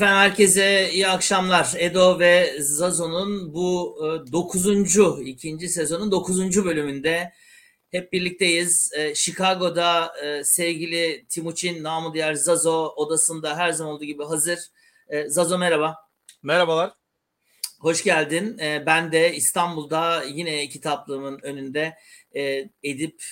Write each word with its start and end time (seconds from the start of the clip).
Efendim 0.00 0.16
herkese 0.16 0.90
iyi 0.92 1.08
akşamlar. 1.08 1.72
Edo 1.78 2.18
ve 2.18 2.56
Zazo'nun 2.58 3.54
bu 3.54 3.98
e, 3.98 4.32
dokuzuncu, 4.32 5.22
ikinci 5.24 5.68
sezonun 5.68 6.10
dokuzuncu 6.10 6.64
bölümünde 6.64 7.32
hep 7.90 8.12
birlikteyiz. 8.12 8.92
E, 8.96 9.14
Chicago'da 9.14 10.12
e, 10.22 10.44
sevgili 10.44 11.26
Timuçin, 11.28 11.82
namı 11.82 12.14
diğer 12.14 12.34
Zazo 12.34 12.92
odasında 12.96 13.56
her 13.56 13.72
zaman 13.72 13.94
olduğu 13.94 14.04
gibi 14.04 14.24
hazır. 14.24 14.58
Zazo 15.26 15.58
merhaba. 15.58 15.96
Merhabalar. 16.42 16.92
Hoş 17.80 18.04
geldin. 18.04 18.58
Ben 18.86 19.12
de 19.12 19.36
İstanbul'da 19.36 20.22
yine 20.22 20.68
kitaplığımın 20.68 21.38
önünde 21.42 21.96
Edip, 22.82 23.24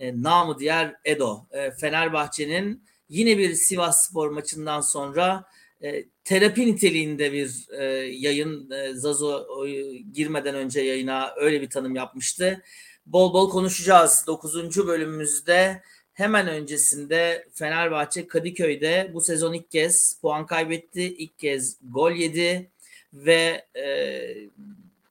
namı 0.00 0.58
diğer 0.58 0.94
Edo. 1.04 1.46
Fenerbahçe'nin 1.80 2.84
yine 3.08 3.38
bir 3.38 3.54
Sivas 3.54 4.08
Spor 4.08 4.30
maçından 4.30 4.80
sonra 4.80 5.44
e, 5.82 6.04
terapi 6.24 6.66
niteliğinde 6.66 7.32
bir 7.32 7.66
e, 7.70 7.84
yayın 8.16 8.70
e, 8.70 8.94
Zazo 8.94 9.66
e, 9.66 9.96
girmeden 9.96 10.54
önce 10.54 10.80
yayına 10.80 11.34
öyle 11.36 11.62
bir 11.62 11.70
tanım 11.70 11.94
yapmıştı. 11.96 12.62
Bol 13.06 13.34
bol 13.34 13.50
konuşacağız. 13.50 14.24
9. 14.26 14.86
bölümümüzde 14.86 15.82
hemen 16.12 16.48
öncesinde 16.48 17.48
Fenerbahçe 17.54 18.26
Kadıköy'de 18.26 19.10
bu 19.14 19.20
sezon 19.20 19.52
ilk 19.52 19.70
kez 19.70 20.18
puan 20.22 20.46
kaybetti. 20.46 21.02
ilk 21.02 21.38
kez 21.38 21.78
gol 21.82 22.12
yedi 22.12 22.70
ve 23.12 23.66
e, 23.76 24.48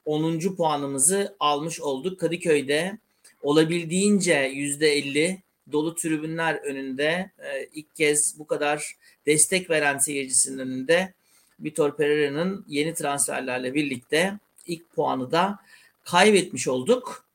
10. 0.05 0.55
puanımızı 0.55 1.35
almış 1.39 1.81
olduk. 1.81 2.19
Kadıköy'de 2.19 2.97
olabildiğince 3.41 4.51
%50 4.53 5.37
dolu 5.71 5.95
tribünler 5.95 6.55
önünde 6.55 7.31
e, 7.39 7.65
ilk 7.73 7.95
kez 7.95 8.39
bu 8.39 8.47
kadar 8.47 8.95
destek 9.25 9.69
veren 9.69 9.97
seyircisinin 9.97 10.59
önünde 10.59 11.13
Vitor 11.59 11.97
Pereira'nın 11.97 12.65
yeni 12.67 12.93
transferlerle 12.93 13.73
birlikte 13.73 14.39
ilk 14.65 14.95
puanı 14.95 15.31
da 15.31 15.59
kaybetmiş 16.03 16.67
olduk. 16.67 17.25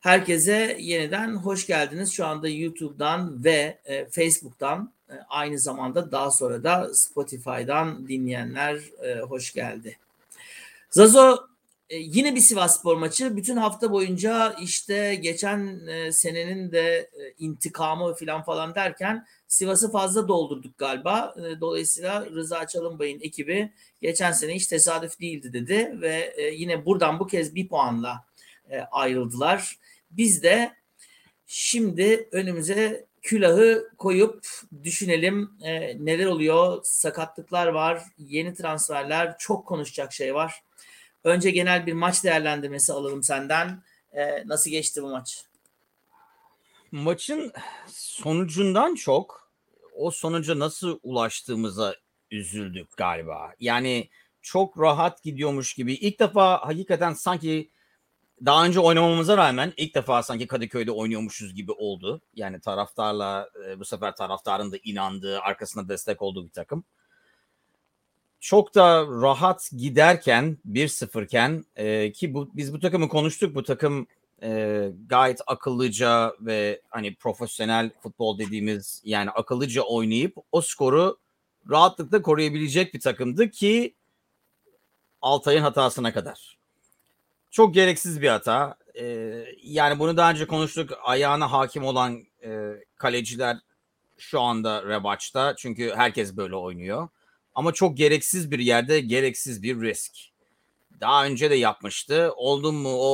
Herkese 0.00 0.76
yeniden 0.80 1.36
hoş 1.36 1.66
geldiniz. 1.66 2.12
Şu 2.12 2.26
anda 2.26 2.48
YouTube'dan 2.48 3.44
ve 3.44 3.78
e, 3.84 4.04
Facebook'tan 4.10 4.92
e, 5.10 5.14
aynı 5.28 5.58
zamanda 5.58 6.12
daha 6.12 6.30
sonra 6.30 6.64
da 6.64 6.94
Spotify'dan 6.94 8.08
dinleyenler 8.08 8.80
e, 9.02 9.20
hoş 9.20 9.52
geldi. 9.52 9.98
Zazo 10.90 11.51
e, 11.92 11.96
yine 11.96 12.34
bir 12.34 12.40
Sivas 12.40 12.78
Spor 12.78 12.96
maçı. 12.96 13.36
Bütün 13.36 13.56
hafta 13.56 13.92
boyunca 13.92 14.56
işte 14.60 15.14
geçen 15.14 15.86
e, 15.86 16.12
senenin 16.12 16.72
de 16.72 17.10
e, 17.12 17.34
intikamı 17.38 18.14
falan 18.14 18.42
falan 18.42 18.74
derken 18.74 19.26
Sivas'ı 19.48 19.92
fazla 19.92 20.28
doldurduk 20.28 20.78
galiba. 20.78 21.34
E, 21.38 21.60
dolayısıyla 21.60 22.26
Rıza 22.26 22.66
Çalınbay'ın 22.66 23.20
ekibi 23.20 23.72
geçen 24.02 24.32
sene 24.32 24.54
hiç 24.54 24.66
tesadüf 24.66 25.20
değildi 25.20 25.52
dedi 25.52 25.98
ve 26.00 26.34
e, 26.36 26.42
yine 26.42 26.86
buradan 26.86 27.20
bu 27.20 27.26
kez 27.26 27.54
bir 27.54 27.68
puanla 27.68 28.24
e, 28.70 28.78
ayrıldılar. 28.80 29.78
Biz 30.10 30.42
de 30.42 30.72
şimdi 31.46 32.28
önümüze 32.32 33.06
külahı 33.22 33.88
koyup 33.98 34.46
düşünelim 34.82 35.50
e, 35.62 36.04
neler 36.04 36.26
oluyor. 36.26 36.80
Sakatlıklar 36.84 37.66
var, 37.66 38.02
yeni 38.18 38.54
transferler, 38.54 39.38
çok 39.38 39.66
konuşacak 39.66 40.12
şey 40.12 40.34
var. 40.34 40.62
Önce 41.24 41.50
genel 41.50 41.86
bir 41.86 41.92
maç 41.92 42.24
değerlendirmesi 42.24 42.92
alalım 42.92 43.22
senden. 43.22 43.82
E, 44.12 44.46
nasıl 44.46 44.70
geçti 44.70 45.02
bu 45.02 45.10
maç? 45.10 45.44
Maçın 46.92 47.52
sonucundan 47.88 48.94
çok 48.94 49.52
o 49.94 50.10
sonuca 50.10 50.58
nasıl 50.58 50.98
ulaştığımıza 51.02 51.96
üzüldük 52.30 52.96
galiba. 52.96 53.54
Yani 53.60 54.08
çok 54.42 54.80
rahat 54.80 55.22
gidiyormuş 55.22 55.74
gibi. 55.74 55.94
İlk 55.94 56.20
defa 56.20 56.66
hakikaten 56.66 57.12
sanki 57.12 57.70
daha 58.44 58.64
önce 58.64 58.80
oynamamıza 58.80 59.36
rağmen 59.36 59.72
ilk 59.76 59.94
defa 59.94 60.22
sanki 60.22 60.46
Kadıköy'de 60.46 60.90
oynuyormuşuz 60.90 61.54
gibi 61.54 61.72
oldu. 61.72 62.20
Yani 62.34 62.60
taraftarla 62.60 63.50
e, 63.66 63.80
bu 63.80 63.84
sefer 63.84 64.16
taraftarın 64.16 64.72
da 64.72 64.76
inandığı, 64.84 65.40
arkasına 65.40 65.88
destek 65.88 66.22
olduğu 66.22 66.44
bir 66.44 66.52
takım 66.52 66.84
çok 68.42 68.74
da 68.74 69.06
rahat 69.06 69.70
giderken 69.76 70.58
1-0 70.70 71.24
iken 71.24 71.64
e, 71.76 72.12
ki 72.12 72.34
bu 72.34 72.50
biz 72.54 72.72
bu 72.72 72.80
takımı 72.80 73.08
konuştuk. 73.08 73.54
Bu 73.54 73.62
takım 73.62 74.06
e, 74.42 74.88
gayet 75.06 75.40
akıllıca 75.46 76.34
ve 76.40 76.80
hani 76.90 77.14
profesyonel 77.14 77.90
futbol 78.02 78.38
dediğimiz 78.38 79.02
yani 79.04 79.30
akıllıca 79.30 79.82
oynayıp 79.82 80.36
o 80.52 80.60
skoru 80.60 81.18
rahatlıkla 81.70 82.22
koruyabilecek 82.22 82.94
bir 82.94 83.00
takımdı 83.00 83.50
ki 83.50 83.94
Altay'ın 85.20 85.62
hatasına 85.62 86.12
kadar. 86.12 86.58
Çok 87.50 87.74
gereksiz 87.74 88.22
bir 88.22 88.28
hata. 88.28 88.76
E, 89.00 89.04
yani 89.62 89.98
bunu 89.98 90.16
daha 90.16 90.30
önce 90.30 90.46
konuştuk. 90.46 90.90
Ayağına 91.02 91.52
hakim 91.52 91.84
olan 91.84 92.24
e, 92.44 92.70
kaleciler 92.96 93.56
şu 94.18 94.40
anda 94.40 94.84
revaçta. 94.84 95.54
Çünkü 95.56 95.92
herkes 95.96 96.36
böyle 96.36 96.56
oynuyor. 96.56 97.08
Ama 97.54 97.72
çok 97.72 97.96
gereksiz 97.96 98.50
bir 98.50 98.58
yerde 98.58 99.00
gereksiz 99.00 99.62
bir 99.62 99.80
risk. 99.80 100.12
Daha 101.00 101.26
önce 101.26 101.50
de 101.50 101.54
yapmıştı. 101.54 102.32
Oldun 102.36 102.74
mu 102.74 102.92
o 102.92 103.06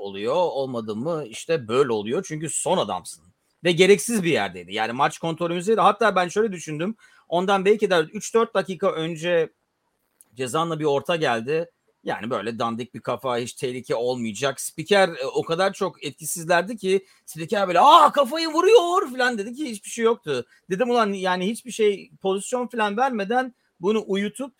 oluyor, 0.00 0.34
olmadın 0.34 0.98
mı 0.98 1.24
işte 1.28 1.68
böyle 1.68 1.92
oluyor. 1.92 2.24
Çünkü 2.28 2.50
son 2.50 2.78
adamsın. 2.78 3.24
Ve 3.64 3.72
gereksiz 3.72 4.22
bir 4.22 4.30
yerdeydi. 4.30 4.74
Yani 4.74 4.92
maç 4.92 5.18
kontrolümüzdeydi. 5.18 5.80
Hatta 5.80 6.16
ben 6.16 6.28
şöyle 6.28 6.52
düşündüm. 6.52 6.96
Ondan 7.28 7.64
belki 7.64 7.90
de 7.90 7.94
3-4 7.94 8.54
dakika 8.54 8.92
önce 8.92 9.52
Cezan'la 10.34 10.80
bir 10.80 10.84
orta 10.84 11.16
geldi. 11.16 11.70
Yani 12.04 12.30
böyle 12.30 12.58
dandik 12.58 12.94
bir 12.94 13.00
kafa 13.00 13.38
hiç 13.38 13.52
tehlike 13.52 13.94
olmayacak. 13.94 14.60
Spiker 14.60 15.08
e, 15.08 15.26
o 15.26 15.42
kadar 15.42 15.72
çok 15.72 16.04
etkisizlerdi 16.04 16.76
ki 16.76 17.06
spiker 17.26 17.68
böyle 17.68 17.80
aa 17.80 18.12
kafayı 18.12 18.48
vuruyor 18.48 19.10
falan 19.10 19.38
dedi 19.38 19.54
ki 19.54 19.70
hiçbir 19.70 19.90
şey 19.90 20.04
yoktu. 20.04 20.46
Dedim 20.70 20.90
ulan 20.90 21.12
yani 21.12 21.46
hiçbir 21.46 21.70
şey 21.70 22.10
pozisyon 22.22 22.66
falan 22.66 22.96
vermeden 22.96 23.54
bunu 23.80 24.04
uyutup 24.06 24.54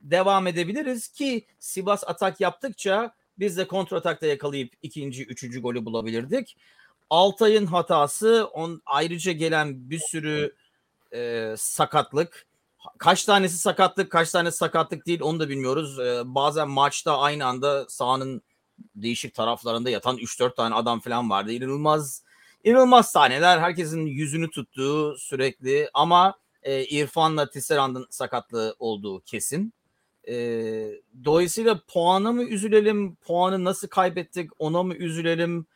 devam 0.00 0.46
edebiliriz 0.46 1.08
ki 1.08 1.46
Sivas 1.58 2.04
atak 2.06 2.40
yaptıkça 2.40 3.14
biz 3.38 3.56
de 3.56 3.66
kontratakta 3.66 4.26
yakalayıp 4.26 4.72
ikinci, 4.82 5.24
üçüncü 5.24 5.62
golü 5.62 5.84
bulabilirdik. 5.84 6.56
Altay'ın 7.10 7.66
hatası 7.66 8.48
on 8.52 8.82
ayrıca 8.86 9.32
gelen 9.32 9.90
bir 9.90 9.98
sürü 9.98 10.54
e, 11.14 11.54
sakatlık. 11.58 12.46
Kaç 12.98 13.24
tanesi 13.24 13.58
sakatlık, 13.58 14.10
kaç 14.10 14.30
tane 14.30 14.50
sakatlık 14.50 15.06
değil 15.06 15.20
onu 15.20 15.40
da 15.40 15.48
bilmiyoruz. 15.48 15.98
E, 15.98 16.22
bazen 16.24 16.68
maçta 16.68 17.18
aynı 17.18 17.46
anda 17.46 17.88
sahanın 17.88 18.42
değişik 18.94 19.34
taraflarında 19.34 19.90
yatan 19.90 20.16
3-4 20.16 20.54
tane 20.54 20.74
adam 20.74 21.00
falan 21.00 21.30
vardı. 21.30 21.52
İnanılmaz 21.52 22.22
inanılmaz 22.64 23.10
sahneler. 23.10 23.58
Herkesin 23.58 24.06
yüzünü 24.06 24.50
tuttuğu 24.50 25.16
sürekli 25.18 25.90
ama 25.94 26.34
e, 26.62 26.84
İrfan'la 26.84 27.50
Tisserand'ın 27.50 28.06
sakatlığı 28.10 28.76
olduğu 28.78 29.20
kesin. 29.20 29.72
E, 30.28 30.34
dolayısıyla 31.24 31.80
puana 31.88 32.32
mı 32.32 32.42
üzülelim, 32.42 33.14
puanı 33.14 33.64
nasıl 33.64 33.88
kaybettik 33.88 34.50
ona 34.58 34.82
mı 34.82 34.94
üzülelim 34.94 35.66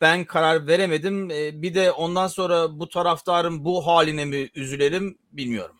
ben 0.00 0.24
karar 0.24 0.66
veremedim. 0.66 1.30
E, 1.30 1.62
bir 1.62 1.74
de 1.74 1.92
ondan 1.92 2.26
sonra 2.26 2.78
bu 2.78 2.88
taraftarın 2.88 3.64
bu 3.64 3.86
haline 3.86 4.24
mi 4.24 4.50
üzülelim 4.54 5.18
bilmiyorum. 5.32 5.76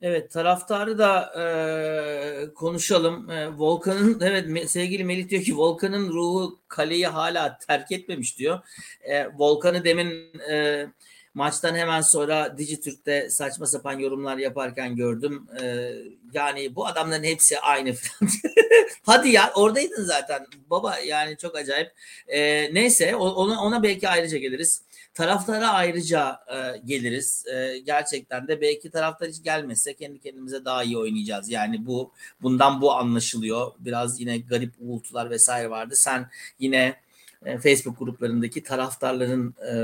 Evet 0.00 0.30
taraftarı 0.30 0.98
da 0.98 1.32
e, 1.42 2.54
konuşalım. 2.54 3.30
E, 3.30 3.48
Volkan'ın 3.58 4.20
evet 4.22 4.70
sevgili 4.70 5.04
Melih 5.04 5.28
diyor 5.28 5.42
ki 5.42 5.56
Volkan'ın 5.56 6.08
ruhu 6.08 6.58
kaleyi 6.68 7.06
hala 7.06 7.58
terk 7.58 7.92
etmemiş 7.92 8.38
diyor. 8.38 8.60
E, 9.00 9.28
Volkan'ı 9.38 9.84
demin 9.84 10.40
e, 10.50 10.86
Maçtan 11.34 11.74
hemen 11.74 12.00
sonra 12.00 12.58
Dijitürk'te 12.58 13.30
saçma 13.30 13.66
sapan 13.66 13.98
yorumlar 13.98 14.36
yaparken 14.36 14.96
gördüm. 14.96 15.46
Ee, 15.60 15.94
yani 16.32 16.76
bu 16.76 16.86
adamların 16.86 17.24
hepsi 17.24 17.60
aynı 17.60 17.92
falan. 17.92 18.32
Hadi 19.02 19.28
ya 19.28 19.52
oradaydın 19.54 20.04
zaten 20.04 20.46
baba 20.70 20.98
yani 20.98 21.36
çok 21.36 21.56
acayip. 21.56 21.92
Ee, 22.28 22.74
neyse 22.74 23.16
ona, 23.16 23.62
ona 23.62 23.82
belki 23.82 24.08
ayrıca 24.08 24.38
geliriz. 24.38 24.82
Taraftara 25.14 25.68
ayrıca 25.68 26.38
e, 26.48 26.78
geliriz. 26.84 27.46
E, 27.46 27.78
gerçekten 27.78 28.48
de 28.48 28.60
belki 28.60 28.90
taraftar 28.90 29.28
hiç 29.28 29.42
gelmezse 29.42 29.94
kendi 29.94 30.20
kendimize 30.20 30.64
daha 30.64 30.84
iyi 30.84 30.98
oynayacağız. 30.98 31.50
Yani 31.50 31.86
bu 31.86 32.12
bundan 32.42 32.80
bu 32.80 32.92
anlaşılıyor. 32.92 33.72
Biraz 33.78 34.20
yine 34.20 34.38
garip 34.38 34.74
uğultular 34.80 35.30
vesaire 35.30 35.70
vardı. 35.70 35.96
Sen 35.96 36.30
yine 36.58 36.96
e, 37.44 37.58
Facebook 37.58 37.98
gruplarındaki 37.98 38.62
taraftarların 38.62 39.54
e, 39.70 39.74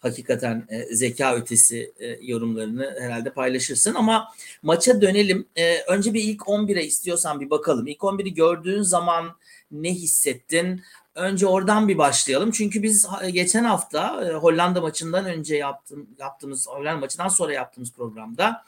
hakikaten 0.00 0.66
e, 0.68 0.94
zeka 0.94 1.34
ötesi 1.34 1.92
e, 1.98 2.18
yorumlarını 2.22 2.96
herhalde 3.00 3.30
paylaşırsın. 3.30 3.94
Ama 3.94 4.28
maça 4.62 5.00
dönelim. 5.00 5.46
E, 5.56 5.80
önce 5.82 6.14
bir 6.14 6.22
ilk 6.22 6.40
11'e 6.40 6.84
istiyorsan 6.84 7.40
bir 7.40 7.50
bakalım. 7.50 7.86
İlk 7.86 8.00
11'i 8.00 8.34
gördüğün 8.34 8.82
zaman 8.82 9.36
ne 9.70 9.94
hissettin? 9.94 10.82
Önce 11.14 11.46
oradan 11.46 11.88
bir 11.88 11.98
başlayalım. 11.98 12.50
Çünkü 12.50 12.82
biz 12.82 13.06
geçen 13.32 13.64
hafta 13.64 14.24
e, 14.24 14.32
Hollanda 14.32 14.80
maçından 14.80 15.24
önce 15.24 15.56
yaptım, 15.56 16.06
yaptığımız 16.18 16.68
Hollanda 16.68 17.00
maçından 17.00 17.28
sonra 17.28 17.52
yaptığımız 17.52 17.92
programda 17.92 18.64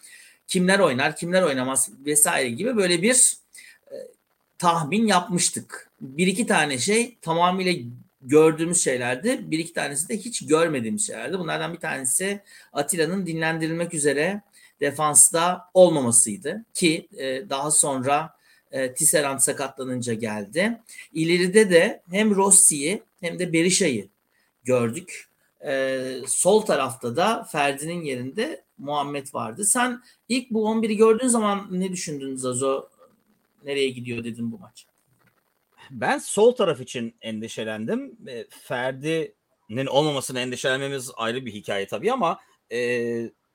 kimler 0.50 0.78
oynar, 0.78 1.16
kimler 1.16 1.42
oynamaz 1.42 1.90
vesaire 2.06 2.50
gibi 2.50 2.76
böyle 2.76 3.02
bir 3.02 3.36
e, 3.92 3.96
tahmin 4.58 5.06
yapmıştık. 5.06 5.90
Bir 6.00 6.26
iki 6.26 6.46
tane 6.46 6.78
şey 6.78 7.16
tamamıyla 7.22 7.72
gördüğümüz 8.22 8.84
şeylerdi. 8.84 9.50
Bir 9.50 9.58
iki 9.58 9.72
tanesi 9.72 10.08
de 10.08 10.16
hiç 10.16 10.46
görmediğimiz 10.46 11.06
şeylerdi. 11.06 11.38
Bunlardan 11.38 11.72
bir 11.72 11.80
tanesi 11.80 12.40
Atilla'nın 12.72 13.26
dinlendirilmek 13.26 13.94
üzere 13.94 14.42
defansta 14.80 15.70
olmamasıydı 15.74 16.64
ki 16.74 17.08
e, 17.16 17.50
daha 17.50 17.70
sonra 17.70 18.34
e, 18.72 18.94
Tisserand 18.94 19.38
sakatlanınca 19.38 20.14
geldi. 20.14 20.80
İleride 21.12 21.70
de 21.70 22.02
hem 22.10 22.36
Rossi'yi 22.36 23.02
hem 23.20 23.38
de 23.38 23.52
Berisha'yı 23.52 24.08
gördük. 24.64 25.28
E, 25.66 26.00
sol 26.26 26.60
tarafta 26.60 27.16
da 27.16 27.44
Ferdi'nin 27.44 28.02
yerinde 28.02 28.64
Muhammed 28.78 29.34
vardı. 29.34 29.64
Sen 29.64 30.02
ilk 30.28 30.50
bu 30.50 30.64
11'i 30.66 30.96
gördüğün 30.96 31.28
zaman 31.28 31.68
ne 31.70 31.92
düşündün 31.92 32.36
Zazo? 32.36 32.88
Nereye 33.64 33.88
gidiyor 33.88 34.24
dedin 34.24 34.52
bu 34.52 34.58
maç? 34.58 34.86
Ben 35.90 36.18
sol 36.18 36.52
taraf 36.52 36.80
için 36.80 37.16
endişelendim. 37.20 38.18
E, 38.28 38.44
Ferdi'nin 38.50 39.86
olmamasını 39.86 40.40
endişelenmemiz 40.40 41.10
ayrı 41.16 41.46
bir 41.46 41.52
hikaye 41.52 41.86
tabii 41.86 42.12
ama 42.12 42.40
e, 42.72 42.80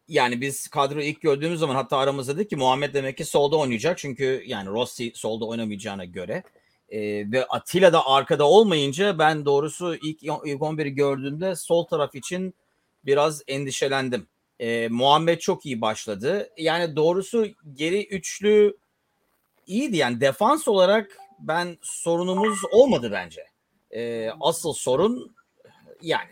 yani 0.08 0.42
biz 0.42 0.68
kadroyu 0.68 1.06
ilk 1.06 1.22
gördüğümüz 1.22 1.60
zaman 1.60 1.76
hatta 1.76 1.98
aramızda 1.98 2.38
dedik 2.38 2.50
ki 2.50 2.56
Muhammed 2.56 2.94
demek 2.94 3.18
ki 3.18 3.26
solda 3.26 3.58
oynayacak. 3.58 3.98
Çünkü 3.98 4.44
yani 4.46 4.70
Rossi 4.70 5.12
solda 5.16 5.46
oynamayacağına 5.46 6.06
göre. 6.06 6.44
E, 6.90 7.32
ve 7.32 7.46
Atilla 7.46 7.94
da 7.94 8.08
arkada 8.08 8.48
olmayınca 8.48 9.20
ben 9.20 9.46
doğrusu 9.46 9.96
ilk, 9.96 10.24
ilk 10.24 10.62
11'i 10.62 10.90
gördüğümde 10.90 11.56
sol 11.56 11.86
taraf 11.86 12.16
için 12.16 12.54
biraz 13.06 13.42
endişelendim. 13.48 14.28
E, 14.60 14.88
Muhammed 14.88 15.40
çok 15.40 15.66
iyi 15.66 15.82
başladı. 15.82 16.50
Yani 16.58 16.96
doğrusu 16.96 17.48
geri 17.74 18.08
üçlü 18.08 18.78
iyiydi. 19.68 19.98
Yani 19.98 20.22
defans 20.22 20.68
olarak 20.68 21.18
ben 21.40 21.78
sorunumuz 21.82 22.60
olmadı 22.72 23.10
bence. 23.12 23.42
E, 23.92 24.30
asıl 24.40 24.74
sorun 24.74 25.36
yani 26.02 26.32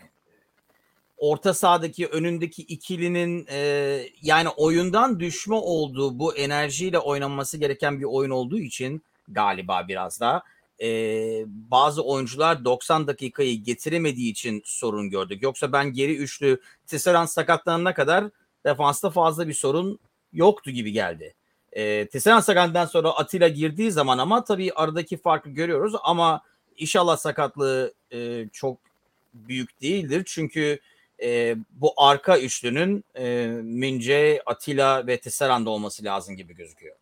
orta 1.16 1.54
sahadaki 1.54 2.06
önündeki 2.06 2.62
ikilinin 2.62 3.46
e, 3.50 4.00
yani 4.22 4.48
oyundan 4.48 5.20
düşme 5.20 5.54
olduğu 5.54 6.18
bu 6.18 6.36
enerjiyle 6.36 6.98
oynanması 6.98 7.58
gereken 7.58 8.00
bir 8.00 8.04
oyun 8.04 8.30
olduğu 8.30 8.58
için 8.58 9.04
galiba 9.28 9.88
biraz 9.88 10.20
da 10.20 10.42
e, 10.82 10.88
bazı 11.46 12.02
oyuncular 12.02 12.64
90 12.64 13.06
dakikayı 13.06 13.62
getiremediği 13.62 14.30
için 14.30 14.62
sorun 14.64 15.10
gördük. 15.10 15.42
Yoksa 15.42 15.72
ben 15.72 15.92
geri 15.92 16.16
üçlü 16.16 16.60
Tisserand 16.86 17.28
sakatlanana 17.28 17.94
kadar 17.94 18.24
defansta 18.66 19.10
fazla 19.10 19.48
bir 19.48 19.54
sorun 19.54 19.98
yoktu 20.32 20.70
gibi 20.70 20.92
geldi. 20.92 21.34
E, 21.74 22.06
Tisserand 22.06 22.42
sakatından 22.42 22.86
sonra 22.86 23.10
Atilla 23.10 23.48
girdiği 23.48 23.92
zaman 23.92 24.18
ama 24.18 24.44
tabii 24.44 24.72
aradaki 24.72 25.16
farkı 25.16 25.50
görüyoruz 25.50 25.94
ama 26.02 26.42
inşallah 26.76 27.16
sakatlığı 27.16 27.94
e, 28.12 28.48
çok 28.52 28.78
büyük 29.34 29.80
değildir. 29.82 30.22
Çünkü 30.26 30.78
e, 31.22 31.56
bu 31.70 31.92
arka 31.96 32.38
üçlünün 32.38 33.04
e, 33.14 33.46
Mince, 33.62 34.42
Atilla 34.46 35.06
ve 35.06 35.20
Tisserand 35.20 35.66
olması 35.66 36.04
lazım 36.04 36.36
gibi 36.36 36.56
gözüküyor. 36.56 36.96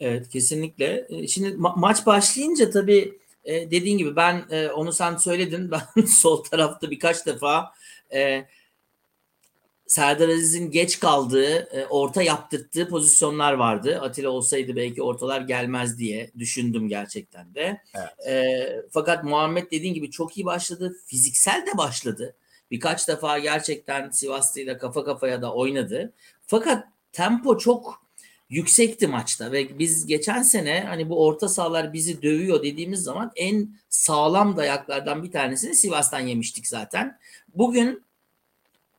Evet 0.00 0.28
kesinlikle. 0.28 1.08
Şimdi 1.28 1.48
ma- 1.48 1.80
maç 1.80 2.06
başlayınca 2.06 2.70
tabii 2.70 3.18
e, 3.44 3.70
dediğin 3.70 3.98
gibi 3.98 4.16
ben 4.16 4.44
e, 4.50 4.68
onu 4.68 4.92
sen 4.92 5.16
söyledin. 5.16 5.70
Ben 5.96 6.04
sol 6.04 6.44
tarafta 6.44 6.90
birkaç 6.90 7.26
defa 7.26 7.72
e, 8.12 8.44
Serdar 9.90 10.28
Aziz'in 10.28 10.70
geç 10.70 11.00
kaldığı, 11.00 11.54
e, 11.54 11.86
orta 11.86 12.22
yaptırttığı 12.22 12.88
pozisyonlar 12.88 13.52
vardı. 13.52 13.98
Atilla 14.02 14.30
olsaydı 14.30 14.76
belki 14.76 15.02
ortalar 15.02 15.40
gelmez 15.40 15.98
diye 15.98 16.30
düşündüm 16.38 16.88
gerçekten 16.88 17.54
de. 17.54 17.80
Evet. 17.94 18.26
E, 18.28 18.82
fakat 18.90 19.24
Muhammed 19.24 19.70
dediğin 19.70 19.94
gibi 19.94 20.10
çok 20.10 20.36
iyi 20.36 20.46
başladı. 20.46 20.96
Fiziksel 21.06 21.66
de 21.66 21.78
başladı. 21.78 22.34
Birkaç 22.70 23.08
defa 23.08 23.38
gerçekten 23.38 24.10
Sivaslı'yla 24.10 24.78
kafa 24.78 25.04
kafaya 25.04 25.42
da 25.42 25.54
oynadı. 25.54 26.12
Fakat 26.46 26.84
tempo 27.12 27.58
çok 27.58 28.02
yüksekti 28.50 29.06
maçta 29.06 29.52
ve 29.52 29.78
biz 29.78 30.06
geçen 30.06 30.42
sene 30.42 30.84
hani 30.88 31.08
bu 31.08 31.26
orta 31.26 31.48
sahalar 31.48 31.92
bizi 31.92 32.22
dövüyor 32.22 32.62
dediğimiz 32.62 33.02
zaman 33.02 33.32
en 33.36 33.68
sağlam 33.88 34.56
dayaklardan 34.56 35.22
bir 35.22 35.32
tanesini 35.32 35.74
Sivas'tan 35.74 36.20
yemiştik 36.20 36.66
zaten. 36.66 37.18
Bugün 37.54 38.09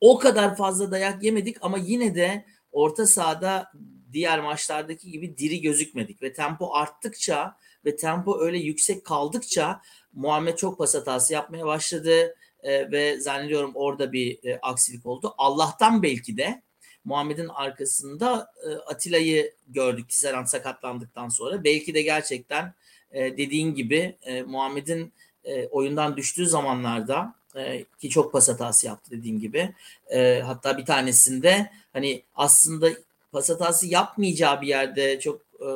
o 0.02 0.18
kadar 0.18 0.56
fazla 0.56 0.90
dayak 0.90 1.22
yemedik 1.22 1.56
ama 1.60 1.78
yine 1.78 2.14
de 2.14 2.44
orta 2.72 3.06
sahada 3.06 3.72
diğer 4.12 4.40
maçlardaki 4.40 5.10
gibi 5.10 5.36
diri 5.36 5.60
gözükmedik 5.60 6.22
ve 6.22 6.32
tempo 6.32 6.74
arttıkça 6.74 7.56
ve 7.84 7.96
tempo 7.96 8.40
öyle 8.40 8.58
yüksek 8.58 9.04
kaldıkça 9.04 9.80
Muhammed 10.12 10.56
çok 10.56 10.78
pas 10.78 10.94
hatası 10.94 11.32
yapmaya 11.32 11.66
başladı 11.66 12.34
e, 12.62 12.90
ve 12.90 13.20
zannediyorum 13.20 13.70
orada 13.74 14.12
bir 14.12 14.44
e, 14.44 14.58
aksilik 14.62 15.06
oldu. 15.06 15.34
Allah'tan 15.38 16.02
belki 16.02 16.36
de 16.36 16.62
Muhammed'in 17.04 17.48
arkasında 17.48 18.52
e, 18.66 18.68
Atilla'yı 18.74 19.54
gördük 19.68 20.08
Tisserand 20.08 20.46
sakatlandıktan 20.46 21.28
sonra. 21.28 21.64
Belki 21.64 21.94
de 21.94 22.02
gerçekten 22.02 22.74
e, 23.10 23.36
dediğin 23.36 23.74
gibi 23.74 24.18
e, 24.22 24.42
Muhammed'in 24.42 25.12
e, 25.44 25.66
oyundan 25.66 26.16
düştüğü 26.16 26.46
zamanlarda 26.46 27.41
e, 27.56 27.84
ki 27.84 28.08
çok 28.10 28.32
pas 28.32 28.48
hatası 28.48 28.86
yaptı 28.86 29.10
dediğim 29.10 29.40
gibi. 29.40 29.74
E, 30.10 30.42
hatta 30.44 30.78
bir 30.78 30.84
tanesinde 30.84 31.70
hani 31.92 32.22
aslında 32.36 32.88
pas 33.32 33.50
hatası 33.50 33.86
yapmayacağı 33.86 34.60
bir 34.60 34.66
yerde 34.66 35.20
çok 35.20 35.40
e, 35.60 35.68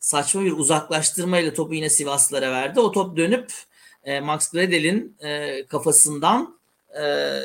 saçma 0.00 0.44
bir 0.44 0.52
uzaklaştırmayla 0.52 1.54
topu 1.54 1.74
yine 1.74 1.90
Sivaslılara 1.90 2.52
verdi. 2.52 2.80
O 2.80 2.92
top 2.92 3.16
dönüp 3.16 3.52
e, 4.04 4.20
Max 4.20 4.52
Gredel'in 4.52 5.16
e, 5.20 5.66
kafasından 5.66 6.58
e, 7.02 7.40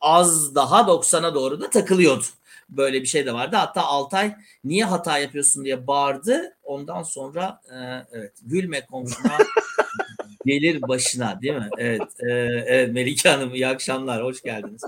az 0.00 0.54
daha 0.54 0.80
90'a 0.80 1.34
doğru 1.34 1.60
da 1.60 1.70
takılıyordu. 1.70 2.24
Böyle 2.68 3.02
bir 3.02 3.06
şey 3.06 3.26
de 3.26 3.34
vardı. 3.34 3.56
Hatta 3.56 3.82
Altay 3.82 4.34
niye 4.64 4.84
hata 4.84 5.18
yapıyorsun 5.18 5.64
diye 5.64 5.86
bağırdı. 5.86 6.56
Ondan 6.64 7.02
sonra 7.02 7.60
e, 7.70 7.76
evet 8.12 8.32
gülme 8.42 8.86
komşuna 8.86 9.38
gelir 10.46 10.82
başına 10.82 11.42
değil 11.42 11.54
mi? 11.54 11.68
Evet, 11.78 12.02
e, 12.20 12.30
evet 12.66 12.92
Melike 12.92 13.28
Hanım 13.28 13.54
iyi 13.54 13.66
akşamlar, 13.66 14.24
hoş 14.24 14.42
geldiniz. 14.42 14.82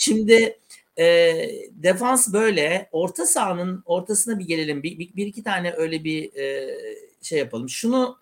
Şimdi 0.00 0.58
e, 0.98 1.34
defans 1.70 2.32
böyle. 2.32 2.88
Orta 2.92 3.26
sahanın 3.26 3.82
ortasına 3.86 4.38
bir 4.38 4.44
gelelim. 4.44 4.82
Bir, 4.82 4.98
bir, 4.98 5.16
bir 5.16 5.26
iki 5.26 5.42
tane 5.42 5.72
öyle 5.72 6.04
bir 6.04 6.34
e, 6.34 6.74
şey 7.22 7.38
yapalım. 7.38 7.68
Şunu 7.68 8.18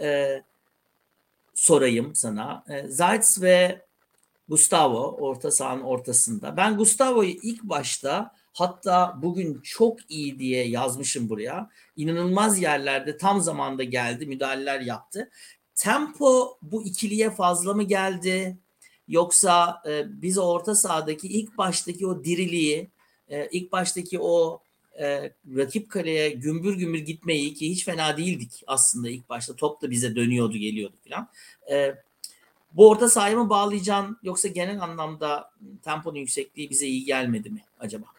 e, 0.00 0.42
sorayım 1.54 2.14
sana. 2.14 2.64
E, 2.68 2.88
Zayt's 2.88 3.42
ve 3.42 3.82
Gustavo 4.48 5.16
orta 5.20 5.50
sahanın 5.50 5.82
ortasında. 5.82 6.56
Ben 6.56 6.76
Gustavo'yu 6.76 7.30
ilk 7.30 7.62
başta 7.62 8.34
hatta 8.52 9.18
bugün 9.22 9.60
çok 9.62 10.10
iyi 10.10 10.38
diye 10.38 10.68
yazmışım 10.68 11.28
buraya. 11.28 11.70
İnanılmaz 11.96 12.62
yerlerde 12.62 13.16
tam 13.16 13.40
zamanda 13.40 13.84
geldi, 13.84 14.26
müdahaleler 14.26 14.80
yaptı. 14.80 15.30
Tempo 15.78 16.58
bu 16.62 16.82
ikiliye 16.82 17.30
fazla 17.30 17.74
mı 17.74 17.82
geldi? 17.82 18.56
Yoksa 19.08 19.82
e, 19.88 20.22
biz 20.22 20.38
orta 20.38 20.74
sahadaki 20.74 21.28
ilk 21.28 21.58
baştaki 21.58 22.06
o 22.06 22.24
diriliği, 22.24 22.88
e, 23.28 23.48
ilk 23.48 23.72
baştaki 23.72 24.20
o 24.20 24.62
e, 25.00 25.32
rakip 25.56 25.90
kaleye 25.90 26.30
gümbür 26.30 26.74
gümbür 26.74 26.98
gitmeyi 26.98 27.54
ki 27.54 27.70
hiç 27.70 27.84
fena 27.84 28.16
değildik 28.16 28.62
aslında 28.66 29.08
ilk 29.08 29.28
başta. 29.28 29.56
Top 29.56 29.82
da 29.82 29.90
bize 29.90 30.16
dönüyordu, 30.16 30.56
geliyordu 30.56 30.96
falan. 31.08 31.28
E, 31.70 31.94
bu 32.72 32.88
orta 32.88 33.08
sahaya 33.08 33.36
mı 33.36 33.50
bağlayacaksın 33.50 34.18
yoksa 34.22 34.48
genel 34.48 34.82
anlamda 34.82 35.50
temponun 35.82 36.18
yüksekliği 36.18 36.70
bize 36.70 36.86
iyi 36.86 37.04
gelmedi 37.04 37.50
mi 37.50 37.64
acaba? 37.80 38.17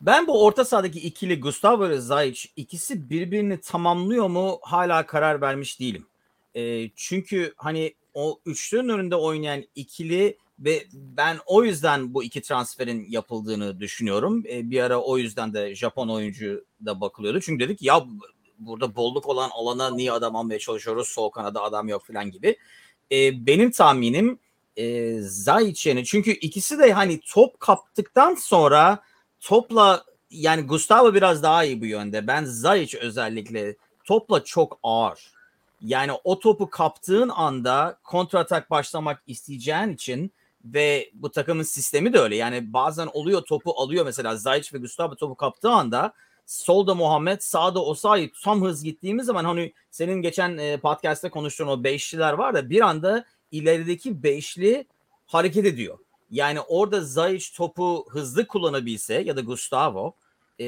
Ben 0.00 0.26
bu 0.26 0.44
orta 0.44 0.64
sahadaki 0.64 1.00
ikili 1.00 1.40
Gustavo 1.40 1.88
ve 1.88 1.98
Zayic 1.98 2.48
ikisi 2.56 3.10
birbirini 3.10 3.60
tamamlıyor 3.60 4.28
mu 4.28 4.58
hala 4.62 5.06
karar 5.06 5.40
vermiş 5.40 5.80
değilim. 5.80 6.06
E, 6.54 6.90
çünkü 6.96 7.54
hani 7.56 7.94
o 8.14 8.40
üçlünün 8.46 8.88
önünde 8.88 9.16
oynayan 9.16 9.64
ikili 9.74 10.38
ve 10.58 10.84
ben 10.92 11.38
o 11.46 11.64
yüzden 11.64 12.14
bu 12.14 12.24
iki 12.24 12.42
transferin 12.42 13.06
yapıldığını 13.08 13.80
düşünüyorum. 13.80 14.44
E, 14.48 14.70
bir 14.70 14.80
ara 14.80 15.00
o 15.00 15.18
yüzden 15.18 15.54
de 15.54 15.74
Japon 15.74 16.08
oyuncu 16.08 16.64
da 16.84 17.00
bakılıyordu. 17.00 17.40
Çünkü 17.40 17.64
dedik 17.64 17.82
ya 17.82 18.06
burada 18.58 18.96
bolluk 18.96 19.26
olan 19.26 19.50
alana 19.52 19.90
niye 19.90 20.12
adam 20.12 20.36
almaya 20.36 20.58
çalışıyoruz? 20.58 21.08
Sol 21.08 21.30
kanada 21.30 21.62
adam 21.62 21.88
yok 21.88 22.06
falan 22.06 22.30
gibi. 22.30 22.56
E, 23.12 23.46
benim 23.46 23.70
tahminim 23.70 24.38
e, 24.76 25.16
Zayic'in 25.20 26.04
çünkü 26.04 26.30
ikisi 26.30 26.78
de 26.78 26.92
hani 26.92 27.20
top 27.20 27.60
kaptıktan 27.60 28.34
sonra 28.34 29.02
topla 29.40 30.04
yani 30.30 30.62
Gustavo 30.62 31.14
biraz 31.14 31.42
daha 31.42 31.64
iyi 31.64 31.80
bu 31.80 31.86
yönde. 31.86 32.26
Ben 32.26 32.44
Zayic 32.44 32.98
özellikle 32.98 33.76
topla 34.04 34.44
çok 34.44 34.78
ağır. 34.82 35.32
Yani 35.80 36.12
o 36.24 36.38
topu 36.38 36.70
kaptığın 36.70 37.28
anda 37.28 37.98
kontratak 38.04 38.70
başlamak 38.70 39.22
isteyeceğin 39.26 39.88
için 39.94 40.32
Ve 40.64 41.10
bu 41.14 41.30
takımın 41.30 41.62
sistemi 41.62 42.12
de 42.12 42.18
öyle. 42.18 42.36
Yani 42.36 42.72
bazen 42.72 43.08
oluyor 43.12 43.42
topu 43.42 43.72
alıyor 43.80 44.04
mesela 44.04 44.36
Zayic 44.36 44.68
ve 44.72 44.78
Gustavo 44.78 45.14
topu 45.14 45.34
kaptığı 45.34 45.70
anda 45.70 46.12
solda 46.46 46.94
Muhammed, 46.94 47.40
sağda 47.40 47.84
Osayi 47.84 48.32
tam 48.44 48.62
hız 48.62 48.84
gittiğimiz 48.84 49.26
zaman 49.26 49.44
hani 49.44 49.72
senin 49.90 50.22
geçen 50.22 50.58
e, 50.58 50.76
podcast'te 50.80 51.30
konuştuğun 51.30 51.66
o 51.66 51.84
beşliler 51.84 52.32
var 52.32 52.54
da 52.54 52.70
bir 52.70 52.80
anda 52.80 53.24
ilerideki 53.50 54.22
beşli 54.22 54.86
hareket 55.26 55.66
ediyor. 55.66 55.98
Yani 56.30 56.60
orada 56.60 57.00
Zayic 57.00 57.56
topu 57.56 58.06
hızlı 58.10 58.46
kullanabilse 58.46 59.14
ya 59.14 59.36
da 59.36 59.40
Gustavo 59.40 60.14
e, 60.60 60.66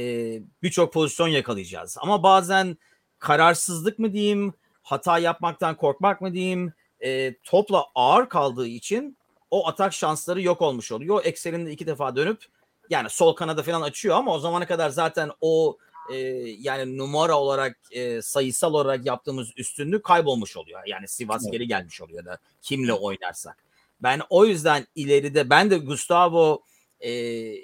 birçok 0.63 0.93
pozisyon 0.93 1.29
yakalayacağız. 1.29 1.97
Ama 2.01 2.23
bazen 2.23 2.77
kararsızlık 3.19 3.99
mı 3.99 4.13
diyeyim, 4.13 4.55
hata 4.83 5.19
yapmaktan 5.19 5.77
korkmak 5.77 6.21
mı 6.21 6.33
diyeyim, 6.33 6.73
e, 7.01 7.35
topla 7.45 7.87
ağır 7.95 8.29
kaldığı 8.29 8.67
için 8.67 9.17
o 9.51 9.69
atak 9.69 9.93
şansları 9.93 10.43
yok 10.43 10.63
olmuş 10.63 10.93
oluyor. 10.93 11.25
Ekseninde 11.25 11.73
iki 11.73 11.87
defa 11.87 12.17
dönüp 12.17 12.45
yani 12.91 13.11
sol 13.11 13.33
kanada 13.33 13.63
falan 13.63 13.83
açıyor 13.83 14.17
ama 14.17 14.35
o 14.35 14.39
zamana 14.39 14.67
kadar 14.67 14.91
zaten 14.91 15.31
o 15.41 15.77
e, 16.13 16.17
yani 16.59 16.99
numara 16.99 17.39
olarak 17.39 17.79
e, 17.91 18.23
sayısal 18.23 18.75
olarak 18.75 19.07
yaptığımız 19.07 19.51
üstünlük 19.57 20.05
kaybolmuş 20.05 20.57
oluyor. 20.57 20.81
Yani 20.87 21.09
Sivas 21.09 21.43
evet. 21.43 21.53
geri 21.53 21.69
gelmiş 21.69 22.01
oluyor 22.01 22.25
da 22.25 22.39
kimle 22.63 22.93
oynarsak. 22.93 23.57
Ben 24.03 24.21
o 24.31 24.47
yüzden 24.47 24.87
ileride 24.95 25.51
ben 25.51 25.71
de 25.71 25.79
Gustavo 25.79 26.63
e, 27.05 27.11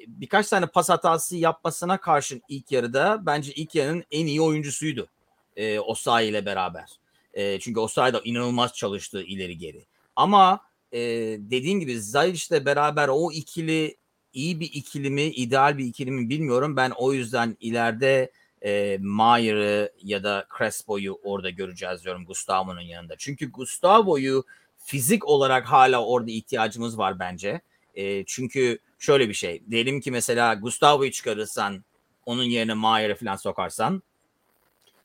birkaç 0.09 0.49
tane 0.49 0.66
pas 0.66 0.88
hatası 0.88 1.37
yapmasına 1.37 2.00
karşın 2.00 2.42
ilk 2.49 2.73
yarıda 2.73 3.26
bence 3.26 3.52
ilk 3.52 3.75
yarının 3.75 4.04
en 4.11 4.26
iyi 4.26 4.40
oyuncusuydu. 4.40 5.09
E, 5.57 5.78
Osayi 5.78 6.30
ile 6.30 6.47
beraber. 6.47 6.88
E, 7.35 7.59
çünkü 7.61 7.80
Osayi 7.80 8.12
da 8.12 8.21
inanılmaz 8.25 8.75
çalıştı 8.75 9.23
ileri 9.23 9.59
geri. 9.59 9.87
Ama 10.16 10.61
e, 10.92 11.00
dediğin 11.38 11.80
gibi 11.80 12.00
Zayic'le 12.00 12.64
beraber 12.66 13.09
o 13.09 13.33
ikili 13.33 13.97
iyi 14.33 14.61
bir 14.61 14.71
ikilimi, 14.73 15.23
ideal 15.23 15.78
bir 15.78 15.85
ikilimi 15.85 16.28
bilmiyorum. 16.28 16.76
Ben 16.76 16.92
o 16.97 17.12
yüzden 17.12 17.57
ileride 17.61 18.33
e, 18.64 18.99
Mayer'ı 19.00 19.92
ya 20.02 20.25
da 20.25 20.47
Crespo'yu 20.59 21.18
orada 21.23 21.50
göreceğiz 21.50 22.04
diyorum 22.04 22.25
Gustavo'nun 22.25 22.80
yanında. 22.80 23.14
Çünkü 23.18 23.50
Gustavo'yu 23.52 24.45
fizik 24.88 25.28
olarak 25.28 25.66
hala 25.66 26.04
orada 26.04 26.30
ihtiyacımız 26.30 26.99
var 26.99 27.18
bence. 27.18 27.61
E, 27.95 28.25
çünkü 28.25 28.78
şöyle 28.99 29.28
bir 29.28 29.35
şey. 29.35 29.62
Diyelim 29.71 30.00
ki 30.00 30.11
mesela 30.11 30.54
Gustavo'yu 30.54 31.11
çıkarırsan 31.11 31.85
onun 32.26 32.42
yerine 32.42 32.75
Mayer'ı 32.75 33.14
falan 33.14 33.37
sokarsan 33.37 34.02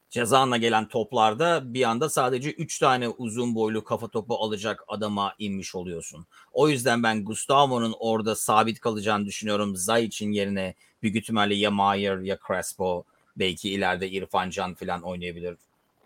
cezanla 0.09 0.57
gelen 0.57 0.87
toplarda 0.87 1.73
bir 1.73 1.83
anda 1.83 2.09
sadece 2.09 2.51
3 2.51 2.79
tane 2.79 3.09
uzun 3.09 3.55
boylu 3.55 3.83
kafa 3.83 4.07
topu 4.07 4.35
alacak 4.35 4.83
adama 4.87 5.35
inmiş 5.39 5.75
oluyorsun. 5.75 6.25
O 6.53 6.69
yüzden 6.69 7.03
ben 7.03 7.25
Gustavo'nun 7.25 7.95
orada 7.99 8.35
sabit 8.35 8.79
kalacağını 8.79 9.25
düşünüyorum. 9.25 9.75
Zayic'in 9.75 10.31
yerine 10.31 10.73
büyük 11.01 11.15
ihtimalle 11.15 11.55
ya 11.55 11.71
Mayer 11.71 12.17
ya 12.17 12.37
Crespo 12.47 13.03
belki 13.37 13.69
ileride 13.69 14.09
İrfan 14.09 14.49
Can 14.49 14.73
falan 14.73 15.01
oynayabilir. 15.01 15.57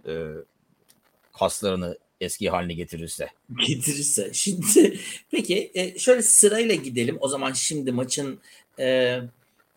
Ee, 0.07 0.27
kaslarını 1.39 1.97
eski 2.21 2.49
haline 2.49 2.73
getirirse. 2.73 3.27
Getirirse. 3.67 4.29
Şimdi 4.33 4.99
peki 5.31 5.71
e, 5.73 5.99
şöyle 5.99 6.21
sırayla 6.21 6.75
gidelim. 6.75 7.17
O 7.19 7.27
zaman 7.27 7.53
şimdi 7.53 7.91
maçın 7.91 8.39
e, 8.79 9.19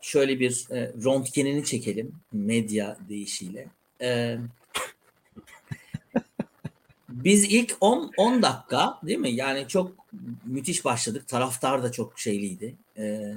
şöyle 0.01 0.41
bir 0.41 0.67
e, 0.71 0.93
röntgenini 1.05 1.65
çekelim 1.65 2.13
medya 2.33 2.97
deyişiyle. 3.09 3.67
E, 4.03 4.39
biz 7.09 7.45
ilk 7.45 7.77
10 7.81 8.13
10 8.17 8.43
dakika 8.43 9.01
değil 9.03 9.19
mi? 9.19 9.31
Yani 9.31 9.69
çok 9.69 9.93
müthiş 10.45 10.85
başladık. 10.85 11.29
Taraftar 11.29 11.83
da 11.83 11.93
çok 11.93 12.19
şeyliydi. 12.19 12.75
E, 12.99 13.35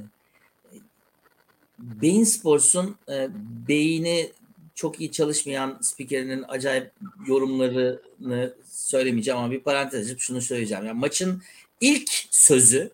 Beyin 1.80 2.24
Sports'un 2.24 2.96
e, 3.10 3.30
beyni 3.68 4.32
çok 4.76 5.02
iyi 5.02 5.12
çalışmayan 5.12 5.78
spikerinin 5.82 6.46
acayip 6.48 6.92
yorumlarını 7.28 8.54
söylemeyeceğim 8.70 9.40
ama 9.40 9.52
bir 9.52 9.60
parantez 9.60 10.06
açıp 10.06 10.20
şunu 10.20 10.42
söyleyeceğim. 10.42 10.86
Yani 10.86 11.00
maçın 11.00 11.42
ilk 11.82 12.10
sözü 12.30 12.92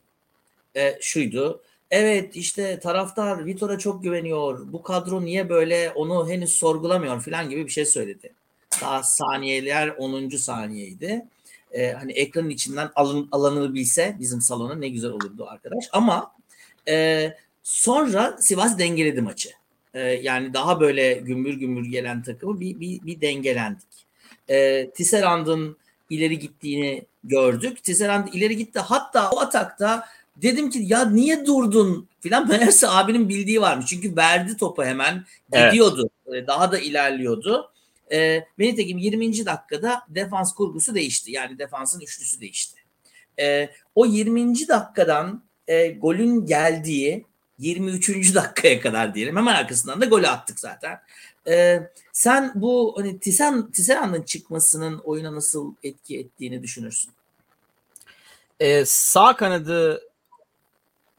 e, 0.76 0.98
şuydu. 1.02 1.62
Evet 1.92 2.36
işte 2.36 2.80
taraftar 2.80 3.46
Vitor'a 3.46 3.78
çok 3.78 4.04
güveniyor. 4.04 4.74
Bu 4.74 4.84
kadro 4.84 5.26
niye 5.26 5.50
böyle 5.50 5.92
onu 5.96 6.30
henüz 6.30 6.52
sorgulamıyor 6.56 7.22
falan 7.22 7.50
gibi 7.50 7.66
bir 7.66 7.72
şey 7.72 7.86
söyledi. 7.86 8.34
Daha 8.82 9.04
saniyeler 9.04 9.88
10. 9.98 10.30
saniyeydi. 10.30 11.26
Ee, 11.72 11.92
hani 11.92 12.12
ekranın 12.12 12.50
içinden 12.50 12.90
alın, 12.96 13.30
alanını 13.32 13.74
bilse 13.74 14.16
bizim 14.20 14.42
salona 14.42 14.76
ne 14.76 14.90
güzel 14.90 15.12
olurdu 15.12 15.48
arkadaş. 15.50 15.86
Ama 15.92 16.32
e, 16.88 17.28
sonra 17.64 18.38
Sivas 18.40 18.80
dengeledi 18.80 19.22
maçı. 19.22 19.50
E, 19.94 20.00
yani 20.02 20.54
daha 20.54 20.80
böyle 20.80 21.14
gümbür 21.14 21.54
gümbür 21.54 21.86
gelen 21.86 22.24
takımı 22.24 22.60
bir, 22.60 22.80
bir, 22.80 23.06
bir 23.06 23.22
dengelendik. 23.22 23.88
E, 24.50 24.90
Tisserand'ın 24.90 25.78
ileri 26.10 26.40
gittiğini 26.40 27.06
gördük. 27.24 27.84
Tisserand 27.84 28.28
ileri 28.34 28.58
gitti. 28.58 28.80
Hatta 28.80 29.32
o 29.32 29.40
atakta 29.40 30.06
dedim 30.36 30.70
ki 30.70 30.80
ya 30.84 31.06
niye 31.06 31.46
durdun 31.46 32.08
filan 32.20 32.48
meğerse 32.50 32.88
abinin 32.88 33.30
bildiği 33.30 33.62
varmış. 33.62 33.86
Çünkü 33.86 34.16
verdi 34.16 34.58
topu 34.58 34.84
hemen 34.84 35.26
gidiyordu. 35.52 36.10
Evet. 36.28 36.48
Daha 36.48 36.72
da 36.72 36.80
ilerliyordu. 36.80 37.72
E, 38.12 38.20
ve 38.20 38.44
nitekim 38.60 38.98
20. 38.98 39.46
dakikada 39.46 40.02
defans 40.10 40.54
kurgusu 40.54 40.96
değişti. 40.96 41.32
Yani 41.32 41.60
defansın 41.60 42.02
üçlüsü 42.02 42.42
değişti. 42.42 42.80
E, 43.40 43.70
o 43.96 44.06
20. 44.06 44.68
dakikadan 44.68 45.44
e, 45.68 45.88
golün 45.88 46.46
geldiği 46.46 47.26
23. 47.60 48.36
dakikaya 48.36 48.82
kadar 48.82 49.16
diyelim. 49.16 49.38
Hemen 49.38 49.56
arkasından 49.56 50.02
da 50.02 50.06
golü 50.06 50.28
attık 50.28 50.60
zaten. 50.60 51.00
Ee, 51.48 51.80
sen 52.14 52.52
bu 52.56 52.96
hani 52.98 53.20
Tisan 53.20 53.72
Tisan'ın 53.72 54.22
çıkmasının 54.22 55.00
oyuna 55.00 55.36
nasıl 55.36 55.76
etki 55.84 56.20
ettiğini 56.20 56.64
düşünürsün? 56.64 57.12
Ee, 58.60 58.86
sağ 58.86 59.36
kanadı 59.36 60.02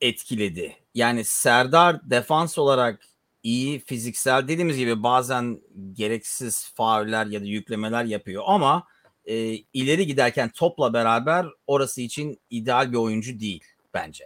etkiledi. 0.00 0.76
Yani 0.94 1.24
Serdar 1.24 2.10
defans 2.10 2.58
olarak 2.58 3.00
iyi 3.42 3.80
fiziksel 3.80 4.48
dediğimiz 4.48 4.76
gibi 4.76 5.02
bazen 5.02 5.60
gereksiz 5.92 6.72
fauller 6.74 7.26
ya 7.26 7.40
da 7.40 7.44
yüklemeler 7.44 8.04
yapıyor 8.04 8.42
ama 8.46 8.86
e, 9.24 9.36
ileri 9.72 10.06
giderken 10.06 10.48
topla 10.48 10.92
beraber 10.92 11.46
orası 11.66 12.00
için 12.00 12.40
ideal 12.50 12.92
bir 12.92 12.96
oyuncu 12.96 13.40
değil 13.40 13.64
bence. 13.94 14.24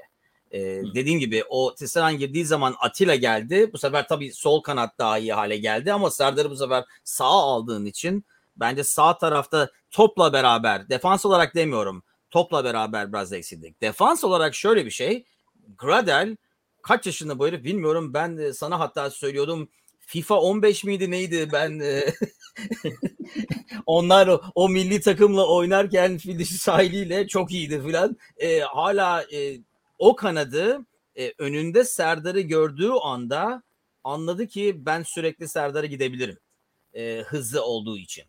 Ee, 0.54 0.82
dediğim 0.94 1.20
gibi 1.20 1.44
o 1.49 1.75
Tisserand 1.75 2.18
girdiği 2.18 2.44
zaman 2.46 2.75
Atilla 2.80 3.14
geldi. 3.14 3.70
Bu 3.73 3.78
sefer 3.78 4.08
tabii 4.08 4.32
sol 4.32 4.62
kanat 4.62 4.99
daha 4.99 5.18
iyi 5.18 5.32
hale 5.32 5.56
geldi 5.56 5.92
ama 5.92 6.11
Serdar'ı 6.11 6.50
bu 6.50 6.56
sefer 6.56 6.84
sağ 7.04 7.25
aldığın 7.25 7.87
için 7.87 8.25
bence 8.56 8.84
sağ 8.84 9.18
tarafta 9.18 9.70
topla 9.90 10.32
beraber 10.32 10.88
defans 10.88 11.26
olarak 11.26 11.54
demiyorum 11.54 12.02
topla 12.30 12.64
beraber 12.64 13.12
biraz 13.12 13.32
eksildik. 13.32 13.80
Defans 13.80 14.25
olarak 14.25 14.54
şöyle 14.54 14.87
bir 14.87 14.90
şey 14.90 15.25
Gradel 15.78 16.37
kaç 16.82 17.06
yaşında 17.06 17.38
bu 17.38 17.46
herif 17.46 17.64
bilmiyorum 17.64 18.14
ben 18.14 18.38
de 18.38 18.52
sana 18.52 18.80
hatta 18.80 19.11
söylüyordum 19.11 19.68
FIFA 20.00 20.34
15 20.40 20.84
miydi 20.84 21.11
neydi 21.11 21.49
ben 21.52 21.82
onlar 23.87 24.26
o, 24.26 24.42
o 24.54 24.68
milli 24.68 25.00
takımla 25.00 25.46
oynarken 25.46 26.18
Fidişi 26.18 26.58
sahiliyle 26.58 27.28
çok 27.28 27.52
iyiydi 27.52 27.82
filan. 27.87 28.16
E, 28.38 28.61
hala 28.61 29.23
e, 29.23 29.58
o 29.99 30.17
kanadı 30.17 30.87
e, 31.17 31.33
önünde 31.39 31.85
Serdar'ı 31.85 32.41
gördüğü 32.41 32.91
anda 32.91 33.63
anladı 34.05 34.47
ki 34.47 34.87
ben 34.87 35.03
sürekli 35.03 35.49
Serdar'a 35.49 35.87
gidebilirim. 35.87 36.39
E, 36.95 37.25
hızlı 37.27 37.65
olduğu 37.65 37.99
için. 37.99 38.25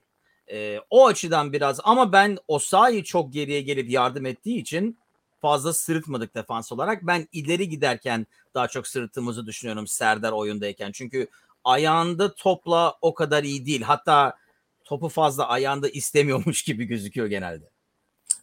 E, 0.51 0.79
o 0.89 1.07
açıdan 1.07 1.53
biraz 1.53 1.79
ama 1.83 2.11
ben 2.11 2.37
Osayi 2.47 3.03
çok 3.03 3.33
geriye 3.33 3.61
gelip 3.61 3.89
yardım 3.89 4.25
ettiği 4.25 4.59
için 4.59 4.99
fazla 5.41 5.73
sırıtmadık 5.73 6.35
defans 6.35 6.71
olarak. 6.71 7.07
Ben 7.07 7.27
ileri 7.31 7.69
giderken 7.69 8.27
daha 8.53 8.67
çok 8.67 8.87
sırıttığımızı 8.87 9.45
düşünüyorum 9.45 9.87
Serdar 9.87 10.31
oyundayken. 10.31 10.91
Çünkü 10.91 11.27
ayağında 11.63 12.35
topla 12.35 12.97
o 13.01 13.13
kadar 13.13 13.43
iyi 13.43 13.65
değil. 13.65 13.81
Hatta 13.81 14.37
topu 14.83 15.09
fazla 15.09 15.47
ayağında 15.47 15.89
istemiyormuş 15.89 16.63
gibi 16.65 16.85
gözüküyor 16.85 17.27
genelde. 17.27 17.74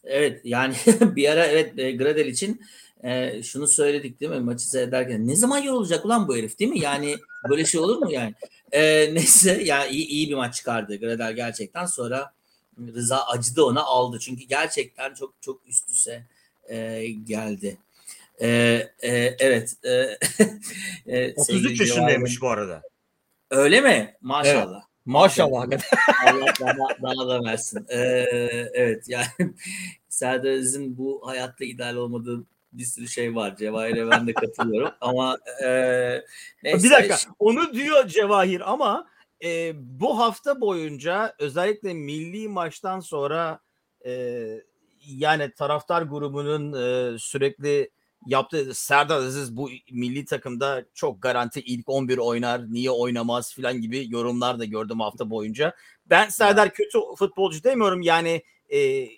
Evet 0.04 0.40
yani 0.44 0.74
bir 1.00 1.28
ara 1.28 1.46
evet 1.46 1.78
e, 1.78 1.92
Gradel 1.92 2.26
için 2.26 2.60
e, 3.04 3.42
şunu 3.42 3.66
söyledik 3.66 4.20
değil 4.20 4.32
mi 4.32 4.40
maçı 4.40 4.70
seyrederken 4.70 5.28
ne 5.28 5.36
zaman 5.36 5.58
yorulacak 5.58 6.04
ulan 6.04 6.28
bu 6.28 6.36
herif 6.36 6.58
değil 6.58 6.70
mi? 6.70 6.80
Yani 6.80 7.16
böyle 7.48 7.64
şey 7.64 7.80
olur 7.80 7.98
mu 7.98 8.12
yani? 8.12 8.34
E, 8.72 8.80
neyse 9.14 9.62
yani 9.64 9.90
iyi, 9.90 10.06
iyi 10.06 10.28
bir 10.28 10.34
maç 10.34 10.54
çıkardı 10.54 10.96
Gradel 10.96 11.32
gerçekten 11.32 11.86
sonra 11.86 12.32
Rıza 12.94 13.26
acıdı 13.26 13.64
ona 13.64 13.82
aldı 13.82 14.18
çünkü 14.18 14.44
gerçekten 14.44 15.14
çok 15.14 15.34
çok 15.40 15.66
üst 15.66 15.90
üste 15.90 16.26
e, 16.68 17.06
geldi. 17.24 17.76
E, 18.40 18.48
e, 19.02 19.10
evet. 19.38 19.76
E, 19.84 20.18
e, 21.06 21.34
33 21.34 21.80
yaşındaymış 21.80 22.42
bu 22.42 22.50
arada. 22.50 22.82
Öyle 23.50 23.80
mi? 23.80 24.16
Maşallah. 24.20 24.74
Evet. 24.74 24.91
Maşallah. 25.04 25.62
Allah 26.26 26.46
daha, 26.60 26.76
daha 27.02 27.28
da 27.28 27.44
versin. 27.44 27.86
Ee, 27.88 27.98
evet 28.74 29.08
yani 29.08 29.26
Serdar 30.08 30.50
Aziz'in 30.50 30.98
bu 30.98 31.22
hayatta 31.24 31.64
ideal 31.64 31.96
olmadığı 31.96 32.44
bir 32.72 32.84
sürü 32.84 33.08
şey 33.08 33.34
var. 33.34 33.56
Cevahir'e 33.56 34.10
ben 34.10 34.26
de 34.26 34.32
katılıyorum 34.32 34.90
ama 35.00 35.38
e, 35.64 35.68
neyse. 36.62 36.84
Bir 36.84 36.90
dakika 36.90 37.16
onu 37.38 37.74
diyor 37.74 38.06
Cevahir 38.08 38.72
ama 38.72 39.06
e, 39.44 39.72
bu 39.76 40.18
hafta 40.18 40.60
boyunca 40.60 41.34
özellikle 41.38 41.94
milli 41.94 42.48
maçtan 42.48 43.00
sonra 43.00 43.60
e, 44.06 44.44
yani 45.06 45.52
taraftar 45.52 46.02
grubunun 46.02 46.72
e, 46.72 47.18
sürekli 47.18 47.90
yaptığı 48.26 48.74
Serdar 48.74 49.16
Aziz 49.16 49.56
bu 49.56 49.70
milli 49.90 50.24
takımda 50.24 50.84
çok 50.94 51.22
garanti 51.22 51.60
ilk 51.60 51.88
11 51.88 52.18
oynar, 52.18 52.72
niye 52.72 52.90
oynamaz 52.90 53.54
filan 53.54 53.80
gibi 53.80 54.06
yorumlar 54.10 54.58
da 54.58 54.64
gördüm 54.64 55.00
hafta 55.00 55.30
boyunca. 55.30 55.74
Ben 56.06 56.28
Serdar 56.28 56.74
kötü 56.74 56.98
futbolcu 57.18 57.64
demiyorum 57.64 58.02
yani 58.02 58.42
e, 58.72 59.08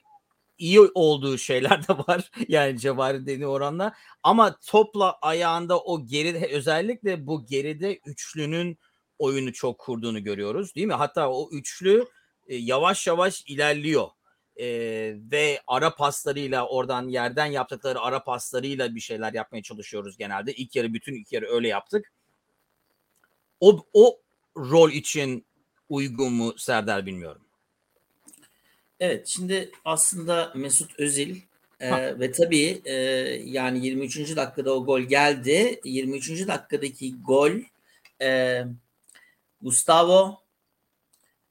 iyi 0.59 0.81
olduğu 0.81 1.39
şeyler 1.39 1.89
de 1.89 1.99
var. 2.09 2.31
Yani 2.49 2.79
Cevahir 2.79 3.27
dediği 3.27 3.47
oranla. 3.47 3.95
Ama 4.23 4.57
topla 4.67 5.19
ayağında 5.23 5.81
o 5.81 6.07
geride 6.07 6.49
özellikle 6.53 7.27
bu 7.27 7.47
geride 7.47 8.01
üçlünün 8.07 8.79
oyunu 9.19 9.53
çok 9.53 9.79
kurduğunu 9.79 10.25
görüyoruz 10.25 10.75
değil 10.75 10.87
mi? 10.87 10.95
Hatta 10.95 11.31
o 11.31 11.49
üçlü 11.53 12.05
e, 12.47 12.57
yavaş 12.57 13.07
yavaş 13.07 13.45
ilerliyor. 13.47 14.09
E, 14.57 14.67
ve 15.31 15.61
ara 15.67 15.95
paslarıyla 15.95 16.69
oradan 16.69 17.09
yerden 17.09 17.47
yaptıkları 17.47 18.01
ara 18.01 18.25
paslarıyla 18.25 18.95
bir 18.95 19.01
şeyler 19.01 19.33
yapmaya 19.33 19.63
çalışıyoruz 19.63 20.17
genelde. 20.17 20.55
İlk 20.55 20.77
yarı 20.77 20.95
bütün 20.95 21.15
ilk 21.15 21.33
yarı 21.33 21.47
öyle 21.47 21.69
yaptık. 21.69 22.13
O, 23.61 23.87
o 23.93 24.21
rol 24.57 24.91
için 24.91 25.47
uygun 25.89 26.33
mu 26.33 26.55
Serdar 26.59 27.07
bilmiyorum. 27.07 27.43
Evet 29.01 29.27
şimdi 29.27 29.71
aslında 29.85 30.53
Mesut 30.55 30.99
Özil 30.99 31.41
e, 31.81 32.21
ve 32.21 32.33
tabii 32.33 32.83
e, 32.85 32.95
yani 33.45 33.87
23. 33.87 34.37
dakikada 34.37 34.75
o 34.75 34.85
gol 34.85 35.01
geldi. 35.01 35.81
23. 35.85 36.49
dakikadaki 36.49 37.15
gol 37.23 37.53
e, 38.23 38.63
Gustavo 39.63 40.43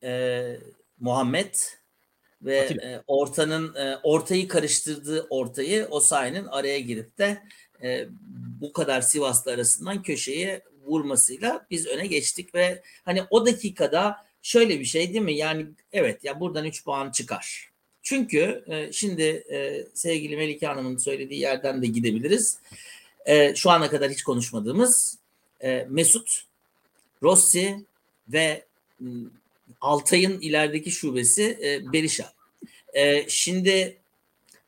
e, 0.04 0.58
Muhammed 1.00 1.54
ve 2.46 2.58
e, 2.58 3.02
ortanın 3.08 3.76
e, 3.76 3.98
ortayı 4.04 4.48
karıştırdığı 4.48 5.28
ortayı 5.30 5.88
o 5.90 6.00
sayenin 6.00 6.46
araya 6.46 6.80
girip 6.80 7.18
de 7.18 7.42
e, 7.84 8.08
bu 8.62 8.74
kadar 8.74 9.02
Sivaslı 9.02 9.52
arasından 9.52 10.04
köşeye 10.04 10.62
vurmasıyla 10.86 11.66
biz 11.72 11.88
öne 11.88 12.08
geçtik 12.08 12.56
ve 12.56 12.82
hani 13.06 13.24
o 13.30 13.46
dakikada 13.46 14.26
şöyle 14.42 14.80
bir 14.80 14.86
şey 14.86 15.14
değil 15.14 15.26
mi? 15.26 15.34
Yani 15.34 15.66
evet 15.94 16.24
ya 16.24 16.40
buradan 16.40 16.66
3 16.66 16.84
puan 16.84 17.12
çıkar. 17.12 17.70
Çünkü 18.02 18.64
e, 18.68 18.92
şimdi 18.92 19.24
e, 19.52 19.88
sevgili 19.94 20.38
Melike 20.38 20.68
Hanım'ın 20.68 20.98
söylediği 20.98 21.40
yerden 21.40 21.82
de 21.82 21.88
gidebiliriz. 21.88 22.58
E, 23.26 23.56
şu 23.56 23.70
ana 23.70 23.90
kadar 23.90 24.12
hiç 24.12 24.24
konuşmadığımız 24.24 25.18
e, 25.62 25.88
Mesut, 25.90 26.44
Rossi 27.24 27.86
ve 28.28 28.64
e, 29.02 29.06
Altay'ın 29.82 30.42
ilerideki 30.42 30.92
şubesi 30.92 31.58
e, 31.64 31.94
Berisha. 31.94 32.34
E, 32.94 33.30
şimdi 33.30 33.98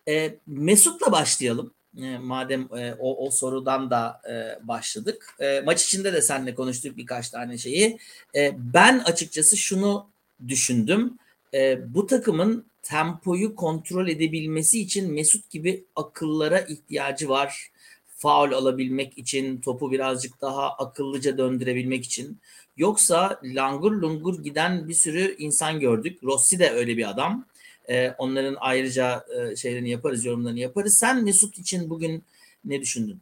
e, 0.08 0.36
Mesut'la 0.48 1.12
başlayalım. 1.12 1.74
E, 2.02 2.18
madem 2.18 2.62
e, 2.62 2.94
o, 3.00 3.28
o 3.28 3.32
sorudan 3.32 3.90
da 3.90 4.22
e, 4.30 4.68
başladık. 4.68 5.36
E, 5.40 5.62
maç 5.62 5.84
içinde 5.84 6.14
de 6.14 6.22
seninle 6.22 6.56
konuştuk 6.56 6.98
birkaç 6.98 7.30
tane 7.30 7.58
şeyi. 7.58 8.00
E, 8.36 8.52
ben 8.58 9.00
açıkçası 9.00 9.58
şunu 9.58 10.10
düşündüm. 10.48 11.18
E, 11.54 11.94
bu 11.94 12.08
takımın 12.08 12.66
tempoyu 12.84 13.56
kontrol 13.56 14.08
edebilmesi 14.08 14.82
için 14.82 15.14
Mesut 15.14 15.50
gibi 15.50 15.86
akıllara 15.96 16.60
ihtiyacı 16.60 17.30
var. 17.30 17.72
Faul 18.18 18.52
alabilmek 18.52 19.18
için, 19.18 19.62
topu 19.62 19.92
birazcık 19.92 20.42
daha 20.42 20.74
akıllıca 20.74 21.38
döndürebilmek 21.38 22.06
için. 22.06 22.40
Yoksa 22.78 23.40
langur 23.44 23.92
lungur 23.92 24.44
giden 24.44 24.88
bir 24.88 24.94
sürü 24.94 25.36
insan 25.38 25.80
gördük. 25.80 26.24
Rossi 26.24 26.60
de 26.60 26.70
öyle 26.70 26.98
bir 26.98 27.10
adam. 27.10 27.46
E, 27.90 28.12
onların 28.18 28.58
ayrıca 28.60 29.26
e, 29.38 29.56
şeylerini 29.56 29.90
yaparız, 29.90 30.26
yorumlarını 30.26 30.60
yaparız. 30.60 30.98
Sen 30.98 31.24
Mesut 31.24 31.58
için 31.58 31.90
bugün 31.90 32.24
ne 32.66 32.82
düşündün? 32.82 33.22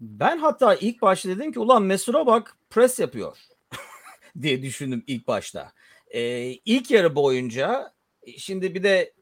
Ben 0.00 0.38
hatta 0.38 0.74
ilk 0.74 1.02
başta 1.02 1.28
dedim 1.28 1.52
ki 1.52 1.58
ulan 1.58 1.82
Mesut'a 1.82 2.26
bak 2.26 2.56
pres 2.70 2.98
yapıyor 2.98 3.36
diye 4.42 4.62
düşündüm 4.62 5.04
ilk 5.06 5.26
başta. 5.26 5.72
Ee, 6.10 6.52
ilk 6.64 6.90
yarı 6.90 7.14
boyunca 7.14 7.92
e, 8.22 8.38
şimdi 8.38 8.74
bir 8.74 8.82
de 8.82 9.12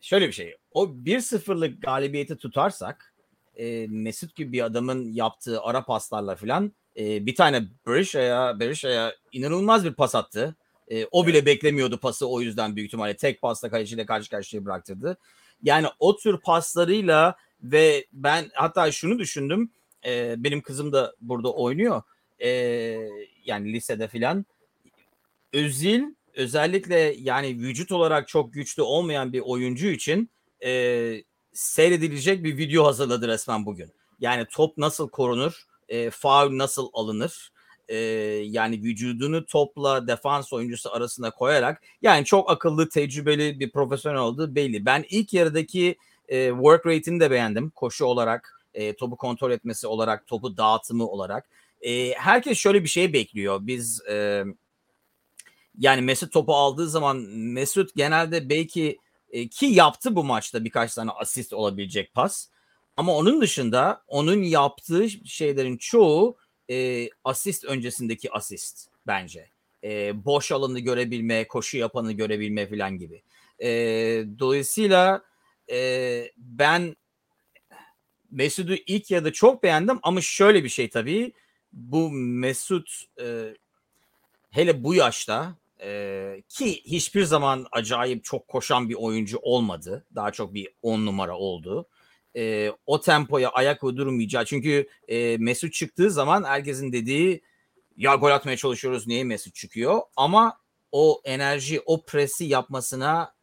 şöyle 0.00 0.28
bir 0.28 0.32
şey. 0.32 0.56
O 0.72 0.84
1-0'lık 0.84 1.82
galibiyeti 1.82 2.36
tutarsak 2.36 3.14
e, 3.56 3.86
Mesut 3.86 4.36
gibi 4.36 4.52
bir 4.52 4.64
adamın 4.64 5.12
yaptığı 5.12 5.62
ara 5.62 5.84
paslarla 5.84 6.36
falan 6.36 6.72
e, 6.96 7.26
bir 7.26 7.34
tane 7.34 7.62
Berisha'ya 7.86 8.60
Berisha'ya 8.60 9.14
inanılmaz 9.32 9.84
bir 9.84 9.94
pas 9.94 10.14
attı. 10.14 10.56
E, 10.92 11.06
o 11.10 11.26
bile 11.26 11.46
beklemiyordu 11.46 11.98
pası 11.98 12.28
o 12.28 12.40
yüzden 12.40 12.76
büyük 12.76 12.86
ihtimalle 12.86 13.16
tek 13.16 13.42
pasla 13.42 13.70
kaleciyle 13.70 14.06
karşı 14.06 14.30
karşıya 14.30 14.64
bıraktırdı. 14.64 15.18
Yani 15.62 15.86
o 15.98 16.16
tür 16.16 16.38
paslarıyla 16.38 17.36
ve 17.62 18.06
ben 18.12 18.50
hatta 18.54 18.92
şunu 18.92 19.18
düşündüm. 19.18 19.70
E, 20.06 20.34
benim 20.38 20.60
kızım 20.60 20.92
da 20.92 21.14
burada 21.20 21.52
oynuyor. 21.52 22.02
E, 22.38 22.48
yani 23.44 23.72
lisede 23.72 24.08
filan. 24.08 24.46
Özil 25.52 26.02
özellikle 26.34 27.14
yani 27.18 27.58
vücut 27.58 27.92
olarak 27.92 28.28
çok 28.28 28.52
güçlü 28.52 28.82
olmayan 28.82 29.32
bir 29.32 29.40
oyuncu 29.40 29.88
için 29.88 30.30
e, 30.64 31.24
seyredilecek 31.52 32.44
bir 32.44 32.56
video 32.56 32.84
hazırladı 32.84 33.28
resmen 33.28 33.66
bugün. 33.66 33.92
Yani 34.20 34.46
top 34.52 34.78
nasıl 34.78 35.08
korunur, 35.08 35.62
e, 35.88 36.10
faul 36.10 36.58
nasıl 36.58 36.88
alınır, 36.92 37.51
e, 37.92 37.96
yani 38.44 38.82
vücudunu 38.82 39.46
topla 39.46 40.06
defans 40.06 40.52
oyuncusu 40.52 40.94
arasında 40.94 41.30
koyarak 41.30 41.82
yani 42.02 42.24
çok 42.24 42.50
akıllı, 42.50 42.88
tecrübeli 42.88 43.60
bir 43.60 43.70
profesyonel 43.70 44.20
olduğu 44.20 44.54
belli. 44.54 44.86
Ben 44.86 45.04
ilk 45.10 45.32
yarıdaki 45.32 45.96
e, 46.28 46.48
work 46.48 46.86
rate'ini 46.86 47.20
de 47.20 47.30
beğendim. 47.30 47.70
Koşu 47.70 48.04
olarak, 48.04 48.60
e, 48.74 48.96
topu 48.96 49.16
kontrol 49.16 49.50
etmesi 49.50 49.86
olarak, 49.86 50.26
topu 50.26 50.56
dağıtımı 50.56 51.08
olarak. 51.08 51.46
E, 51.82 52.12
herkes 52.12 52.58
şöyle 52.58 52.82
bir 52.82 52.88
şey 52.88 53.12
bekliyor. 53.12 53.58
Biz 53.62 54.02
e, 54.10 54.44
yani 55.78 56.02
Mesut 56.02 56.32
topu 56.32 56.54
aldığı 56.54 56.88
zaman 56.88 57.16
Mesut 57.36 57.94
genelde 57.96 58.48
belki 58.48 58.98
e, 59.30 59.48
ki 59.48 59.66
yaptı 59.66 60.16
bu 60.16 60.24
maçta 60.24 60.64
birkaç 60.64 60.94
tane 60.94 61.10
asist 61.10 61.52
olabilecek 61.52 62.14
pas. 62.14 62.48
Ama 62.96 63.16
onun 63.16 63.40
dışında 63.40 64.02
onun 64.08 64.42
yaptığı 64.42 65.08
şeylerin 65.10 65.76
çoğu 65.76 66.36
e, 66.72 67.08
asist 67.24 67.64
öncesindeki 67.64 68.32
asist 68.32 68.88
bence. 69.06 69.48
E, 69.84 70.24
boş 70.24 70.52
alanı 70.52 70.80
görebilme, 70.80 71.48
koşu 71.48 71.78
yapanı 71.78 72.12
görebilme 72.12 72.66
falan 72.66 72.98
gibi. 72.98 73.22
E, 73.62 73.68
dolayısıyla 74.38 75.22
e, 75.70 76.30
ben 76.36 76.96
Mesut'u 78.30 78.74
ilk 78.86 79.10
ya 79.10 79.24
da 79.24 79.32
çok 79.32 79.62
beğendim 79.62 79.98
ama 80.02 80.20
şöyle 80.20 80.64
bir 80.64 80.68
şey 80.68 80.90
tabii 80.90 81.32
bu 81.72 82.10
Mesut 82.10 83.04
e, 83.20 83.54
hele 84.50 84.84
bu 84.84 84.94
yaşta 84.94 85.56
e, 85.80 86.42
ki 86.48 86.82
hiçbir 86.84 87.24
zaman 87.24 87.66
acayip 87.72 88.24
çok 88.24 88.48
koşan 88.48 88.88
bir 88.88 88.94
oyuncu 88.94 89.38
olmadı. 89.38 90.06
Daha 90.14 90.30
çok 90.30 90.54
bir 90.54 90.68
on 90.82 91.06
numara 91.06 91.36
oldu 91.36 91.88
e, 92.36 92.72
o 92.86 93.00
tempoya 93.00 93.50
ayak 93.50 93.84
uydurmayacağı. 93.84 94.44
Çünkü 94.44 94.88
e, 95.08 95.36
Mesut 95.36 95.72
çıktığı 95.72 96.10
zaman 96.10 96.44
herkesin 96.44 96.92
dediği 96.92 97.42
ya 97.96 98.14
gol 98.14 98.30
atmaya 98.30 98.56
çalışıyoruz 98.56 99.06
niye 99.06 99.24
Mesut 99.24 99.54
çıkıyor? 99.54 100.00
Ama 100.16 100.58
o 100.92 101.20
enerji, 101.24 101.80
o 101.86 102.04
presi 102.04 102.44
yapmasına 102.44 103.34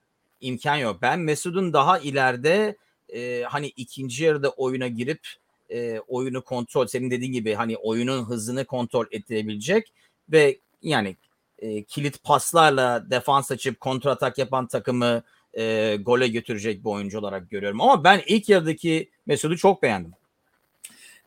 imkan 0.42 0.76
yok. 0.76 1.02
Ben 1.02 1.20
Mesut'un 1.20 1.74
daha 1.74 2.00
ileride 2.00 2.78
e, 3.14 3.44
hani 3.44 3.68
ikinci 3.68 4.24
yarıda 4.24 4.50
oyuna 4.50 4.88
girip 4.88 5.28
e, 5.70 6.00
oyunu 6.08 6.44
kontrol, 6.44 6.88
senin 6.88 7.12
dediğin 7.12 7.34
gibi 7.34 7.54
hani 7.54 7.78
oyunun 7.78 8.26
hızını 8.26 8.66
kontrol 8.66 9.06
ettirebilecek 9.12 9.94
ve 10.30 10.60
yani 10.82 11.18
e, 11.60 11.84
kilit 11.84 12.24
paslarla 12.24 13.10
defans 13.10 13.52
açıp 13.52 13.80
kontratak 13.80 14.38
yapan 14.38 14.68
takımı 14.68 15.24
e, 15.60 15.96
gole 15.96 16.28
götürecek 16.28 16.86
bir 16.86 16.90
oyuncu 16.90 17.20
olarak 17.20 17.50
görüyorum. 17.50 17.82
Ama 17.82 18.04
ben 18.04 18.22
ilk 18.28 18.50
yarıdaki 18.50 19.10
Mesut'u 19.26 19.58
çok 19.58 19.84
beğendim. 19.84 20.14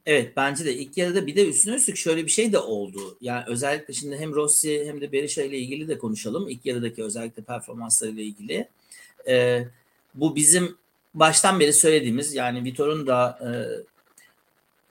Evet 0.06 0.32
bence 0.36 0.64
de 0.64 0.74
ilk 0.74 0.96
yarıda 0.96 1.26
bir 1.26 1.36
de 1.36 1.48
üstüne 1.48 1.74
üstlük 1.74 1.96
şöyle 1.96 2.26
bir 2.26 2.30
şey 2.30 2.52
de 2.52 2.58
oldu. 2.58 3.18
Yani 3.20 3.44
özellikle 3.46 3.94
şimdi 3.94 4.16
hem 4.16 4.34
Rossi 4.34 4.84
hem 4.86 5.00
de 5.00 5.12
Berisha 5.12 5.42
ile 5.42 5.58
ilgili 5.58 5.88
de 5.88 5.98
konuşalım. 5.98 6.48
İlk 6.48 6.66
yarıdaki 6.66 7.04
özellikle 7.04 7.42
performanslarıyla 7.42 8.22
ilgili. 8.22 8.68
Ee, 9.28 9.64
bu 10.14 10.36
bizim 10.36 10.76
baştan 11.14 11.60
beri 11.60 11.72
söylediğimiz 11.72 12.34
yani 12.34 12.64
Vitor'un 12.64 13.06
da 13.06 13.38
e, 13.42 13.50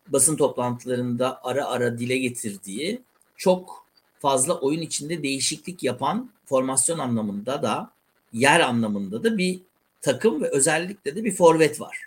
basın 0.08 0.38
toplantılarında 0.38 1.40
ara 1.44 1.66
ara 1.66 2.00
dile 2.00 2.18
getirdiği 2.18 3.02
çok 3.38 3.86
fazla 4.20 4.60
oyun 4.60 4.82
içinde 4.82 5.24
değişiklik 5.24 5.84
yapan 5.84 6.32
formasyon 6.46 7.00
anlamında 7.00 7.64
da 7.64 7.92
yer 8.34 8.60
anlamında 8.60 9.24
da 9.24 9.38
bir 9.38 9.60
takım 10.02 10.42
ve 10.42 10.50
özellikle 10.50 11.16
de 11.16 11.24
bir 11.24 11.36
forvet 11.36 11.82
var. 11.82 11.98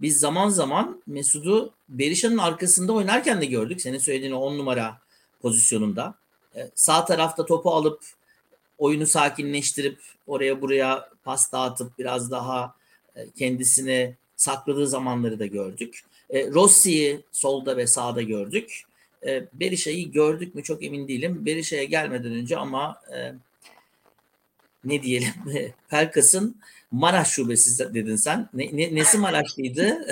biz 0.00 0.18
zaman 0.18 0.48
zaman 0.48 1.02
Mesut'u 1.06 1.72
Berisha'nın 1.88 2.38
arkasında 2.38 2.92
oynarken 2.92 3.40
de 3.40 3.46
gördük. 3.46 3.80
Senin 3.80 3.98
söylediğin 3.98 4.32
10 4.32 4.58
numara 4.58 4.98
pozisyonunda. 5.42 6.14
E, 6.56 6.70
sağ 6.74 7.04
tarafta 7.04 7.46
topu 7.46 7.70
alıp 7.70 8.04
oyunu 8.78 9.06
sakinleştirip 9.06 9.98
oraya 10.26 10.62
buraya 10.62 11.10
pas 11.24 11.52
dağıtıp 11.52 11.98
biraz 11.98 12.30
daha 12.30 12.74
e, 13.16 13.30
kendisini 13.30 14.14
sakladığı 14.36 14.88
zamanları 14.88 15.38
da 15.38 15.46
gördük. 15.46 16.04
E, 16.30 16.50
Rossi'yi 16.50 17.20
solda 17.32 17.76
ve 17.76 17.86
sağda 17.86 18.22
gördük. 18.22 18.82
E, 19.26 19.44
Berisha'yı 19.52 20.12
gördük 20.12 20.54
mü 20.54 20.62
çok 20.62 20.84
emin 20.84 21.08
değilim. 21.08 21.46
Berisha'ya 21.46 21.84
gelmeden 21.84 22.32
önce 22.32 22.56
ama 22.56 23.00
e, 23.16 23.32
ne 24.86 25.02
diyelim 25.02 25.32
Pelkas'ın 25.90 26.60
Maraş 26.90 27.28
şubesi 27.28 27.94
dedin 27.94 28.16
sen. 28.16 28.48
Ne, 28.54 28.70
ne, 28.72 28.94
nesi 28.94 29.18
Maraşlıydı? 29.18 29.98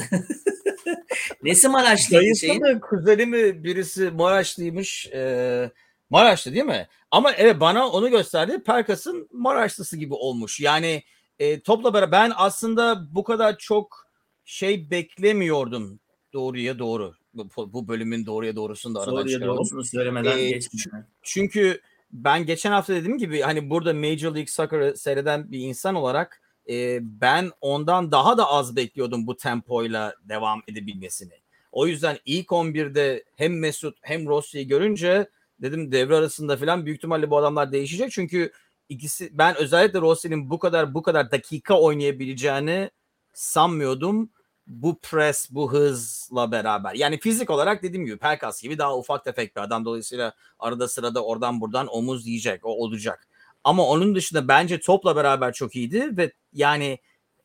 nesi 1.42 1.68
Maraşlıydı 1.68 2.22
Dayısı 2.22 2.54
mı 2.54 2.80
kuzeni 2.80 3.26
mi 3.26 3.64
birisi 3.64 4.10
Maraşlıymış. 4.10 5.06
Ee, 5.06 5.70
Maraşlı 6.10 6.52
değil 6.52 6.64
mi? 6.64 6.88
Ama 7.10 7.32
evet 7.32 7.60
bana 7.60 7.88
onu 7.88 8.10
gösterdi. 8.10 8.62
Pelkas'ın 8.66 9.28
Maraşlısı 9.32 9.96
gibi 9.96 10.14
olmuş. 10.14 10.60
Yani 10.60 11.02
e, 11.38 11.60
topla 11.60 11.94
beraber 11.94 12.12
ben 12.12 12.32
aslında 12.37 13.14
bu 13.14 13.24
kadar 13.24 13.58
çok 13.58 14.06
şey 14.44 14.90
beklemiyordum 14.90 16.00
doğruya 16.32 16.78
doğru. 16.78 17.14
Bu, 17.34 17.72
bu 17.72 17.88
bölümün 17.88 18.26
doğruya 18.26 18.56
doğrusunu 18.56 18.94
da 18.94 19.00
aradan 19.00 19.16
doğruya 19.16 19.28
çıkaralım. 19.28 19.56
doğrusunu 19.56 19.84
söylemeden 19.84 20.38
ee, 20.38 20.50
geçmeyeyim. 20.50 21.06
Çünkü 21.22 21.80
ben 22.14 22.46
geçen 22.46 22.70
hafta 22.70 22.94
dediğim 22.94 23.18
gibi 23.18 23.40
hani 23.40 23.70
burada 23.70 23.94
Major 23.94 24.35
League 24.35 24.46
Soccer'ı 24.46 24.96
seyreden 24.96 25.53
bir 25.53 25.59
insan 25.59 25.94
olarak 25.94 26.42
e, 26.68 26.98
ben 27.03 27.50
ondan 27.61 28.12
daha 28.12 28.38
da 28.38 28.48
az 28.48 28.77
bekliyordum 28.77 29.27
bu 29.27 29.37
tempoyla 29.37 30.14
devam 30.29 30.62
edebilmesini. 30.68 31.33
O 31.72 31.87
yüzden 31.87 32.18
ilk 32.24 32.46
11'de 32.46 33.24
hem 33.37 33.59
Mesut 33.59 33.98
hem 34.00 34.27
Rossi'yi 34.27 34.66
görünce 34.66 35.29
dedim 35.62 35.92
devre 35.92 36.16
arasında 36.16 36.57
falan 36.57 36.87
büyük 36.87 36.98
ihtimalle 36.98 37.31
bu 37.31 37.37
adamlar 37.37 37.72
değişecek. 37.72 38.12
Çünkü 38.12 38.53
ikisi 38.88 39.38
ben 39.38 39.57
özellikle 39.57 40.00
Rossi'nin 40.00 40.50
bu 40.50 40.59
kadar 40.59 40.94
bu 40.94 41.03
kadar 41.03 41.31
dakika 41.31 41.81
oynayabileceğini 41.81 42.90
sanmıyordum. 43.33 44.31
Bu 44.66 44.98
pres, 44.98 45.48
bu 45.50 45.72
hızla 45.72 46.53
beraber. 46.53 46.94
Yani 46.94 47.20
fizik 47.20 47.50
olarak 47.50 47.83
dediğim 47.83 48.07
gibi 48.07 48.18
Pelkas 48.18 48.62
gibi 48.62 48.79
daha 48.79 48.96
ufak 48.96 49.24
tefek 49.24 49.57
bir 49.57 49.61
adam. 49.61 49.85
Dolayısıyla 49.85 50.35
arada 50.59 50.88
sırada 50.88 51.24
oradan 51.24 51.61
buradan 51.61 51.87
omuz 51.87 52.27
yiyecek. 52.27 52.66
O 52.66 52.70
olacak. 52.70 53.29
Ama 53.64 53.87
onun 53.87 54.14
dışında 54.14 54.48
bence 54.48 54.81
topla 54.81 55.16
beraber 55.16 55.53
çok 55.53 55.77
iyiydi 55.77 56.16
ve 56.16 56.33
yani 56.53 56.98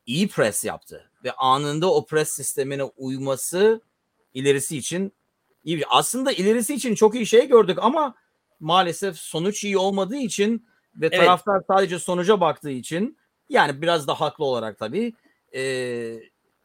iyi 0.06 0.28
pres 0.28 0.64
yaptı. 0.64 1.10
Ve 1.24 1.32
anında 1.32 1.92
o 1.92 2.06
pres 2.06 2.28
sistemine 2.28 2.84
uyması 2.84 3.80
ilerisi 4.34 4.78
için 4.78 5.12
iyi. 5.64 5.86
Aslında 5.90 6.32
ilerisi 6.32 6.74
için 6.74 6.94
çok 6.94 7.14
iyi 7.14 7.26
şey 7.26 7.48
gördük 7.48 7.78
ama 7.80 8.14
maalesef 8.60 9.16
sonuç 9.16 9.64
iyi 9.64 9.78
olmadığı 9.78 10.16
için 10.16 10.66
ve 10.94 11.06
evet. 11.06 11.18
taraftar 11.18 11.62
sadece 11.66 11.98
sonuca 11.98 12.40
baktığı 12.40 12.70
için 12.70 13.18
yani 13.48 13.82
biraz 13.82 14.06
da 14.06 14.20
haklı 14.20 14.44
olarak 14.44 14.78
tabii 14.78 15.14
e, 15.54 15.62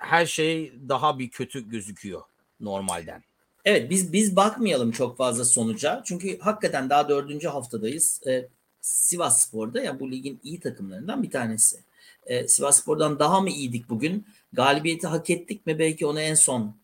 her 0.05 0.25
şey 0.25 0.73
daha 0.89 1.19
bir 1.19 1.29
kötü 1.29 1.69
gözüküyor 1.69 2.21
normalden. 2.59 3.23
Evet 3.65 3.89
biz 3.89 4.13
biz 4.13 4.35
bakmayalım 4.35 4.91
çok 4.91 5.17
fazla 5.17 5.45
sonuca. 5.45 6.01
Çünkü 6.05 6.39
hakikaten 6.39 6.89
daha 6.89 7.09
dördüncü 7.09 7.47
haftadayız. 7.47 8.21
E, 8.27 8.47
Sivas 8.81 9.47
Spor'da 9.47 9.81
ya 9.81 9.99
bu 9.99 10.11
ligin 10.11 10.39
iyi 10.43 10.59
takımlarından 10.59 11.23
bir 11.23 11.31
tanesi. 11.31 11.79
E, 12.25 12.47
Sivas 12.47 12.81
Spor'dan 12.81 13.19
daha 13.19 13.41
mı 13.41 13.49
iyiydik 13.49 13.89
bugün? 13.89 14.25
Galibiyeti 14.53 15.07
hak 15.07 15.29
ettik 15.29 15.65
mi? 15.65 15.79
Belki 15.79 16.05
onu 16.05 16.21
en 16.21 16.35
son 16.35 16.75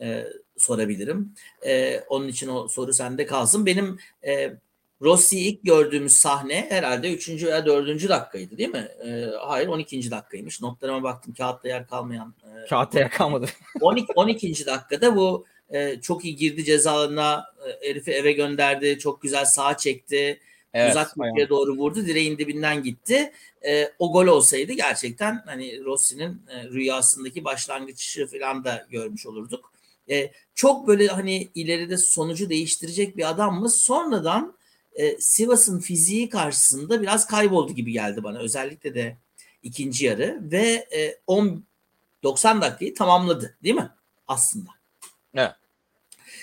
e, 0.00 0.26
sorabilirim. 0.56 1.34
E, 1.66 2.00
onun 2.00 2.28
için 2.28 2.48
o 2.48 2.68
soru 2.68 2.92
sende 2.92 3.26
kalsın. 3.26 3.66
Benim 3.66 3.98
e, 4.26 4.56
Rossi'yi 5.02 5.44
ilk 5.44 5.64
gördüğümüz 5.64 6.12
sahne 6.12 6.66
herhalde 6.68 7.14
3. 7.14 7.44
veya 7.44 7.66
4. 7.66 8.08
dakikaydı 8.08 8.58
değil 8.58 8.68
mi? 8.68 8.88
E, 9.04 9.24
hayır 9.40 9.68
12. 9.68 10.10
dakikaymış. 10.10 10.60
Notlarıma 10.60 11.02
baktım 11.02 11.34
kağıtta 11.34 11.68
yer 11.68 11.86
kalmayan. 11.86 12.34
E, 12.42 12.68
kağıtta 12.68 12.98
yer 12.98 13.10
kalmadı. 13.10 13.46
12, 13.80 14.12
12. 14.12 14.66
dakikada 14.66 15.16
bu 15.16 15.46
e, 15.70 16.00
çok 16.00 16.24
iyi 16.24 16.36
girdi 16.36 16.64
cezalarına 16.64 17.46
e, 17.66 17.88
herifi 17.88 18.10
eve 18.10 18.32
gönderdi. 18.32 18.98
Çok 18.98 19.22
güzel 19.22 19.44
sağ 19.44 19.76
çekti. 19.76 20.40
Evet, 20.74 20.90
uzak 20.90 21.16
noktaya 21.16 21.48
doğru 21.48 21.76
vurdu. 21.76 22.06
Direğin 22.06 22.38
dibinden 22.38 22.82
gitti. 22.82 23.32
E, 23.66 23.92
o 23.98 24.12
gol 24.12 24.26
olsaydı 24.26 24.72
gerçekten 24.72 25.42
hani 25.46 25.84
Rossi'nin 25.84 26.42
e, 26.48 26.64
rüyasındaki 26.64 27.44
başlangıcı 27.44 28.26
falan 28.26 28.64
da 28.64 28.86
görmüş 28.90 29.26
olurduk. 29.26 29.72
E, 30.10 30.30
çok 30.54 30.88
böyle 30.88 31.06
hani 31.06 31.48
ileride 31.54 31.96
sonucu 31.96 32.50
değiştirecek 32.50 33.16
bir 33.16 33.30
adam 33.30 33.60
mı? 33.60 33.70
Sonradan 33.70 34.57
e, 34.98 35.20
Sivas'ın 35.20 35.80
fiziği 35.80 36.28
karşısında 36.28 37.02
biraz 37.02 37.26
kayboldu 37.26 37.72
gibi 37.72 37.92
geldi 37.92 38.24
bana. 38.24 38.38
Özellikle 38.38 38.94
de 38.94 39.16
ikinci 39.62 40.06
yarı 40.06 40.38
ve 40.42 40.86
e, 40.96 41.18
10 41.26 41.64
90 42.22 42.62
dakikayı 42.62 42.94
tamamladı 42.94 43.56
değil 43.62 43.74
mi? 43.74 43.90
Aslında. 44.28 44.70
Evet. 45.34 45.52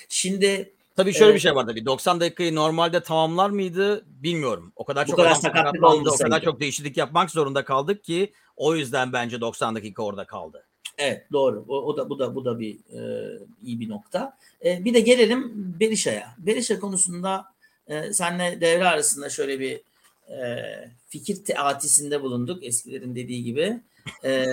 Şimdi 0.09 0.75
Tabii 0.95 1.13
şöyle 1.13 1.25
evet. 1.25 1.35
bir 1.35 1.39
şey 1.39 1.55
var 1.55 1.67
tabii. 1.67 1.85
90 1.85 2.19
dakikayı 2.19 2.55
normalde 2.55 3.03
tamamlar 3.03 3.49
mıydı 3.49 4.05
bilmiyorum. 4.07 4.73
O 4.75 4.85
kadar 4.85 5.07
çok 5.07 5.15
kadar 5.15 5.35
sakatlık 5.35 5.83
oldu. 5.83 6.11
O 6.13 6.17
kadar 6.17 6.41
çok 6.41 6.59
değişiklik 6.59 6.97
yapmak 6.97 7.31
zorunda 7.31 7.65
kaldık 7.65 8.03
ki 8.03 8.33
o 8.55 8.75
yüzden 8.75 9.13
bence 9.13 9.41
90 9.41 9.75
dakika 9.75 10.03
orada 10.03 10.25
kaldı. 10.25 10.65
Evet 10.97 11.27
doğru. 11.31 11.65
O, 11.67 11.75
o 11.75 11.97
da 11.97 12.09
bu 12.09 12.19
da 12.19 12.35
bu 12.35 12.45
da 12.45 12.59
bir 12.59 12.75
e, 12.75 13.29
iyi 13.63 13.79
bir 13.79 13.89
nokta. 13.89 14.37
E, 14.65 14.85
bir 14.85 14.93
de 14.93 14.99
gelelim 14.99 15.51
Berisha'ya. 15.79 16.35
Berisha 16.37 16.79
konusunda 16.79 17.54
e, 17.87 18.13
senle 18.13 18.61
devre 18.61 18.87
arasında 18.87 19.29
şöyle 19.29 19.59
bir 19.59 19.81
e, 20.29 20.65
fikir 21.07 21.45
teatisinde 21.45 22.21
bulunduk 22.21 22.63
eskilerin 22.63 23.15
dediği 23.15 23.43
gibi. 23.43 23.79
E, 24.23 24.45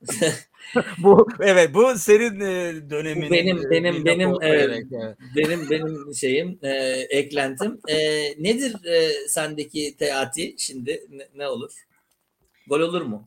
bu 0.98 1.26
evet 1.40 1.74
bu 1.74 1.98
senin 1.98 2.40
e, 2.40 2.90
dönemin. 2.90 3.30
Benim 3.30 3.70
benim 3.70 4.04
benim 4.04 4.42
e, 4.42 4.82
benim 5.36 5.70
benim 5.70 6.14
şeyim 6.14 6.58
e, 6.62 6.70
eklentim. 7.10 7.80
E, 7.88 7.96
nedir 8.42 8.84
e, 8.84 9.28
sendeki 9.28 9.96
teati 9.98 10.54
şimdi 10.58 11.06
ne, 11.10 11.28
ne 11.34 11.48
olur? 11.48 11.72
Gol 12.66 12.80
olur 12.80 13.02
mu? 13.02 13.24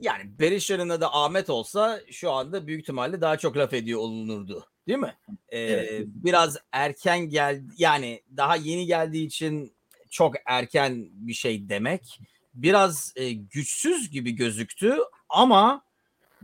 Yani 0.00 0.22
Berisha'nın 0.40 0.88
adı 0.88 1.06
Ahmet 1.06 1.50
olsa 1.50 2.00
şu 2.10 2.30
anda 2.30 2.66
büyük 2.66 2.80
ihtimalle 2.80 3.20
daha 3.20 3.36
çok 3.36 3.56
laf 3.56 3.74
ediyor 3.74 4.00
olunurdu. 4.00 4.66
Değil 4.88 4.98
mi? 4.98 5.14
Ee, 5.48 5.58
evet. 5.58 6.06
Biraz 6.06 6.56
erken 6.72 7.28
geldi 7.28 7.64
yani 7.78 8.22
daha 8.36 8.56
yeni 8.56 8.86
geldiği 8.86 9.26
için 9.26 9.72
çok 10.10 10.34
erken 10.46 11.08
bir 11.12 11.34
şey 11.34 11.68
demek. 11.68 12.20
Biraz 12.54 13.12
e, 13.16 13.32
güçsüz 13.32 14.10
gibi 14.10 14.32
gözüktü 14.32 14.96
ama 15.28 15.82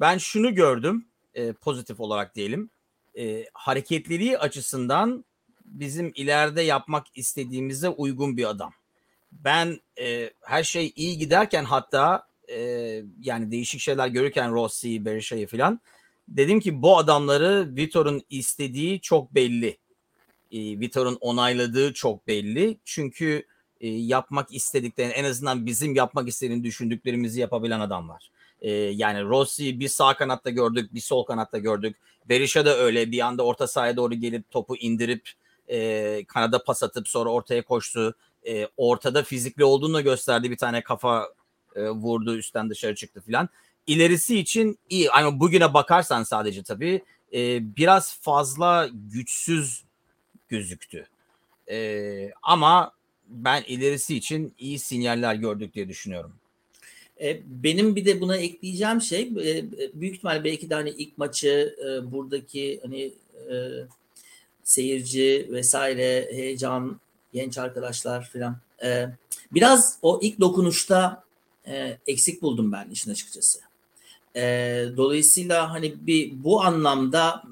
ben 0.01 0.19
şunu 0.19 0.55
gördüm 0.55 1.07
e, 1.35 1.53
pozitif 1.53 2.01
olarak 2.01 2.35
diyelim. 2.35 2.71
E, 3.19 3.47
hareketliliği 3.55 4.39
açısından 4.39 5.25
bizim 5.65 6.13
ileride 6.15 6.63
yapmak 6.63 7.07
istediğimize 7.15 7.89
uygun 7.89 8.37
bir 8.37 8.51
adam. 8.51 8.73
Ben 9.33 9.81
e, 10.01 10.31
her 10.41 10.65
şey 10.65 10.93
iyi 10.97 11.19
giderken 11.19 11.65
hatta 11.65 12.27
e, 12.49 12.59
yani 13.21 13.51
değişik 13.51 13.81
şeyler 13.81 14.09
görürken 14.09 14.53
Rossi, 14.53 15.05
Berisha'yı 15.05 15.47
falan 15.47 15.81
dedim 16.29 16.61
ki 16.61 16.83
bu 16.83 16.99
adamları 16.99 17.77
Vitor'un 17.77 18.23
istediği 18.31 19.01
çok 19.01 19.35
belli. 19.35 19.79
E, 20.53 20.81
Vitor'un 20.81 21.19
onayladığı 21.21 21.93
çok 21.93 22.27
belli. 22.27 22.79
Çünkü 22.85 23.47
e, 23.81 23.89
yapmak 23.89 24.55
istediklerini 24.55 25.13
en 25.13 25.25
azından 25.25 25.67
bizim 25.67 25.95
yapmak 25.95 26.29
istediğini 26.29 26.65
düşündüklerimizi 26.65 27.41
yapabilen 27.41 27.81
adamlar. 27.81 28.31
E, 28.61 28.71
yani 28.73 29.23
Rossi 29.23 29.81
bir 29.81 29.89
sağ 29.89 30.17
kanatta 30.17 30.51
gördük, 30.51 30.95
bir 30.95 31.01
sol 31.01 31.25
kanatta 31.25 31.59
gördük. 31.59 31.97
Berisha 32.29 32.67
da 32.67 32.77
öyle 32.77 33.11
bir 33.11 33.21
anda 33.21 33.43
orta 33.43 33.67
sahaya 33.67 33.97
doğru 33.97 34.15
gelip 34.15 34.51
topu 34.51 34.77
indirip 34.77 35.31
e, 35.69 36.25
kanada 36.29 36.65
pas 36.65 36.83
atıp 36.83 37.09
sonra 37.09 37.31
ortaya 37.31 37.63
koştu. 37.63 38.15
E, 38.47 38.69
ortada 38.77 39.23
fizikli 39.23 39.65
olduğunu 39.65 40.03
gösterdi. 40.03 40.51
Bir 40.51 40.57
tane 40.57 40.83
kafa 40.83 41.29
e, 41.77 41.91
vurdu 41.91 42.37
üstten 42.37 42.71
dışarı 42.71 42.95
çıktı 42.95 43.21
filan. 43.21 43.49
İlerisi 43.87 44.39
için 44.39 44.79
iyi. 44.91 45.11
Ama 45.11 45.41
bugüne 45.41 45.75
bakarsan 45.75 46.23
sadece 46.23 46.63
tabii 46.63 47.03
e, 47.33 47.77
biraz 47.77 48.19
fazla 48.21 48.91
güçsüz 48.93 49.85
gözüktü. 50.49 51.07
E, 51.71 52.31
ama 52.43 52.93
ben 53.29 53.63
ilerisi 53.63 54.17
için 54.17 54.55
iyi 54.59 54.79
sinyaller 54.79 55.35
gördük 55.35 55.75
diye 55.75 55.89
düşünüyorum. 55.89 56.33
E, 57.21 57.41
benim 57.47 57.97
bir 57.97 58.05
de 58.05 58.21
buna 58.21 58.37
ekleyeceğim 58.37 59.01
şey 59.01 59.23
e, 59.23 59.65
büyük 59.95 60.15
ihtimal 60.15 60.45
belki 60.45 60.71
de 60.71 60.75
hani 60.75 60.91
ilk 60.91 61.19
maçı 61.19 61.77
e, 61.85 62.13
buradaki 62.13 62.81
hani 62.83 63.13
seyirci 64.65 65.49
vesaire 65.51 66.29
heyecan 66.33 67.01
genç 67.33 67.59
arkadaşlar 67.59 68.31
filan 68.31 68.57
biraz 69.53 69.99
o 70.03 70.21
ilk 70.23 70.41
dokunuşta 70.41 71.25
eksik 72.07 72.43
buldum 72.43 72.73
ben 72.73 72.91
işin 72.91 73.11
açıkçası. 73.11 73.72
E, 74.37 74.85
dolayısıyla 74.97 75.71
hani 75.71 76.07
bir 76.07 76.45
bu 76.45 76.63
anlamda 76.63 77.43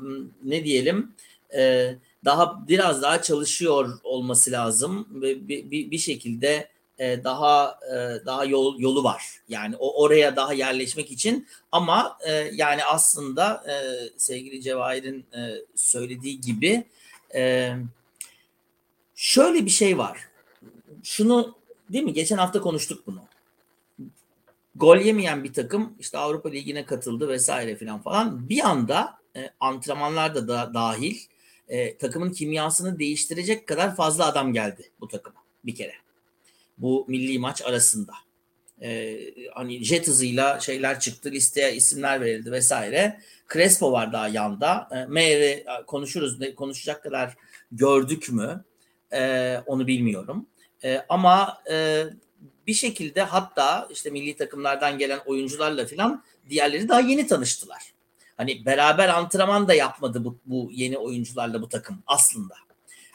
ne 0.45 0.65
diyelim 0.65 1.13
e, 1.57 1.95
daha 2.25 2.69
biraz 2.69 3.03
daha 3.03 3.23
çalışıyor 3.23 3.99
olması 4.05 4.51
lazım 4.51 5.09
ve 5.11 5.49
bir, 5.49 5.71
bir, 5.71 5.91
bir 5.91 5.99
şekilde 5.99 6.69
e, 6.99 7.25
daha 7.25 7.79
e, 7.93 8.27
daha 8.27 8.45
yol 8.45 8.79
yolu 8.81 9.05
var. 9.05 9.23
Yani 9.49 9.77
o 9.79 10.03
oraya 10.03 10.37
daha 10.37 10.53
yerleşmek 10.53 11.11
için 11.11 11.49
ama 11.73 12.19
e, 12.27 12.33
yani 12.33 12.85
aslında 12.85 13.65
e, 13.69 13.75
sevgili 14.17 14.63
Cevahir'in 14.63 15.25
e, 15.37 15.41
söylediği 15.75 16.41
gibi 16.41 16.85
e, 17.35 17.73
şöyle 19.15 19.65
bir 19.65 19.71
şey 19.71 19.99
var. 19.99 20.19
Şunu 21.03 21.55
değil 21.93 22.05
mi? 22.05 22.13
Geçen 22.13 22.37
hafta 22.37 22.61
konuştuk 22.61 23.07
bunu. 23.07 23.30
Gol 24.81 24.97
yemeyen 24.97 25.45
bir 25.45 25.53
takım 25.53 25.97
işte 25.99 26.19
Avrupa 26.19 26.49
Ligi'ne 26.49 26.85
katıldı 26.85 27.29
vesaire 27.29 27.77
filan 27.77 28.03
falan. 28.03 28.49
Bir 28.49 28.69
anda 28.69 29.19
e, 29.37 29.51
antrenmanlar 29.61 30.35
da 30.35 30.75
dahil 30.75 31.17
e, 31.69 31.97
takımın 31.99 32.33
kimyasını 32.33 32.99
değiştirecek 32.99 33.67
kadar 33.67 33.97
fazla 33.97 34.27
adam 34.27 34.53
geldi 34.53 34.91
bu 35.01 35.09
takıma 35.09 35.41
bir 35.65 35.75
kere. 35.75 35.93
Bu 36.79 37.05
milli 37.09 37.39
maç 37.39 37.63
arasında. 37.63 38.13
E, 38.83 39.19
hani 39.55 39.85
jet 39.85 40.09
hızıyla 40.09 40.61
şeyler 40.61 41.01
çıktı, 41.01 41.31
listeye 41.31 41.75
isimler 41.75 42.21
verildi 42.21 42.53
vesaire. 42.53 43.21
Crespo 43.53 43.93
var 43.93 44.13
daha 44.13 44.29
yanda. 44.29 44.89
E, 44.93 45.05
Meyer'i 45.07 45.65
konuşuruz, 45.87 46.55
konuşacak 46.57 47.03
kadar 47.03 47.37
gördük 47.73 48.33
mü? 48.33 48.65
E, 49.13 49.57
onu 49.67 49.87
bilmiyorum. 49.87 50.47
E, 50.85 51.03
ama 51.09 51.63
e, 51.71 52.05
bir 52.71 52.75
şekilde 52.75 53.23
hatta 53.23 53.89
işte 53.91 54.11
milli 54.11 54.37
takımlardan 54.37 54.99
gelen 54.99 55.21
oyuncularla 55.27 55.87
filan 55.87 56.25
diğerleri 56.51 56.89
daha 56.89 57.01
yeni 57.01 57.27
tanıştılar. 57.27 57.93
Hani 58.37 58.65
beraber 58.65 59.09
antrenman 59.09 59.69
da 59.69 59.75
yapmadı 59.75 60.25
bu, 60.25 60.39
bu 60.47 60.71
yeni 60.73 60.99
oyuncularla 60.99 61.63
bu 61.63 61.69
takım 61.69 62.03
aslında. 62.07 62.55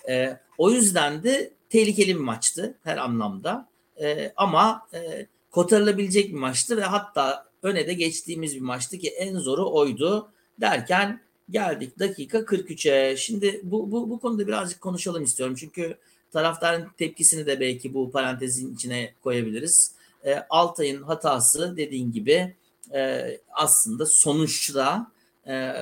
E, 0.10 0.40
o 0.58 0.72
yüzden 0.72 1.24
de 1.24 1.54
tehlikeli 1.70 2.16
bir 2.16 2.20
maçtı 2.20 2.78
her 2.84 2.98
anlamda. 2.98 3.70
E, 4.02 4.34
ama 4.36 4.88
e, 4.94 5.28
kotarılabilecek 5.52 6.30
bir 6.30 6.40
maçtı 6.40 6.78
ve 6.78 6.84
hatta 6.84 7.46
öne 7.64 7.88
de 7.88 7.94
geçtiğimiz 7.94 8.56
bir 8.56 8.62
maçtı 8.62 8.98
ki 8.98 9.10
en 9.10 9.38
zoru 9.38 9.72
oydu 9.72 10.32
derken 10.62 11.22
geldik 11.50 12.00
dakika 12.00 12.38
43'e. 12.38 13.18
Şimdi 13.18 13.62
bu, 13.64 13.92
bu, 13.92 14.10
bu 14.10 14.20
konuda 14.20 14.48
birazcık 14.48 14.82
konuşalım 14.82 15.24
istiyorum. 15.24 15.56
Çünkü 15.60 15.98
taraftarın 16.32 16.88
tepkisini 16.98 17.46
de 17.46 17.60
belki 17.60 17.94
bu 17.94 18.12
parantezin 18.12 18.76
içine 18.76 19.14
koyabiliriz. 19.24 19.96
E, 20.26 20.46
Altay'ın 20.50 21.04
hatası 21.04 21.78
dediğin 21.78 22.12
gibi 22.12 22.56
e, 22.94 23.32
aslında 23.54 24.06
sonuçta 24.06 25.12
e, 25.48 25.74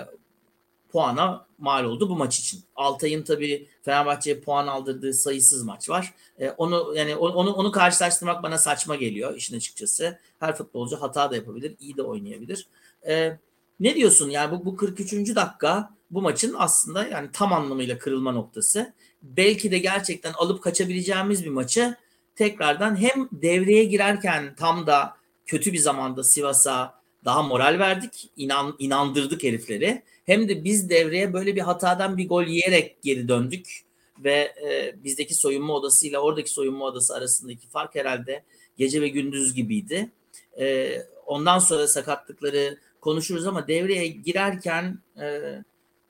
puana 0.91 1.45
mal 1.57 1.83
oldu 1.83 2.09
bu 2.09 2.15
maç 2.15 2.39
için. 2.39 2.63
Altay'ın 2.75 3.23
tabii 3.23 3.67
Fenerbahçe'ye 3.81 4.39
puan 4.39 4.67
aldırdığı 4.67 5.13
sayısız 5.13 5.63
maç 5.63 5.89
var. 5.89 6.13
E, 6.39 6.49
onu 6.49 6.93
yani 6.95 7.15
onu 7.15 7.53
onu 7.53 7.71
karşılaştırmak 7.71 8.43
bana 8.43 8.57
saçma 8.57 8.95
geliyor 8.95 9.35
işin 9.35 9.57
açıkçası. 9.57 10.19
Her 10.39 10.55
futbolcu 10.55 11.01
hata 11.01 11.31
da 11.31 11.35
yapabilir, 11.35 11.75
iyi 11.79 11.97
de 11.97 12.01
oynayabilir. 12.01 12.67
E, 13.07 13.37
ne 13.79 13.95
diyorsun 13.95 14.29
yani 14.29 14.51
bu, 14.51 14.65
bu 14.65 14.75
43. 14.75 15.35
dakika 15.35 15.93
bu 16.11 16.21
maçın 16.21 16.55
aslında 16.57 17.07
yani 17.07 17.29
tam 17.33 17.53
anlamıyla 17.53 17.97
kırılma 17.97 18.31
noktası. 18.31 18.93
Belki 19.23 19.71
de 19.71 19.77
gerçekten 19.77 20.33
alıp 20.33 20.63
kaçabileceğimiz 20.63 21.45
bir 21.45 21.49
maçı 21.49 21.95
tekrardan 22.35 23.01
hem 23.01 23.29
devreye 23.31 23.83
girerken 23.83 24.55
tam 24.55 24.87
da 24.87 25.17
kötü 25.45 25.73
bir 25.73 25.77
zamanda 25.77 26.23
Sivas'a 26.23 27.03
daha 27.25 27.43
moral 27.43 27.79
verdik, 27.79 28.29
inan, 28.37 28.75
inandırdık 28.79 29.43
herifleri. 29.43 30.03
Hem 30.25 30.49
de 30.49 30.63
biz 30.63 30.89
devreye 30.89 31.33
böyle 31.33 31.55
bir 31.55 31.61
hatadan 31.61 32.17
bir 32.17 32.27
gol 32.27 32.43
yiyerek 32.43 33.01
geri 33.01 33.27
döndük 33.27 33.83
ve 34.19 34.53
e, 34.65 35.03
bizdeki 35.03 35.35
soyunma 35.35 35.73
odasıyla 35.73 36.19
oradaki 36.19 36.49
soyunma 36.49 36.85
odası 36.85 37.15
arasındaki 37.15 37.67
fark 37.67 37.95
herhalde 37.95 38.43
gece 38.77 39.01
ve 39.01 39.07
gündüz 39.07 39.53
gibiydi. 39.53 40.11
E, 40.59 40.97
ondan 41.25 41.59
sonra 41.59 41.87
sakatlıkları 41.87 42.77
konuşuruz 43.01 43.47
ama 43.47 43.67
devreye 43.67 44.07
girerken 44.07 44.99
e, 45.21 45.41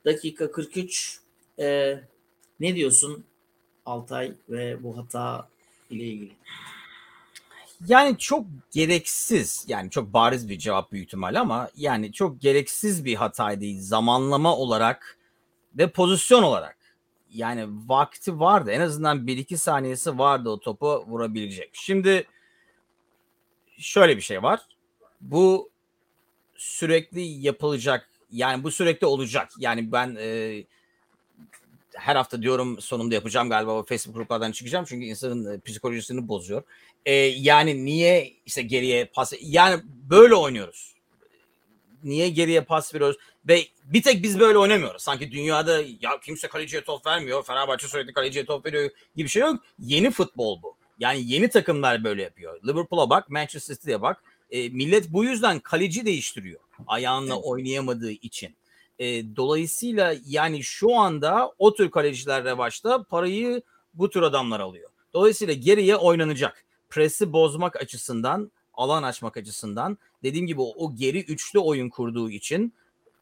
dakika 0.04 0.50
43 0.50 1.18
e, 1.58 1.94
ne 2.64 2.76
diyorsun 2.76 3.24
Altay 3.86 4.32
ve 4.48 4.82
bu 4.82 4.98
hata 4.98 5.48
ile 5.90 6.04
ilgili? 6.04 6.32
Yani 7.86 8.18
çok 8.18 8.46
gereksiz 8.72 9.64
yani 9.68 9.90
çok 9.90 10.12
bariz 10.12 10.48
bir 10.48 10.58
cevap 10.58 10.92
büyük 10.92 11.06
ihtimal 11.06 11.40
ama 11.40 11.70
yani 11.76 12.12
çok 12.12 12.40
gereksiz 12.40 13.04
bir 13.04 13.14
hataydı 13.14 13.80
zamanlama 13.80 14.56
olarak 14.56 15.18
ve 15.78 15.90
pozisyon 15.90 16.42
olarak. 16.42 16.78
Yani 17.30 17.66
vakti 17.88 18.40
vardı 18.40 18.70
en 18.70 18.80
azından 18.80 19.26
1-2 19.26 19.56
saniyesi 19.56 20.18
vardı 20.18 20.50
o 20.50 20.60
topu 20.60 21.04
vurabilecek. 21.06 21.70
Şimdi 21.72 22.26
şöyle 23.78 24.16
bir 24.16 24.22
şey 24.22 24.42
var. 24.42 24.60
Bu 25.20 25.70
sürekli 26.54 27.22
yapılacak 27.22 28.10
yani 28.30 28.64
bu 28.64 28.70
sürekli 28.70 29.06
olacak. 29.06 29.50
Yani 29.58 29.92
ben 29.92 30.16
e, 30.20 30.64
her 31.94 32.16
hafta 32.16 32.42
diyorum 32.42 32.80
sonunda 32.80 33.14
yapacağım 33.14 33.48
galiba 33.48 33.72
o 33.72 33.84
Facebook 33.84 34.16
gruplardan 34.16 34.52
çıkacağım 34.52 34.84
çünkü 34.88 35.06
insanın 35.06 35.54
e, 35.54 35.60
psikolojisini 35.60 36.28
bozuyor. 36.28 36.62
E, 37.06 37.12
yani 37.14 37.84
niye 37.84 38.32
işte 38.46 38.62
geriye 38.62 39.04
pas 39.04 39.32
yani 39.40 39.82
böyle 40.10 40.34
oynuyoruz. 40.34 40.94
Niye 42.04 42.28
geriye 42.28 42.60
pas 42.60 42.94
veriyoruz? 42.94 43.16
Ve 43.48 43.64
bir 43.84 44.02
tek 44.02 44.22
biz 44.22 44.40
böyle 44.40 44.58
oynamıyoruz. 44.58 45.02
Sanki 45.02 45.32
dünyada 45.32 45.80
ya 46.00 46.20
kimse 46.22 46.48
kaleciye 46.48 46.84
top 46.84 47.06
vermiyor. 47.06 47.44
Fenerbahçe 47.44 47.88
sürekli 47.88 48.12
kaleciye 48.12 48.44
top 48.44 48.66
veriyor 48.66 48.90
gibi 49.16 49.24
bir 49.24 49.30
şey 49.30 49.42
yok. 49.42 49.64
Yeni 49.78 50.10
futbol 50.10 50.62
bu. 50.62 50.76
Yani 50.98 51.32
yeni 51.32 51.48
takımlar 51.48 52.04
böyle 52.04 52.22
yapıyor. 52.22 52.60
Liverpool'a 52.66 53.10
bak, 53.10 53.30
Manchester 53.30 53.74
City'ye 53.74 54.02
bak. 54.02 54.22
E, 54.50 54.68
millet 54.68 55.12
bu 55.12 55.24
yüzden 55.24 55.60
kaleci 55.60 56.06
değiştiriyor. 56.06 56.60
Ayağınla 56.86 57.36
oynayamadığı 57.36 58.10
için. 58.10 58.54
E, 58.98 59.36
dolayısıyla 59.36 60.14
yani 60.26 60.62
şu 60.62 60.94
anda 60.94 61.52
o 61.58 61.74
tür 61.74 61.90
kaleciler 61.90 62.44
revaçta 62.44 63.02
parayı 63.02 63.62
bu 63.94 64.10
tür 64.10 64.22
adamlar 64.22 64.60
alıyor. 64.60 64.90
Dolayısıyla 65.14 65.54
geriye 65.54 65.96
oynanacak. 65.96 66.64
Presi 66.90 67.32
bozmak 67.32 67.76
açısından, 67.76 68.52
alan 68.74 69.02
açmak 69.02 69.36
açısından 69.36 69.98
dediğim 70.22 70.46
gibi 70.46 70.60
o, 70.60 70.74
o 70.76 70.94
geri 70.94 71.24
üçlü 71.24 71.58
oyun 71.58 71.88
kurduğu 71.88 72.30
için 72.30 72.74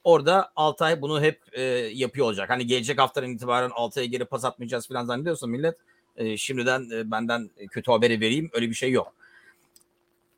orada 0.05 0.53
Altay 0.57 1.03
bunu 1.03 1.23
hep 1.23 1.41
e, 1.53 1.63
yapıyor 1.93 2.27
olacak. 2.27 2.51
Hani 2.51 2.67
gelecek 2.67 3.01
haftadan 3.01 3.31
itibaren 3.31 3.71
Altay'a 3.75 4.07
geri 4.07 4.25
pas 4.25 4.45
atmayacağız 4.45 4.89
falan 4.89 5.05
zannediyorsa 5.05 5.47
millet 5.47 5.77
e, 6.17 6.37
şimdiden 6.37 6.91
e, 6.91 7.11
benden 7.11 7.51
kötü 7.71 7.91
haberi 7.91 8.21
vereyim 8.21 8.51
öyle 8.53 8.71
bir 8.71 8.75
şey 8.75 8.91
yok. 8.91 9.13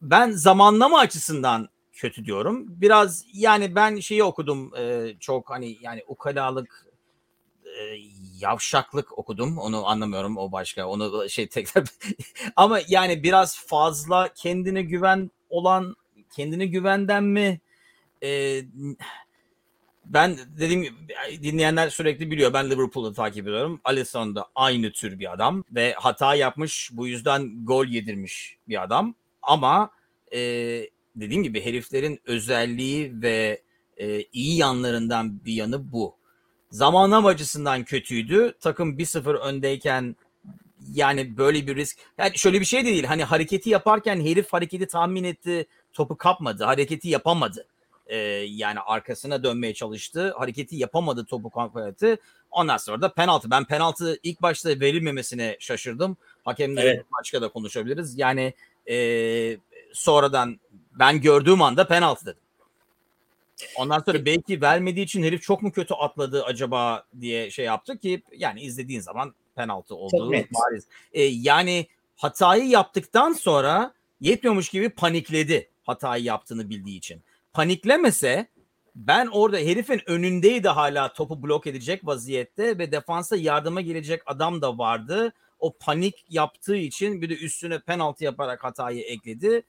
Ben 0.02 0.30
zamanlama 0.30 0.98
açısından 0.98 1.68
kötü 1.94 2.24
diyorum. 2.24 2.66
Biraz 2.68 3.24
yani 3.32 3.74
ben 3.74 3.96
şeyi 3.96 4.24
okudum 4.24 4.76
e, 4.76 5.14
çok 5.20 5.50
hani 5.50 5.78
yani 5.80 6.04
ukalalık 6.08 6.86
yavşaklık 8.38 9.18
okudum. 9.18 9.58
Onu 9.58 9.86
anlamıyorum 9.86 10.36
o 10.36 10.52
başka. 10.52 10.86
Onu 10.86 11.30
şey 11.30 11.48
tekrar 11.48 11.84
ama 12.56 12.80
yani 12.88 13.22
biraz 13.22 13.66
fazla 13.66 14.28
kendine 14.34 14.82
güven 14.82 15.30
olan 15.50 15.96
kendine 16.36 16.66
güvenden 16.66 17.24
mi 17.24 17.60
e, 18.22 18.60
ben 20.04 20.38
dediğim 20.58 20.96
dinleyenler 21.42 21.88
sürekli 21.88 22.30
biliyor. 22.30 22.52
Ben 22.52 22.70
Liverpool'u 22.70 23.12
takip 23.12 23.48
ediyorum. 23.48 23.80
Alisson 23.84 24.34
da 24.34 24.46
aynı 24.54 24.92
tür 24.92 25.18
bir 25.18 25.32
adam 25.32 25.64
ve 25.70 25.94
hata 25.98 26.34
yapmış. 26.34 26.90
Bu 26.92 27.06
yüzden 27.06 27.64
gol 27.64 27.86
yedirmiş 27.86 28.56
bir 28.68 28.82
adam. 28.82 29.14
Ama 29.42 29.90
e, 30.34 30.40
dediğim 31.16 31.42
gibi 31.42 31.64
heriflerin 31.64 32.20
özelliği 32.24 33.22
ve 33.22 33.62
e, 33.96 34.22
iyi 34.22 34.56
yanlarından 34.56 35.44
bir 35.44 35.52
yanı 35.52 35.92
bu. 35.92 36.16
Zamanlama 36.70 37.28
açısından 37.28 37.84
kötüydü. 37.84 38.54
Takım 38.60 38.98
1-0 38.98 39.38
öndeyken 39.38 40.16
yani 40.92 41.36
böyle 41.36 41.66
bir 41.66 41.76
risk. 41.76 41.98
Yani 42.18 42.38
şöyle 42.38 42.60
bir 42.60 42.64
şey 42.64 42.80
de 42.80 42.86
değil. 42.86 43.04
Hani 43.04 43.24
hareketi 43.24 43.70
yaparken 43.70 44.20
herif 44.20 44.52
hareketi 44.52 44.86
tahmin 44.86 45.24
etti. 45.24 45.66
Topu 45.92 46.16
kapmadı. 46.16 46.64
Hareketi 46.64 47.08
yapamadı. 47.08 47.66
Ee, 48.06 48.16
yani 48.48 48.80
arkasına 48.80 49.44
dönmeye 49.44 49.74
çalıştı. 49.74 50.34
Hareketi 50.38 50.76
yapamadı 50.76 51.24
topu 51.24 51.50
kampanyatı. 51.50 52.18
Ondan 52.50 52.76
sonra 52.76 53.02
da 53.02 53.14
penaltı. 53.14 53.50
Ben 53.50 53.64
penaltı 53.64 54.18
ilk 54.22 54.42
başta 54.42 54.68
verilmemesine 54.68 55.56
şaşırdım. 55.60 56.16
Hakemle 56.44 56.80
evet. 56.80 57.04
başka 57.20 57.42
da 57.42 57.48
konuşabiliriz. 57.48 58.18
Yani 58.18 58.54
e, 58.90 58.96
sonradan 59.92 60.60
ben 60.98 61.20
gördüğüm 61.20 61.62
anda 61.62 61.86
penaltı 61.86 62.26
dedim. 62.26 62.40
Ondan 63.76 63.98
sonra 63.98 64.24
belki 64.24 64.60
vermediği 64.60 65.04
için 65.04 65.22
herif 65.22 65.42
çok 65.42 65.62
mu 65.62 65.72
kötü 65.72 65.94
atladı 65.94 66.44
acaba 66.44 67.04
diye 67.20 67.50
şey 67.50 67.64
yaptı 67.64 67.98
ki 67.98 68.22
yani 68.36 68.60
izlediğin 68.60 69.00
zaman 69.00 69.34
penaltı 69.56 69.94
olduğu 69.94 70.32
bariz. 70.32 70.86
Ee, 71.12 71.22
yani 71.22 71.86
hatayı 72.16 72.68
yaptıktan 72.68 73.32
sonra 73.32 73.94
yetmiyormuş 74.20 74.68
gibi 74.68 74.90
panikledi 74.90 75.68
hatayı 75.82 76.24
yaptığını 76.24 76.70
bildiği 76.70 76.98
için. 76.98 77.22
paniklemese 77.52 78.46
ben 78.94 79.26
orada 79.26 79.56
herifin 79.56 80.00
önündeydi 80.06 80.68
hala 80.68 81.12
topu 81.12 81.42
blok 81.42 81.66
edecek 81.66 82.06
vaziyette 82.06 82.78
ve 82.78 82.92
defansa 82.92 83.36
yardıma 83.36 83.80
gelecek 83.80 84.22
adam 84.26 84.62
da 84.62 84.78
vardı. 84.78 85.32
O 85.58 85.72
panik 85.72 86.24
yaptığı 86.28 86.76
için 86.76 87.22
bir 87.22 87.28
de 87.30 87.34
üstüne 87.34 87.78
penaltı 87.78 88.24
yaparak 88.24 88.64
hatayı 88.64 89.02
ekledi. 89.02 89.62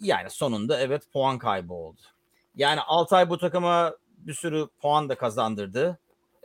Yani 0.00 0.30
sonunda 0.30 0.80
evet 0.80 1.02
puan 1.12 1.38
kaybı 1.38 1.74
oldu. 1.74 2.00
Yani 2.56 2.80
Altay 2.80 3.30
bu 3.30 3.38
takıma 3.38 3.96
bir 4.18 4.34
sürü 4.34 4.68
puan 4.80 5.08
da 5.08 5.14
kazandırdı. 5.14 5.98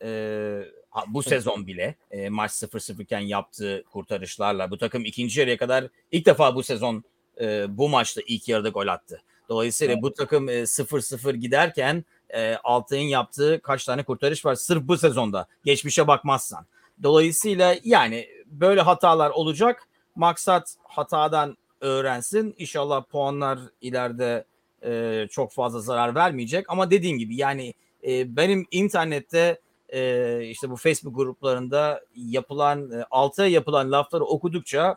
Ee, 0.04 0.62
bu 1.08 1.24
sezon 1.24 1.68
bile 1.68 1.96
e, 2.12 2.30
maç 2.30 2.52
0-0 2.52 3.02
iken 3.02 3.20
yaptığı 3.20 3.84
kurtarışlarla 3.92 4.72
bu 4.72 4.78
takım 4.78 5.06
ikinci 5.06 5.40
yarıya 5.40 5.58
kadar 5.58 5.88
ilk 6.12 6.26
defa 6.26 6.56
bu 6.56 6.64
sezon 6.64 7.04
e, 7.42 7.78
bu 7.78 7.90
maçta 7.90 8.22
ilk 8.28 8.50
yarıda 8.50 8.70
gol 8.70 8.88
attı. 8.88 9.22
Dolayısıyla 9.50 9.94
evet. 9.94 10.04
bu 10.04 10.14
takım 10.14 10.50
e, 10.50 10.54
0-0 10.62 11.36
giderken 11.36 12.06
e, 12.30 12.56
Altay'ın 12.64 13.08
yaptığı 13.08 13.60
kaç 13.64 13.86
tane 13.86 14.04
kurtarış 14.04 14.46
var 14.46 14.56
sırf 14.56 14.84
bu 14.84 14.98
sezonda 14.98 15.48
geçmişe 15.66 16.08
bakmazsan. 16.08 16.66
Dolayısıyla 17.04 17.76
yani 17.84 18.30
böyle 18.46 18.82
hatalar 18.82 19.30
olacak. 19.30 19.88
Maksat 20.16 20.76
hatadan 20.84 21.58
öğrensin. 21.82 22.56
İnşallah 22.58 23.04
puanlar 23.04 23.60
ileride 23.82 24.46
e, 24.84 25.28
çok 25.32 25.52
fazla 25.52 25.80
zarar 25.80 26.16
vermeyecek. 26.16 26.66
Ama 26.70 26.92
dediğim 26.92 27.18
gibi 27.18 27.36
yani 27.36 27.74
e, 28.08 28.36
benim 28.36 28.66
internette 28.72 29.60
e, 29.90 30.42
işte 30.44 30.70
bu 30.70 30.76
Facebook 30.76 31.16
gruplarında 31.16 32.02
yapılan 32.16 32.92
e, 32.92 33.06
alta 33.12 33.46
yapılan 33.46 33.92
lafları 33.92 34.26
okudukça 34.26 34.96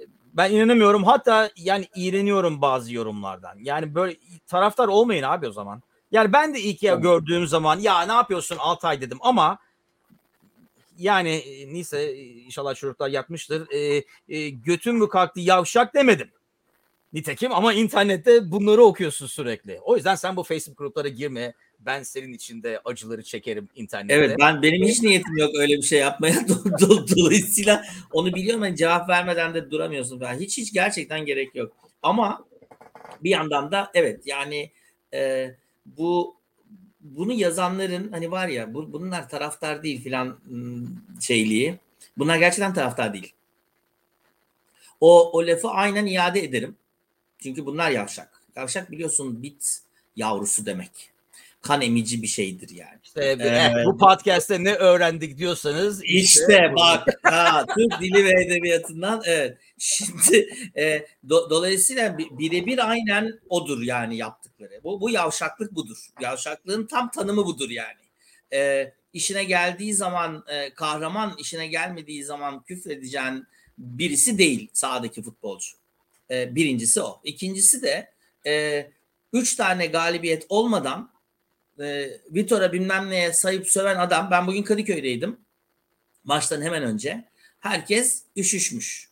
e, 0.00 0.02
ben 0.34 0.50
inanamıyorum. 0.50 1.04
Hatta 1.04 1.50
yani 1.56 1.88
iğreniyorum 1.96 2.60
bazı 2.60 2.94
yorumlardan. 2.94 3.56
Yani 3.62 3.94
böyle 3.94 4.16
taraftar 4.46 4.88
olmayın 4.88 5.22
abi 5.22 5.48
o 5.48 5.52
zaman. 5.52 5.82
Yani 6.10 6.32
ben 6.32 6.54
de 6.54 6.60
ilk 6.60 6.82
ya 6.82 6.94
gördüğüm 6.94 7.46
zaman 7.46 7.78
ya 7.78 8.02
ne 8.02 8.12
yapıyorsun 8.12 8.56
Altay 8.56 9.00
dedim 9.00 9.18
ama 9.20 9.58
yani 11.00 11.42
neyse 11.72 12.16
inşallah 12.16 12.74
çocuklar 12.74 13.08
yapmıştır. 13.08 13.70
E, 13.70 14.04
e, 14.28 14.50
götüm 14.50 14.96
mü 14.96 15.08
kalktı 15.08 15.40
yavşak 15.40 15.94
demedim. 15.94 16.30
Nitekim 17.12 17.52
ama 17.52 17.72
internette 17.72 18.50
bunları 18.50 18.82
okuyorsun 18.82 19.26
sürekli. 19.26 19.80
O 19.80 19.96
yüzden 19.96 20.14
sen 20.14 20.36
bu 20.36 20.42
Facebook 20.42 20.78
gruplara 20.78 21.08
girme. 21.08 21.54
Ben 21.80 22.02
senin 22.02 22.32
için 22.32 22.62
de 22.62 22.80
acıları 22.84 23.22
çekerim 23.22 23.68
internette. 23.74 24.14
Evet 24.14 24.36
ben 24.40 24.62
benim 24.62 24.88
hiç 24.88 25.02
niyetim 25.02 25.36
yok 25.36 25.50
öyle 25.54 25.76
bir 25.76 25.82
şey 25.82 25.98
yapmaya. 25.98 26.34
Dolayısıyla 27.16 27.84
onu 28.12 28.34
biliyorum. 28.34 28.64
Yani 28.64 28.76
cevap 28.76 29.08
vermeden 29.08 29.54
de 29.54 29.70
duramıyorsun. 29.70 30.20
Ben 30.20 30.38
hiç 30.38 30.58
hiç 30.58 30.72
gerçekten 30.72 31.24
gerek 31.24 31.54
yok. 31.54 31.72
Ama 32.02 32.44
bir 33.24 33.30
yandan 33.30 33.72
da 33.72 33.90
evet 33.94 34.26
yani 34.26 34.70
e, 35.14 35.50
bu 35.86 36.39
bunu 37.00 37.32
yazanların 37.32 38.12
hani 38.12 38.30
var 38.30 38.48
ya 38.48 38.74
bu, 38.74 38.92
bunlar 38.92 39.28
taraftar 39.28 39.82
değil 39.82 40.02
filan 40.02 40.38
şeyliği. 41.20 41.78
Bunlar 42.18 42.36
gerçekten 42.36 42.74
taraftar 42.74 43.12
değil. 43.12 43.32
O, 45.00 45.30
o 45.38 45.46
lafı 45.46 45.68
aynen 45.68 46.06
iade 46.06 46.44
ederim. 46.44 46.76
Çünkü 47.38 47.66
bunlar 47.66 47.90
yavşak. 47.90 48.42
Yavşak 48.56 48.90
biliyorsun 48.90 49.42
bit 49.42 49.80
yavrusu 50.16 50.66
demek. 50.66 51.09
Kan 51.62 51.82
emici 51.82 52.22
bir 52.22 52.26
şeydir 52.26 52.70
yani. 52.70 52.98
İşte 53.04 53.24
ee, 53.24 53.86
bu 53.86 53.98
podcast'te 53.98 54.64
ne 54.64 54.74
öğrendik 54.74 55.38
diyorsanız 55.38 56.04
işte, 56.04 56.20
işte 56.20 56.72
bak 56.76 57.08
ha, 57.22 57.66
Türk 57.78 58.00
dili 58.00 58.24
ve 58.24 58.44
edebiyatından 58.44 59.22
evet. 59.26 59.58
Şimdi 59.78 60.50
e, 60.76 61.06
do, 61.28 61.50
dolayısıyla 61.50 62.18
birebir 62.18 62.90
aynen 62.90 63.40
odur 63.48 63.82
yani 63.82 64.16
yaptıkları. 64.16 64.80
Bu, 64.84 65.00
bu 65.00 65.10
yavşaklık 65.10 65.74
budur. 65.74 66.06
Yavşaklığın 66.20 66.86
tam 66.86 67.10
tanımı 67.10 67.46
budur 67.46 67.70
yani. 67.70 68.00
E, 68.52 68.92
işine 69.12 69.44
geldiği 69.44 69.94
zaman 69.94 70.44
e, 70.48 70.74
kahraman, 70.74 71.34
işine 71.38 71.66
gelmediği 71.66 72.24
zaman 72.24 72.62
küfredeceğin 72.62 73.46
birisi 73.78 74.38
değil 74.38 74.70
sahadaki 74.72 75.22
futbolcu. 75.22 75.76
E, 76.30 76.54
birincisi 76.54 77.02
o. 77.02 77.20
İkincisi 77.24 77.82
de 77.82 78.10
e, 78.46 78.86
üç 79.32 79.56
tane 79.56 79.86
galibiyet 79.86 80.46
olmadan 80.48 81.10
e, 81.80 82.20
Vitor'a 82.34 82.72
bilmem 82.72 83.10
neye 83.10 83.32
sayıp 83.32 83.68
söven 83.68 83.96
adam 83.96 84.30
ben 84.30 84.46
bugün 84.46 84.62
Kadıköy'deydim. 84.62 85.40
Maçtan 86.24 86.62
hemen 86.62 86.82
önce. 86.82 87.24
Herkes 87.60 88.22
üşüşmüş. 88.36 89.10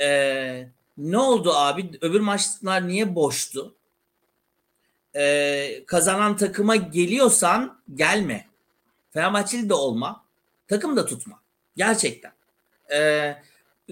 E, 0.00 0.68
ne 0.98 1.18
oldu 1.18 1.52
abi? 1.52 1.90
Öbür 2.00 2.20
maçlar 2.20 2.88
niye 2.88 3.14
boştu? 3.14 3.74
E, 5.16 5.84
kazanan 5.86 6.36
takıma 6.36 6.76
geliyorsan 6.76 7.80
gelme. 7.94 8.46
Fenerbahçeli 9.12 9.68
de 9.68 9.74
olma. 9.74 10.24
Takım 10.68 10.96
da 10.96 11.06
tutma. 11.06 11.40
Gerçekten. 11.76 12.32
E, 12.92 13.32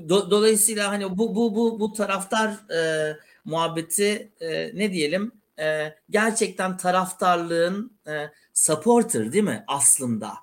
do, 0.08 0.30
dolayısıyla 0.30 0.88
hani 0.88 1.18
bu 1.18 1.34
bu 1.34 1.54
bu 1.54 1.80
bu 1.80 1.92
taraftar 1.92 2.70
e, 2.70 3.16
muhabbeti 3.44 4.28
e, 4.40 4.70
ne 4.74 4.92
diyelim 4.92 5.32
e, 5.58 5.94
gerçekten 6.10 6.76
taraftarlığın 6.76 7.98
e, 8.06 8.30
supporter 8.54 9.32
değil 9.32 9.44
mi 9.44 9.64
aslında? 9.66 10.34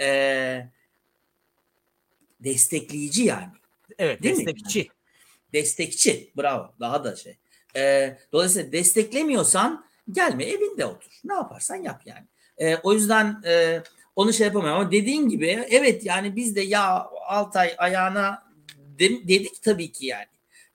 E, 0.00 0.68
destekleyici 2.40 3.24
yani. 3.24 3.52
Evet 3.98 4.22
değil 4.22 4.36
destekçi. 4.36 4.78
Mi? 4.78 4.88
Destekçi 5.52 6.32
bravo 6.36 6.74
daha 6.80 7.04
da 7.04 7.16
şey. 7.16 7.38
E, 7.76 8.16
dolayısıyla 8.32 8.72
desteklemiyorsan 8.72 9.86
gelme 10.12 10.44
evinde 10.44 10.86
otur. 10.86 11.20
Ne 11.24 11.34
yaparsan 11.34 11.76
yap 11.76 12.02
yani. 12.04 12.26
E, 12.58 12.76
o 12.76 12.92
yüzden 12.92 13.42
e, 13.46 13.82
onu 14.16 14.32
şey 14.32 14.46
yapamıyorum 14.46 14.80
ama 14.80 14.92
dediğin 14.92 15.28
gibi 15.28 15.66
evet 15.70 16.04
yani 16.04 16.36
biz 16.36 16.56
de 16.56 16.60
ya 16.60 17.08
Altay 17.26 17.74
ayağına 17.78 18.48
de, 18.98 19.28
dedik 19.28 19.62
tabii 19.62 19.92
ki 19.92 20.06
yani. 20.06 20.26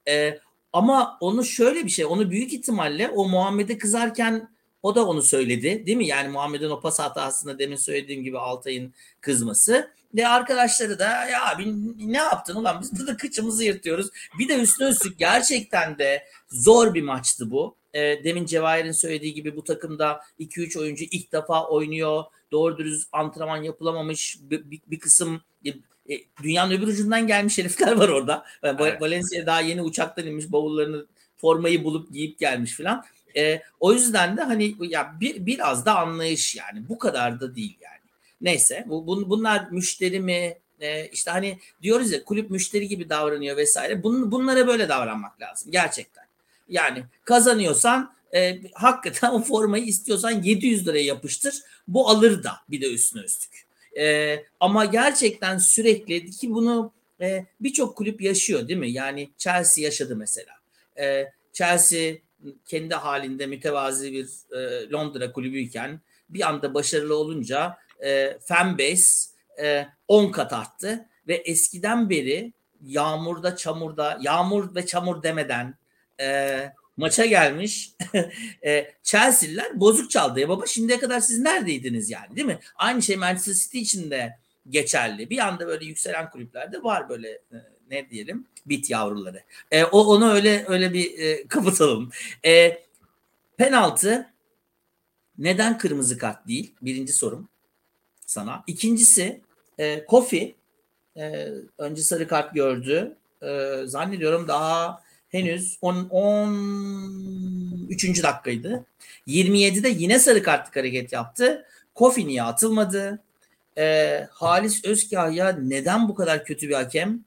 E, 0.08 0.40
ama 0.74 1.18
onu 1.20 1.44
şöyle 1.44 1.86
bir 1.86 1.90
şey, 1.90 2.06
onu 2.06 2.32
büyük 2.32 2.54
ihtimalle 2.54 3.10
o 3.10 3.28
Muhammed'e 3.28 3.78
kızarken 3.78 4.54
o 4.84 4.96
da 4.96 5.08
onu 5.08 5.22
söyledi 5.22 5.86
değil 5.86 5.98
mi? 5.98 6.08
Yani 6.08 6.30
Muhammed'in 6.30 6.70
o 6.70 6.80
pas 6.80 7.00
hatasında 7.00 7.60
demin 7.60 7.76
söylediğim 7.76 8.24
gibi 8.24 8.40
Altay'ın 8.40 8.94
kızması. 9.22 9.94
Ve 10.16 10.28
arkadaşları 10.28 11.00
da 11.00 11.26
ya 11.26 11.46
abi 11.56 11.74
ne 12.12 12.18
yaptın 12.18 12.56
ulan 12.56 12.82
biz 12.82 13.08
de 13.08 13.18
kıçımızı 13.18 13.64
yırtıyoruz. 13.64 14.10
Bir 14.40 14.50
de 14.50 14.60
üstüne 14.60 14.90
üstlük 14.90 15.20
gerçekten 15.20 15.98
de 15.98 16.24
zor 16.50 16.94
bir 16.94 17.04
maçtı 17.04 17.52
bu. 17.52 17.76
E, 17.94 18.24
demin 18.24 18.46
Cevahir'in 18.46 18.92
söylediği 18.92 19.34
gibi 19.34 19.56
bu 19.56 19.64
takımda 19.64 20.22
2-3 20.40 20.80
oyuncu 20.80 21.06
ilk 21.12 21.32
defa 21.32 21.68
oynuyor. 21.68 22.24
Doğru 22.52 22.78
dürüst 22.78 23.10
antrenman 23.12 23.64
yapılamamış 23.64 24.38
bir, 24.42 24.72
bir, 24.72 24.82
bir 24.88 25.00
kısım 25.00 25.42
e, 26.10 26.14
dünyanın 26.44 26.72
öbür 26.72 26.88
ucundan 26.88 27.28
gelmiş 27.28 27.58
herifler 27.58 27.92
var 27.92 28.10
orada. 28.10 28.46
Evet. 28.64 29.02
Valencia 29.02 29.46
daha 29.46 29.62
yeni 29.62 29.82
uçaktan 29.82 30.28
inmiş 30.28 30.52
bavullarını 30.52 31.06
formayı 31.38 31.84
bulup 31.84 32.14
giyip 32.14 32.40
gelmiş 32.40 32.78
falan. 32.78 33.06
E, 33.38 33.62
o 33.80 33.94
yüzden 33.94 34.38
de 34.38 34.42
hani 34.42 34.76
ya 34.80 35.16
bir, 35.22 35.46
biraz 35.46 35.86
da 35.86 35.98
anlayış 36.00 36.56
yani 36.56 36.90
bu 36.90 36.98
kadar 36.98 37.40
da 37.40 37.56
değil 37.56 37.78
yani. 37.82 37.94
Neyse 38.42 38.86
bu, 38.88 39.08
bun, 39.08 39.30
bunlar 39.30 39.68
müşteri 39.72 40.20
mi 40.20 40.58
e, 40.80 41.08
işte 41.08 41.32
hani 41.32 41.60
diyoruz 41.82 42.12
ya 42.12 42.24
kulüp 42.24 42.50
müşteri 42.50 42.88
gibi 42.88 43.10
davranıyor 43.10 43.58
vesaire. 43.58 44.04
Bun, 44.04 44.32
bunlara 44.32 44.68
böyle 44.68 44.90
davranmak 44.90 45.42
lazım 45.42 45.72
gerçekten. 45.72 46.24
Yani 46.70 47.04
kazanıyorsan 47.24 48.14
e, 48.36 48.62
hakikaten 48.74 49.30
o 49.32 49.42
formayı 49.42 49.84
istiyorsan 49.84 50.32
700 50.32 50.88
liraya 50.88 51.04
yapıştır. 51.04 51.56
Bu 51.88 52.10
alır 52.10 52.44
da 52.44 52.52
bir 52.70 52.82
de 52.82 52.94
üstüne 52.94 53.22
üstlük. 53.22 53.53
E, 54.00 54.38
ama 54.60 54.86
gerçekten 54.86 55.58
sürekli 55.58 56.32
ki 56.32 56.54
bunu 56.54 56.94
e, 57.22 57.46
birçok 57.60 57.98
kulüp 57.98 58.22
yaşıyor 58.22 58.68
değil 58.68 58.80
mi? 58.80 58.92
Yani 58.92 59.30
Chelsea 59.38 59.84
yaşadı 59.84 60.16
mesela. 60.16 60.54
E, 61.00 61.32
Chelsea 61.54 62.16
kendi 62.66 62.96
halinde 62.96 63.46
mütevazi 63.46 64.14
bir 64.14 64.28
e, 64.58 64.90
Londra 64.90 65.32
kulübüyken 65.32 66.02
bir 66.30 66.48
anda 66.50 66.74
başarılı 66.74 67.18
olunca 67.18 67.78
e, 68.04 68.38
fanbase 68.42 69.34
e, 69.62 69.88
10 70.08 70.32
kat 70.32 70.54
arttı 70.54 71.06
ve 71.28 71.36
eskiden 71.36 72.10
beri 72.10 72.54
yağmurda 72.82 73.56
çamurda 73.56 74.18
yağmur 74.22 74.76
ve 74.76 74.86
çamur 74.86 75.24
demeden 75.24 75.76
e, 76.20 76.70
maça 76.98 77.26
gelmiş 77.26 77.94
e, 78.66 78.94
Chelsea'liler 79.04 79.80
bozuk 79.80 80.12
çaldı. 80.12 80.40
Ya 80.40 80.50
baba 80.50 80.66
şimdiye 80.66 81.00
kadar 81.00 81.20
siz 81.20 81.40
neredeydiniz 81.40 82.10
yani 82.10 82.36
değil 82.36 82.48
mi? 82.48 82.60
Aynı 82.76 83.02
şey 83.02 83.16
Manchester 83.16 83.54
City 83.54 83.80
için 83.80 84.12
de 84.12 84.38
geçerli. 84.70 85.30
Bir 85.30 85.38
anda 85.38 85.68
böyle 85.68 85.86
yükselen 85.86 86.30
kulüplerde 86.30 86.84
var 86.84 87.10
böyle 87.10 87.30
e, 87.30 87.58
ne 87.90 88.10
diyelim 88.10 88.48
bit 88.66 88.90
yavruları. 88.90 89.44
E, 89.72 89.84
o 89.84 90.04
onu 90.04 90.32
öyle 90.32 90.66
öyle 90.68 90.94
bir 90.94 91.20
e, 91.20 91.48
kapatalım. 91.48 92.10
E, 92.46 92.84
penaltı 93.58 94.30
neden 95.38 95.78
kırmızı 95.78 96.18
kart 96.18 96.48
değil? 96.48 96.74
Birinci 96.82 97.14
sorum 97.14 97.50
sana. 98.26 98.64
İkincisi 98.68 99.42
e, 99.78 100.06
Kofi 100.06 100.56
e, 101.18 101.50
önce 101.78 102.02
sarı 102.02 102.28
kart 102.28 102.54
gördü. 102.56 103.16
E, 103.42 103.78
zannediyorum 103.86 104.48
daha 104.48 105.03
henüz 105.34 105.78
10 105.82 106.10
13. 106.10 108.24
dakikaydı. 108.24 108.86
27'de 109.28 109.90
yine 109.90 110.20
sarı 110.20 110.44
kartlık 110.44 110.76
hareket 110.76 111.14
yaptı. 111.14 111.66
Kofi 111.96 112.28
niye 112.28 112.44
atılmadı? 112.44 113.24
Ee, 113.78 114.28
Halis 114.32 114.86
Özkahya 114.86 115.52
neden 115.52 116.10
bu 116.10 116.16
kadar 116.16 116.46
kötü 116.46 116.70
bir 116.70 116.74
hakem? 116.74 117.20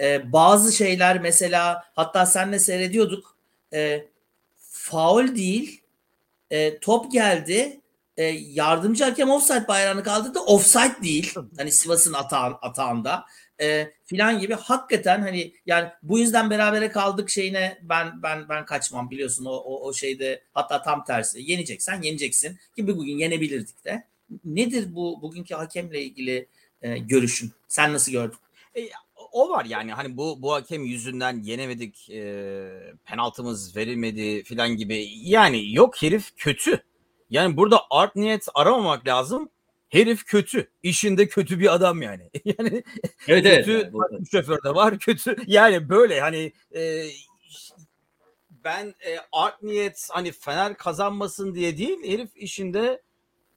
Ee, 0.00 0.32
bazı 0.32 0.72
şeyler 0.72 1.20
mesela 1.20 1.84
hatta 1.94 2.26
senle 2.26 2.58
seyrediyorduk. 2.58 3.36
Ee, 3.72 4.04
faul 4.58 5.34
değil. 5.34 5.80
E, 6.50 6.78
top 6.78 7.12
geldi. 7.12 7.80
E, 8.16 8.24
yardımcı 8.24 9.04
hakem 9.04 9.30
offside 9.30 9.68
bayrağını 9.68 10.02
kaldırdı. 10.02 10.40
Offside 10.40 11.02
değil. 11.02 11.34
Hani 11.56 11.72
Sivas'ın 11.72 12.12
atağın, 12.12 12.56
atağında. 12.62 13.24
E, 13.60 13.92
filan 14.04 14.38
gibi. 14.38 14.54
Hakikaten 14.54 15.20
hani 15.20 15.52
yani 15.66 15.88
bu 16.02 16.18
yüzden 16.18 16.50
berabere 16.50 16.88
kaldık 16.88 17.30
şeyine 17.30 17.78
ben 17.82 18.22
ben 18.22 18.48
ben 18.48 18.64
kaçmam. 18.64 19.10
Biliyorsun 19.10 19.44
o, 19.44 19.50
o, 19.50 19.88
o 19.88 19.94
şeyde 19.94 20.42
hatta 20.52 20.82
tam 20.82 21.04
tersi. 21.04 21.42
Yeneceksen 21.42 22.02
yeneceksin 22.02 22.58
ki 22.76 22.86
bugün 22.86 23.18
yenebilirdik 23.18 23.84
de. 23.84 24.06
Nedir 24.44 24.94
bu 24.94 25.22
bugünkü 25.22 25.54
hakemle 25.54 26.02
ilgili 26.02 26.48
e, 26.82 26.98
görüşün? 26.98 27.52
Sen 27.68 27.92
nasıl 27.92 28.12
gördün? 28.12 28.38
E, 28.76 28.88
o 29.32 29.48
var 29.50 29.64
yani. 29.64 29.92
Hani 29.92 30.16
bu 30.16 30.42
bu 30.42 30.52
hakem 30.52 30.84
yüzünden 30.84 31.42
yenemedik 31.42 32.10
e, 32.10 32.68
penaltımız 33.04 33.76
verilmedi 33.76 34.42
filan 34.42 34.76
gibi. 34.76 35.08
Yani 35.14 35.74
yok 35.74 36.02
herif 36.02 36.30
kötü. 36.36 36.84
Yani 37.30 37.56
burada 37.56 37.80
art 37.90 38.16
niyet 38.16 38.48
aramamak 38.54 39.06
lazım 39.06 39.50
herif 39.88 40.24
kötü 40.24 40.70
işinde 40.82 41.28
kötü 41.28 41.60
bir 41.60 41.74
adam 41.74 42.02
yani 42.02 42.30
yani 42.44 42.82
evet, 43.28 43.44
kötü 43.44 43.72
evet, 43.72 44.30
şoför 44.30 44.62
de 44.64 44.74
var 44.74 44.98
kötü 44.98 45.36
yani 45.46 45.88
böyle 45.88 46.20
hani 46.20 46.52
e, 46.74 47.06
ben 48.50 48.86
e, 48.86 49.16
art 49.32 49.62
niyet 49.62 50.08
hani 50.10 50.32
Fener 50.32 50.76
kazanmasın 50.76 51.54
diye 51.54 51.78
değil 51.78 52.12
herif 52.12 52.30
işinde 52.34 53.02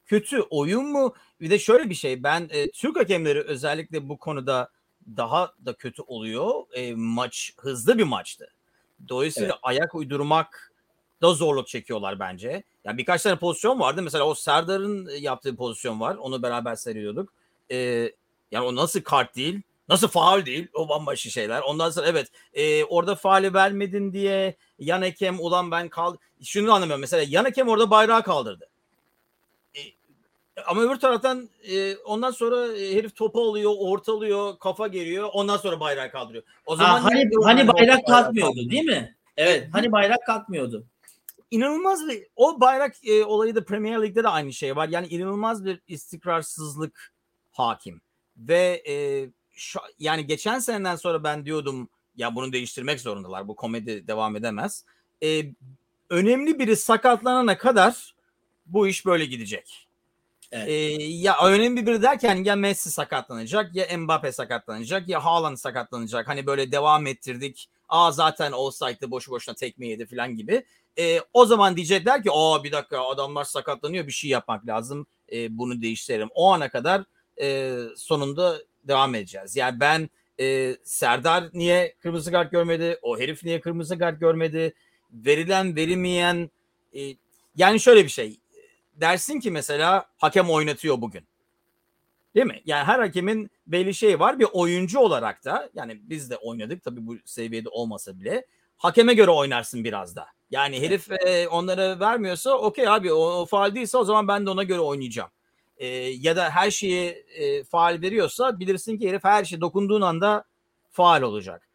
kötü 0.05 0.41
oyun 0.41 0.85
mu 0.85 1.15
bir 1.41 1.49
de 1.49 1.59
şöyle 1.59 1.89
bir 1.89 1.95
şey 1.95 2.23
ben 2.23 2.49
e, 2.51 2.71
Türk 2.71 2.99
hakemleri 2.99 3.41
özellikle 3.41 4.09
bu 4.09 4.17
konuda 4.17 4.71
daha 5.17 5.53
da 5.65 5.73
kötü 5.73 6.01
oluyor. 6.01 6.63
E, 6.73 6.93
maç 6.95 7.53
hızlı 7.57 7.97
bir 7.97 8.03
maçtı. 8.03 8.53
Dolayısıyla 9.07 9.49
evet. 9.49 9.59
ayak 9.63 9.95
uydurmak 9.95 10.70
da 11.21 11.33
zorluk 11.33 11.67
çekiyorlar 11.67 12.19
bence. 12.19 12.63
Yani 12.85 12.97
birkaç 12.97 13.23
tane 13.23 13.35
pozisyon 13.35 13.79
vardı. 13.79 14.01
Mesela 14.01 14.23
o 14.23 14.35
Serdar'ın 14.35 15.09
yaptığı 15.19 15.55
pozisyon 15.55 15.99
var. 15.99 16.15
Onu 16.15 16.43
beraber 16.43 16.75
seyrediyorduk. 16.75 17.33
E, 17.71 17.77
yani 18.51 18.65
o 18.65 18.75
nasıl 18.75 19.01
kart 19.01 19.35
değil, 19.35 19.61
nasıl 19.89 20.07
faal 20.07 20.45
değil 20.45 20.67
o 20.73 20.89
bambaşka 20.89 21.29
şeyler. 21.29 21.61
Ondan 21.61 21.89
sonra 21.89 22.07
evet 22.07 22.27
e, 22.53 22.83
orada 22.83 23.15
faali 23.15 23.53
vermedin 23.53 24.13
diye 24.13 24.55
yan 24.79 25.01
hakem 25.01 25.39
ulan 25.39 25.71
ben 25.71 25.89
kaldı. 25.89 26.17
Şunu 26.43 26.73
anlamıyorum 26.73 27.01
mesela 27.01 27.25
yan 27.29 27.43
hakem 27.43 27.67
orada 27.67 27.89
bayrağı 27.89 28.23
kaldırdı. 28.23 28.67
Ama 30.67 30.81
öbür 30.81 30.95
taraftan 30.95 31.49
e, 31.71 31.95
ondan 31.95 32.31
sonra 32.31 32.77
e, 32.77 32.95
herif 32.95 33.15
topu 33.15 33.49
alıyor, 33.49 33.71
ortalıyor, 33.77 34.59
kafa 34.59 34.87
geliyor. 34.87 35.29
Ondan 35.33 35.57
sonra 35.57 35.79
bayrak 35.79 36.11
kaldırıyor. 36.11 36.43
O 36.65 36.75
zaman 36.75 36.99
ha, 36.99 37.03
hani 37.03 37.29
hani 37.43 37.67
bayrak 37.67 38.07
kalkmıyordu 38.07 38.69
değil 38.69 38.83
mi? 38.83 39.15
Evet, 39.37 39.67
hani 39.71 39.91
bayrak 39.91 40.25
kalkmıyordu. 40.25 40.85
İnanılmaz 41.51 42.07
bir 42.07 42.27
o 42.35 42.59
bayrak 42.59 42.95
e, 43.07 43.23
olayı 43.23 43.55
da 43.55 43.65
Premier 43.65 44.03
Lig'de 44.03 44.23
de 44.23 44.27
aynı 44.27 44.53
şey 44.53 44.75
var. 44.75 44.89
Yani 44.89 45.07
inanılmaz 45.07 45.65
bir 45.65 45.81
istikrarsızlık 45.87 47.13
hakim. 47.51 48.01
Ve 48.37 48.83
e, 48.87 48.95
şu, 49.51 49.79
yani 49.99 50.27
geçen 50.27 50.59
seneden 50.59 50.95
sonra 50.95 51.23
ben 51.23 51.45
diyordum 51.45 51.89
ya 52.15 52.35
bunu 52.35 52.53
değiştirmek 52.53 53.01
zorundalar. 53.01 53.47
Bu 53.47 53.55
komedi 53.55 54.07
devam 54.07 54.35
edemez. 54.35 54.85
E, 55.23 55.43
önemli 56.09 56.59
biri 56.59 56.75
sakatlanana 56.75 57.57
kadar 57.57 58.15
bu 58.65 58.87
iş 58.87 59.05
böyle 59.05 59.25
gidecek. 59.25 59.87
Evet. 60.51 60.67
Ee, 60.69 61.03
ya 61.03 61.37
önemli 61.45 61.87
bir 61.87 62.01
derken 62.01 62.43
ya 62.43 62.55
Messi 62.55 62.91
sakatlanacak 62.91 63.75
ya 63.75 63.97
Mbappe 63.97 64.31
sakatlanacak 64.31 65.09
ya 65.09 65.25
Haaland 65.25 65.57
sakatlanacak. 65.57 66.27
Hani 66.27 66.45
böyle 66.45 66.71
devam 66.71 67.07
ettirdik. 67.07 67.69
Aa 67.89 68.11
zaten 68.11 68.51
offside'de 68.51 69.11
boşu 69.11 69.31
boşuna 69.31 69.55
tekme 69.55 69.87
yedi 69.87 70.05
falan 70.05 70.35
gibi. 70.35 70.65
Ee, 70.99 71.19
o 71.33 71.45
zaman 71.45 71.75
diyecekler 71.75 72.23
ki 72.23 72.29
aa 72.33 72.63
bir 72.63 72.71
dakika 72.71 73.03
adamlar 73.03 73.43
sakatlanıyor 73.43 74.07
bir 74.07 74.11
şey 74.11 74.29
yapmak 74.29 74.67
lazım. 74.67 75.05
Ee, 75.31 75.57
bunu 75.57 75.81
değiştirelim. 75.81 76.29
O 76.33 76.51
ana 76.51 76.69
kadar 76.69 77.03
e, 77.41 77.77
sonunda 77.95 78.57
devam 78.83 79.15
edeceğiz. 79.15 79.55
Yani 79.55 79.79
ben 79.79 80.09
e, 80.39 80.75
Serdar 80.83 81.49
niye 81.53 81.95
kırmızı 81.99 82.31
kart 82.31 82.51
görmedi? 82.51 82.99
O 83.01 83.19
herif 83.19 83.43
niye 83.43 83.61
kırmızı 83.61 83.99
kart 83.99 84.19
görmedi? 84.19 84.73
Verilen 85.11 85.75
verilmeyen 85.75 86.51
e, 86.95 87.01
yani 87.55 87.79
şöyle 87.79 88.03
bir 88.03 88.09
şey 88.09 88.39
dersin 88.95 89.39
ki 89.39 89.51
mesela 89.51 90.05
hakem 90.17 90.49
oynatıyor 90.49 91.01
bugün. 91.01 91.23
Değil 92.35 92.47
mi? 92.47 92.61
Yani 92.65 92.83
her 92.83 92.99
hakemin 92.99 93.51
belli 93.67 93.93
şey 93.93 94.19
var. 94.19 94.39
Bir 94.39 94.47
oyuncu 94.53 94.99
olarak 94.99 95.45
da 95.45 95.69
yani 95.73 95.99
biz 96.03 96.29
de 96.29 96.37
oynadık 96.37 96.83
tabii 96.83 97.07
bu 97.07 97.15
seviyede 97.25 97.69
olmasa 97.69 98.19
bile 98.19 98.45
hakeme 98.81 99.13
göre 99.13 99.31
oynarsın 99.31 99.83
biraz 99.83 100.15
da. 100.15 100.27
Yani 100.51 100.81
herif 100.81 101.11
e, 101.11 101.47
onlara 101.47 101.99
vermiyorsa 101.99 102.51
okey 102.53 102.87
abi 102.87 103.13
o, 103.13 103.19
o 103.19 103.45
faal 103.45 103.75
değilse 103.75 103.97
o 103.97 104.03
zaman 104.03 104.27
ben 104.27 104.45
de 104.45 104.49
ona 104.49 104.63
göre 104.63 104.79
oynayacağım. 104.79 105.29
E, 105.77 105.87
ya 105.97 106.35
da 106.35 106.49
her 106.49 106.71
şeyi 106.71 107.09
e, 107.35 107.63
faal 107.63 108.01
veriyorsa 108.01 108.59
bilirsin 108.59 108.97
ki 108.97 109.09
herif 109.09 109.23
her 109.23 109.45
şey 109.45 109.61
dokunduğun 109.61 110.01
anda 110.01 110.43
faal 110.91 111.21
olacak. 111.21 111.67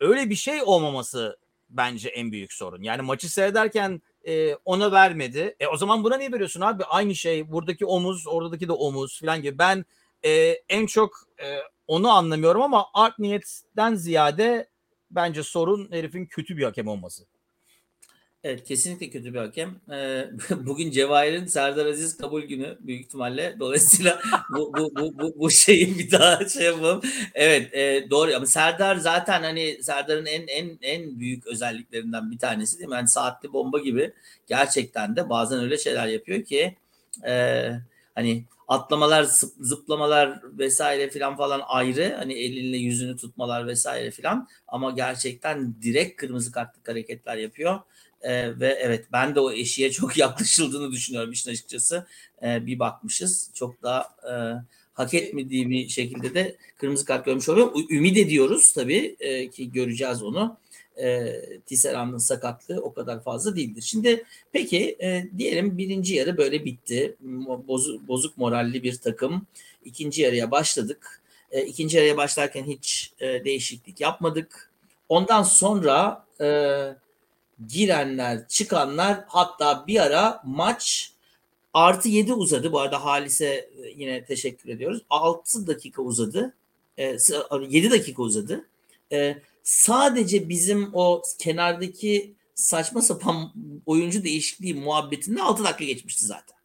Öyle 0.00 0.30
bir 0.30 0.34
şey 0.34 0.62
olmaması 0.62 1.38
bence 1.70 2.08
en 2.08 2.32
büyük 2.32 2.52
sorun. 2.52 2.82
Yani 2.82 3.02
maçı 3.02 3.32
seyrederken 3.32 4.02
e, 4.26 4.54
ona 4.54 4.92
vermedi. 4.92 5.56
E 5.60 5.66
o 5.66 5.76
zaman 5.76 6.04
buna 6.04 6.16
niye 6.16 6.32
veriyorsun 6.32 6.60
abi? 6.60 6.84
Aynı 6.84 7.14
şey. 7.14 7.52
Buradaki 7.52 7.86
omuz, 7.86 8.26
oradaki 8.26 8.68
de 8.68 8.72
omuz 8.72 9.20
falan 9.20 9.42
gibi. 9.42 9.58
Ben 9.58 9.84
e, 10.24 10.30
en 10.68 10.86
çok 10.86 11.16
e, 11.42 11.58
onu 11.86 12.10
anlamıyorum 12.10 12.62
ama 12.62 12.86
art 12.94 13.18
niyetten 13.18 13.94
ziyade 13.94 14.71
bence 15.14 15.42
sorun 15.42 15.88
herifin 15.90 16.26
kötü 16.26 16.56
bir 16.56 16.64
hakem 16.64 16.88
olması. 16.88 17.24
Evet 18.44 18.64
kesinlikle 18.64 19.10
kötü 19.10 19.34
bir 19.34 19.38
hakem. 19.38 19.80
Ee, 19.92 20.30
bugün 20.50 20.90
Cevahir'in 20.90 21.46
Serdar 21.46 21.86
Aziz 21.86 22.16
kabul 22.16 22.42
günü 22.42 22.78
büyük 22.80 23.00
ihtimalle. 23.00 23.56
Dolayısıyla 23.60 24.20
bu, 24.50 24.72
bu, 24.78 24.94
bu, 24.96 25.18
bu, 25.18 25.34
bu 25.38 25.50
şeyi 25.50 25.98
bir 25.98 26.10
daha 26.10 26.48
şey 26.48 26.64
yapalım. 26.64 27.00
Evet 27.34 27.74
e, 27.74 28.10
doğru 28.10 28.36
ama 28.36 28.46
Serdar 28.46 28.96
zaten 28.96 29.42
hani 29.42 29.82
Serdar'ın 29.82 30.26
en 30.26 30.46
en 30.46 30.78
en 30.82 31.20
büyük 31.20 31.46
özelliklerinden 31.46 32.30
bir 32.30 32.38
tanesi 32.38 32.78
değil 32.78 32.88
mi? 32.88 32.94
Yani 32.94 33.08
saatli 33.08 33.52
bomba 33.52 33.78
gibi 33.78 34.12
gerçekten 34.46 35.16
de 35.16 35.28
bazen 35.28 35.60
öyle 35.60 35.78
şeyler 35.78 36.06
yapıyor 36.06 36.44
ki 36.44 36.76
e, 37.26 37.64
hani 38.14 38.44
atlamalar, 38.72 39.24
zıplamalar 39.60 40.40
vesaire 40.58 41.10
filan 41.10 41.36
falan 41.36 41.62
ayrı. 41.66 42.14
Hani 42.18 42.32
elinle 42.34 42.76
yüzünü 42.76 43.16
tutmalar 43.16 43.66
vesaire 43.66 44.10
filan 44.10 44.48
ama 44.68 44.90
gerçekten 44.90 45.74
direkt 45.82 46.16
kırmızı 46.16 46.52
kartlık 46.52 46.88
hareketler 46.88 47.36
yapıyor. 47.36 47.80
E, 48.22 48.60
ve 48.60 48.78
evet 48.82 49.06
ben 49.12 49.34
de 49.34 49.40
o 49.40 49.52
eşiğe 49.52 49.90
çok 49.92 50.16
yaklaşıldığını 50.16 50.92
düşünüyorum 50.92 51.32
işin 51.32 51.50
açıkçası. 51.50 52.06
E, 52.42 52.66
bir 52.66 52.78
bakmışız 52.78 53.50
çok 53.54 53.82
daha 53.82 54.00
e, 54.30 54.32
hak 54.92 55.14
etmediği 55.14 55.90
şekilde 55.90 56.34
de 56.34 56.56
kırmızı 56.76 57.04
kart 57.04 57.24
görmüş 57.24 57.48
oluyor. 57.48 57.72
Ümit 57.90 58.16
ediyoruz 58.16 58.72
tabii 58.72 59.16
e, 59.20 59.50
ki 59.50 59.72
göreceğiz 59.72 60.22
onu. 60.22 60.56
E, 60.98 61.32
Tisserand'ın 61.66 62.18
sakatlığı 62.18 62.80
o 62.82 62.92
kadar 62.92 63.22
fazla 63.22 63.56
değildir. 63.56 63.82
Şimdi 63.82 64.24
peki 64.52 64.96
e, 65.00 65.28
diyelim 65.38 65.78
birinci 65.78 66.14
yarı 66.14 66.36
böyle 66.36 66.64
bitti. 66.64 67.16
Bozuk, 67.68 68.08
bozuk 68.08 68.38
moralli 68.38 68.82
bir 68.82 68.96
takım. 68.96 69.46
İkinci 69.84 70.22
yarıya 70.22 70.50
başladık. 70.50 71.22
E, 71.50 71.62
ikinci 71.62 71.96
yarıya 71.96 72.16
başlarken 72.16 72.64
hiç 72.64 73.12
e, 73.20 73.44
değişiklik 73.44 74.00
yapmadık. 74.00 74.70
Ondan 75.08 75.42
sonra 75.42 76.26
e, 76.40 76.46
girenler, 77.68 78.48
çıkanlar 78.48 79.24
hatta 79.26 79.86
bir 79.86 80.00
ara 80.00 80.42
maç 80.44 81.12
artı 81.74 82.08
7 82.08 82.32
uzadı. 82.34 82.72
Bu 82.72 82.80
arada 82.80 83.04
Halis'e 83.04 83.46
e, 83.46 83.70
yine 83.96 84.24
teşekkür 84.24 84.68
ediyoruz. 84.68 85.02
6 85.10 85.66
dakika 85.66 86.02
uzadı. 86.02 86.54
E, 86.98 87.16
7 87.68 87.90
dakika 87.90 88.22
uzadı. 88.22 88.64
E, 89.12 89.38
sadece 89.62 90.48
bizim 90.48 90.90
o 90.92 91.22
kenardaki 91.38 92.34
saçma 92.54 93.02
sapan 93.02 93.52
oyuncu 93.86 94.24
değişikliği 94.24 94.74
muhabbetinde 94.74 95.42
6 95.42 95.64
dakika 95.64 95.84
geçmişti 95.84 96.24
zaten. 96.24 96.56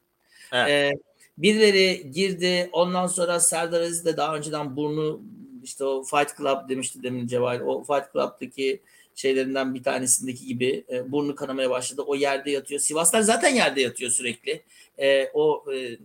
Evet. 0.51 0.69
E, 0.69 0.91
birileri 1.37 2.11
girdi. 2.11 2.69
Ondan 2.71 3.07
sonra 3.07 3.39
Serdar 3.39 3.81
Aziz 3.81 4.05
de 4.05 4.17
daha 4.17 4.35
önceden 4.35 4.75
burnu 4.75 5.21
işte 5.63 5.83
o 5.83 6.03
Fight 6.03 6.37
Club 6.37 6.69
demişti 6.69 7.03
demin 7.03 7.27
Cevahir. 7.27 7.59
O 7.59 7.83
Fight 7.83 8.13
Club'daki 8.13 8.81
şeylerinden 9.15 9.75
bir 9.75 9.83
tanesindeki 9.83 10.45
gibi 10.45 10.85
e, 10.91 11.11
burnu 11.11 11.35
kanamaya 11.35 11.69
başladı. 11.69 12.01
O 12.01 12.15
yerde 12.15 12.51
yatıyor. 12.51 12.81
Sivaslar 12.81 13.21
zaten 13.21 13.55
yerde 13.55 13.81
yatıyor 13.81 14.11
sürekli. 14.11 14.63
E, 14.97 15.29
o 15.33 15.65
e, 15.73 15.97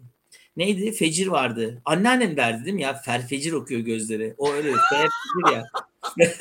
neydi? 0.57 0.93
Fecir 0.93 1.27
vardı. 1.27 1.83
Anneannem 1.85 2.37
derdi 2.37 2.65
değil 2.65 2.75
mi 2.75 2.83
ya? 2.83 2.95
Ferfecir 2.95 3.53
okuyor 3.53 3.81
gözleri. 3.81 4.35
O 4.39 4.53
öyle. 4.53 4.73
Ferfecir 4.91 5.57
ya. 5.57 5.65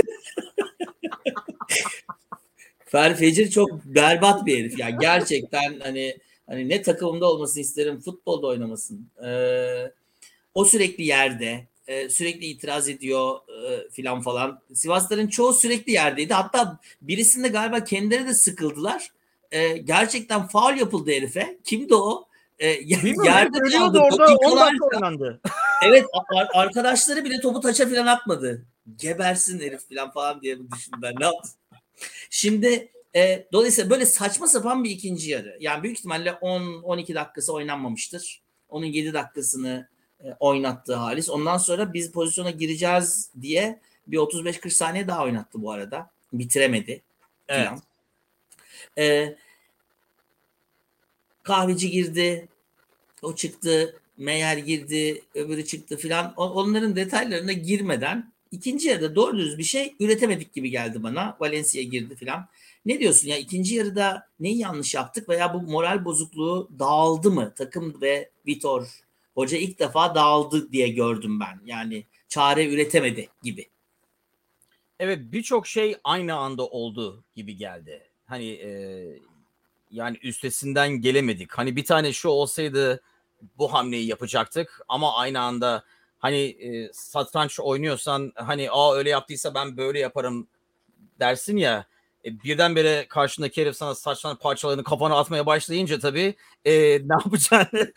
Fer 2.85 3.17
Fecir 3.17 3.51
çok 3.51 3.85
berbat 3.85 4.45
bir 4.45 4.59
herif 4.59 4.79
yani 4.79 4.95
gerçekten 4.99 5.79
hani 5.79 6.17
hani 6.49 6.69
ne 6.69 6.81
takımında 6.81 7.25
olmasını 7.31 7.61
isterim 7.61 7.99
futbolda 7.99 8.47
oynamasın. 8.47 9.09
Ee, 9.25 9.91
o 10.53 10.65
sürekli 10.65 11.03
yerde 11.03 11.67
e, 11.87 12.09
sürekli 12.09 12.45
itiraz 12.45 12.89
ediyor 12.89 13.35
e, 13.63 13.89
filan 13.89 14.21
falan. 14.21 14.59
Sivasların 14.73 15.27
çoğu 15.27 15.53
sürekli 15.53 15.91
yerdeydi. 15.91 16.33
Hatta 16.33 16.79
birisinde 17.01 17.47
galiba 17.47 17.83
kendileri 17.83 18.27
de 18.27 18.33
sıkıldılar. 18.33 19.11
E, 19.51 19.77
gerçekten 19.77 20.47
faul 20.47 20.77
yapıldı 20.77 21.11
herife. 21.11 21.57
Kimdi 21.63 21.95
o? 21.95 22.27
E, 22.61 22.67
yerde 22.67 23.59
kaldı. 23.59 23.99
Orada 23.99 24.35
10 24.35 24.59
dakika 24.59 24.85
oynandı. 24.85 25.41
evet 25.83 26.05
arkadaşları 26.53 27.25
bile 27.25 27.39
topu 27.39 27.59
taça 27.59 27.87
filan 27.87 28.07
atmadı. 28.07 28.65
Gebersin 28.95 29.59
herif 29.59 29.87
filan 29.87 30.11
falan 30.11 30.41
diye 30.41 30.57
düşündüm 30.71 31.01
ben. 31.01 31.13
Ne 31.19 31.25
yaptım? 31.25 31.51
Şimdi 32.29 32.91
e, 33.15 33.47
dolayısıyla 33.53 33.89
böyle 33.89 34.05
saçma 34.05 34.47
sapan 34.47 34.83
bir 34.83 34.89
ikinci 34.89 35.29
yarı. 35.29 35.57
Yani 35.59 35.83
büyük 35.83 35.97
ihtimalle 35.97 36.29
10-12 36.29 37.15
dakikası 37.15 37.53
oynanmamıştır. 37.53 38.41
Onun 38.69 38.85
7 38.85 39.13
dakikasını 39.13 39.87
e, 40.23 40.27
oynattığı 40.39 40.95
Halis. 40.95 41.29
Ondan 41.29 41.57
sonra 41.57 41.93
biz 41.93 42.11
pozisyona 42.11 42.51
gireceğiz 42.51 43.31
diye 43.41 43.79
bir 44.07 44.17
35-40 44.17 44.69
saniye 44.69 45.07
daha 45.07 45.23
oynattı 45.23 45.61
bu 45.61 45.71
arada. 45.71 46.09
Bitiremedi. 46.33 47.01
Evet. 47.47 47.69
E, 48.97 49.35
kahveci 51.43 51.91
girdi. 51.91 52.47
O 53.21 53.35
çıktı. 53.35 53.99
Meyer 54.17 54.57
girdi. 54.57 55.21
Öbürü 55.35 55.65
çıktı 55.65 55.97
filan. 55.97 56.33
Onların 56.37 56.95
detaylarına 56.95 57.51
girmeden 57.51 58.31
ikinci 58.51 58.87
yarıda 58.87 59.15
doğru 59.15 59.37
düz 59.37 59.57
bir 59.57 59.63
şey 59.63 59.95
üretemedik 59.99 60.53
gibi 60.53 60.69
geldi 60.69 61.03
bana. 61.03 61.37
Valencia 61.39 61.81
girdi 61.81 62.15
filan. 62.15 62.47
Ne 62.85 62.99
diyorsun 62.99 63.27
ya 63.27 63.37
ikinci 63.37 63.75
yarıda 63.75 64.27
neyi 64.39 64.57
yanlış 64.57 64.93
yaptık 64.93 65.29
veya 65.29 65.53
bu 65.53 65.61
moral 65.61 66.05
bozukluğu 66.05 66.69
dağıldı 66.79 67.31
mı 67.31 67.53
takım 67.57 68.01
ve 68.01 68.29
Vitor 68.47 68.87
hoca 69.35 69.57
ilk 69.57 69.79
defa 69.79 70.15
dağıldı 70.15 70.71
diye 70.71 70.87
gördüm 70.87 71.39
ben. 71.39 71.61
Yani 71.65 72.05
çare 72.29 72.67
üretemedi 72.73 73.29
gibi. 73.43 73.69
Evet 74.99 75.19
birçok 75.21 75.67
şey 75.67 75.95
aynı 76.03 76.35
anda 76.35 76.67
oldu 76.67 77.23
gibi 77.35 77.57
geldi. 77.57 78.09
Hani 78.25 78.49
e, 78.49 78.69
yani 79.91 80.17
üstesinden 80.23 80.89
gelemedik. 81.01 81.51
Hani 81.51 81.75
bir 81.75 81.85
tane 81.85 82.13
şu 82.13 82.29
olsaydı 82.29 83.01
bu 83.57 83.73
hamleyi 83.73 84.07
yapacaktık 84.07 84.81
ama 84.87 85.15
aynı 85.15 85.41
anda 85.41 85.83
hani 86.19 86.37
e, 86.37 86.93
satranç 86.93 87.59
oynuyorsan 87.59 88.31
hani 88.35 88.71
aa 88.71 88.95
öyle 88.95 89.09
yaptıysa 89.09 89.53
ben 89.53 89.77
böyle 89.77 89.99
yaparım 89.99 90.47
dersin 91.19 91.57
ya 91.57 91.85
e, 92.25 92.43
birdenbire 92.43 93.05
karşındaki 93.09 93.61
herif 93.61 93.75
sana 93.75 93.95
saçların 93.95 94.35
parçalarını 94.35 94.83
kafana 94.83 95.19
atmaya 95.19 95.45
başlayınca 95.45 95.99
tabii 95.99 96.35
e, 96.65 96.73
ne 97.07 97.13
yapacağını 97.13 97.93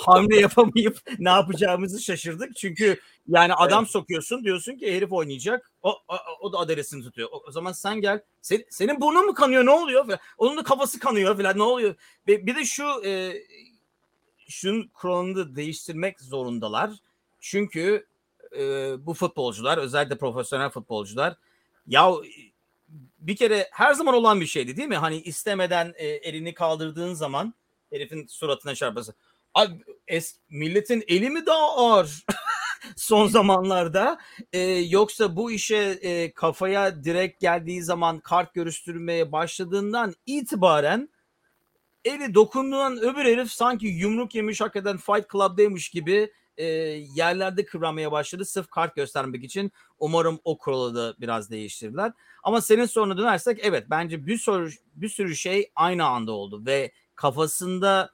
hamle 0.00 0.40
yapamayıp 0.40 0.98
ne 1.18 1.30
yapacağımızı 1.30 2.02
şaşırdık. 2.02 2.56
Çünkü 2.56 3.00
yani 3.28 3.54
adam 3.54 3.82
evet. 3.84 3.92
sokuyorsun 3.92 4.44
diyorsun 4.44 4.76
ki 4.76 4.96
herif 4.96 5.12
oynayacak. 5.12 5.70
O, 5.82 5.90
o, 5.90 6.16
o 6.40 6.52
da 6.52 6.58
adresini 6.58 7.02
tutuyor. 7.02 7.28
O, 7.32 7.42
o 7.48 7.50
zaman 7.50 7.72
sen 7.72 8.00
gel. 8.00 8.22
Sen, 8.42 8.64
senin 8.70 9.00
burnun 9.00 9.26
mu 9.26 9.34
kanıyor 9.34 9.66
ne 9.66 9.70
oluyor? 9.70 10.18
Onun 10.38 10.56
da 10.56 10.62
kafası 10.62 10.98
kanıyor 10.98 11.36
falan 11.36 11.58
ne 11.58 11.62
oluyor? 11.62 11.94
Ve 12.28 12.46
bir 12.46 12.56
de 12.56 12.64
şu 12.64 12.84
e, 13.04 13.32
şunun 14.48 14.88
kuralını 14.88 15.56
değiştirmek 15.56 16.20
zorundalar. 16.20 16.90
Çünkü 17.40 18.06
e, 18.58 18.62
bu 19.06 19.14
futbolcular 19.14 19.78
özellikle 19.78 20.18
profesyonel 20.18 20.70
futbolcular 20.70 21.36
ya 21.86 22.12
bir 23.18 23.36
kere 23.36 23.68
her 23.72 23.94
zaman 23.94 24.14
olan 24.14 24.40
bir 24.40 24.46
şeydi 24.46 24.76
değil 24.76 24.88
mi? 24.88 24.96
Hani 24.96 25.20
istemeden 25.20 25.94
e, 25.96 26.06
elini 26.06 26.54
kaldırdığın 26.54 27.14
zaman 27.14 27.54
herifin 27.92 28.26
suratına 28.26 28.74
çarpması. 28.74 29.14
Abi 29.54 29.72
es, 30.08 30.36
milletin 30.48 31.04
eli 31.08 31.30
mi 31.30 31.46
daha 31.46 31.76
ağır 31.76 32.24
son 32.96 33.26
zamanlarda? 33.26 34.18
E, 34.52 34.60
yoksa 34.70 35.36
bu 35.36 35.50
işe 35.50 35.76
e, 35.76 36.32
kafaya 36.32 37.04
direkt 37.04 37.40
geldiği 37.40 37.82
zaman 37.82 38.20
kart 38.20 38.54
görüştürmeye 38.54 39.32
başladığından 39.32 40.14
itibaren 40.26 41.08
eli 42.04 42.34
dokunduğundan 42.34 42.98
öbür 42.98 43.24
herif 43.24 43.50
sanki 43.50 43.86
yumruk 43.86 44.34
yemiş 44.34 44.60
hakikaten 44.60 44.96
Fight 44.96 45.30
Club'daymış 45.32 45.88
gibi 45.88 46.32
e, 46.58 46.64
yerlerde 47.14 47.64
kıvramaya 47.64 48.12
başladı 48.12 48.44
sırf 48.44 48.70
kart 48.70 48.96
göstermek 48.96 49.44
için. 49.44 49.72
Umarım 49.98 50.40
o 50.44 50.58
kuralı 50.58 50.94
da 50.94 51.14
biraz 51.20 51.50
değiştirdiler. 51.50 52.12
Ama 52.42 52.60
senin 52.60 52.86
soruna 52.86 53.18
dönersek 53.18 53.60
evet 53.62 53.86
bence 53.90 54.26
bir 54.26 54.38
sürü, 54.38 54.70
bir 54.94 55.08
sürü 55.08 55.36
şey 55.36 55.70
aynı 55.76 56.04
anda 56.04 56.32
oldu 56.32 56.66
ve 56.66 56.92
kafasında 57.14 58.10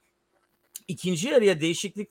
ikinci 0.87 1.27
yarıya 1.27 1.61
değişiklik 1.61 2.09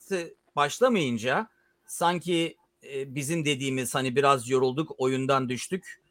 başlamayınca 0.55 1.47
sanki 1.85 2.57
e, 2.93 3.15
bizim 3.15 3.45
dediğimiz 3.45 3.95
hani 3.95 4.15
biraz 4.15 4.49
yorulduk 4.49 4.91
oyundan 4.97 5.49
düştük. 5.49 6.01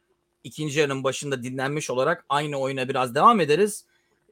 İkinci 0.43 0.79
yarının 0.79 1.03
başında 1.03 1.43
dinlenmiş 1.43 1.89
olarak 1.89 2.25
aynı 2.29 2.57
oyuna 2.57 2.89
biraz 2.89 3.15
devam 3.15 3.39
ederiz. 3.39 3.85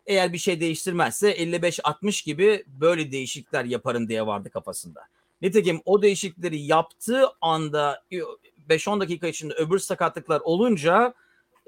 Eğer 0.06 0.34
bir 0.34 0.38
şey 0.38 0.60
değiştirmezse 0.60 1.32
55-60 1.32 2.26
gibi 2.26 2.64
böyle 2.68 3.12
değişiklikler 3.12 3.66
yaparım 3.66 4.10
diye 4.10 4.26
vardı 4.26 4.50
kafasında. 4.50 5.02
Nitekim 5.44 5.82
o 5.86 6.02
değişiklikleri 6.02 6.60
yaptığı 6.60 7.26
anda 7.42 8.04
5-10 8.70 9.00
dakika 9.00 9.28
içinde 9.28 9.54
öbür 9.54 9.80
sakatlıklar 9.80 10.42
olunca 10.42 11.14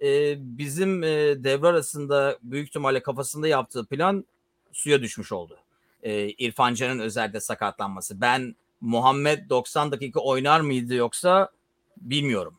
e, 0.01 0.36
bizim 0.57 1.03
e, 1.03 1.07
devre 1.43 1.67
arasında 1.67 2.39
büyük 2.41 2.67
ihtimalle 2.67 3.03
kafasında 3.03 3.47
yaptığı 3.47 3.86
plan 3.86 4.26
suya 4.71 5.01
düşmüş 5.01 5.32
oldu. 5.32 5.57
E, 6.03 6.30
İrfan 6.30 6.73
Can'ın 6.73 6.99
özellikle 6.99 7.39
sakatlanması. 7.39 8.21
Ben 8.21 8.55
Muhammed 8.82 9.49
90 9.49 9.91
dakika 9.91 10.19
oynar 10.19 10.61
mıydı 10.61 10.95
yoksa 10.95 11.49
bilmiyorum. 11.97 12.57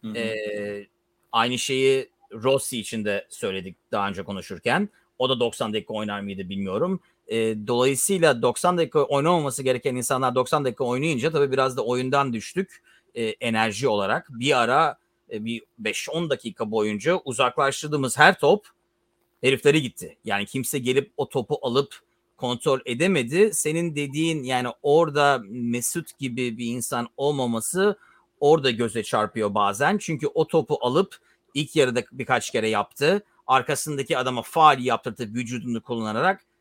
Hı 0.00 0.08
hı. 0.08 0.18
E, 0.18 0.86
aynı 1.32 1.58
şeyi 1.58 2.10
Rossi 2.32 2.78
için 2.78 3.04
de 3.04 3.26
söyledik 3.30 3.76
daha 3.92 4.08
önce 4.08 4.22
konuşurken. 4.22 4.88
O 5.18 5.28
da 5.28 5.40
90 5.40 5.72
dakika 5.72 5.94
oynar 5.94 6.20
mıydı 6.20 6.48
bilmiyorum. 6.48 7.00
E, 7.32 7.66
dolayısıyla 7.66 8.42
90 8.42 8.78
dakika 8.78 9.02
oynamaması 9.02 9.62
gereken 9.62 9.96
insanlar 9.96 10.34
90 10.34 10.64
dakika 10.64 10.84
oynayınca 10.84 11.30
tabii 11.30 11.52
biraz 11.52 11.76
da 11.76 11.84
oyundan 11.84 12.32
düştük 12.32 12.82
e, 13.14 13.24
enerji 13.24 13.88
olarak. 13.88 14.26
Bir 14.30 14.60
ara 14.62 14.98
e, 15.32 15.44
bir 15.44 15.62
5-10 15.82 16.30
dakika 16.30 16.70
boyunca 16.70 17.20
uzaklaştırdığımız 17.24 18.18
her 18.18 18.38
top 18.38 18.66
heriflere 19.40 19.78
gitti. 19.78 20.16
Yani 20.24 20.46
kimse 20.46 20.78
gelip 20.78 21.12
o 21.16 21.28
topu 21.28 21.58
alıp 21.62 22.00
kontrol 22.36 22.80
edemedi. 22.84 23.50
Senin 23.54 23.96
dediğin 23.96 24.42
yani 24.42 24.68
orada 24.82 25.42
Mesut 25.48 26.18
gibi 26.18 26.58
bir 26.58 26.66
insan 26.66 27.08
olmaması 27.16 27.98
orada 28.40 28.70
göze 28.70 29.02
çarpıyor 29.02 29.54
bazen. 29.54 29.98
Çünkü 29.98 30.26
o 30.26 30.46
topu 30.46 30.78
alıp 30.80 31.16
ilk 31.54 31.76
yarıda 31.76 32.02
birkaç 32.12 32.50
kere 32.50 32.68
yaptı. 32.68 33.24
Arkasındaki 33.46 34.18
adama 34.18 34.42
faal 34.42 34.80
yaptırdı 34.80 35.22
vücudunu 35.22 35.82
kullanarak. 35.82 36.51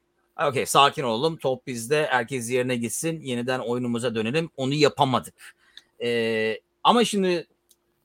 Okey 0.48 0.66
sakin 0.66 1.04
olalım 1.04 1.38
top 1.38 1.68
bizde 1.68 2.08
herkes 2.10 2.52
yerine 2.52 2.76
gitsin 2.76 3.22
yeniden 3.22 3.60
oyunumuza 3.60 4.16
dönelim. 4.16 4.50
Onu 4.58 4.74
yapamadık. 4.74 5.56
Ee, 6.04 6.60
ama 6.84 7.06
şimdi 7.06 7.48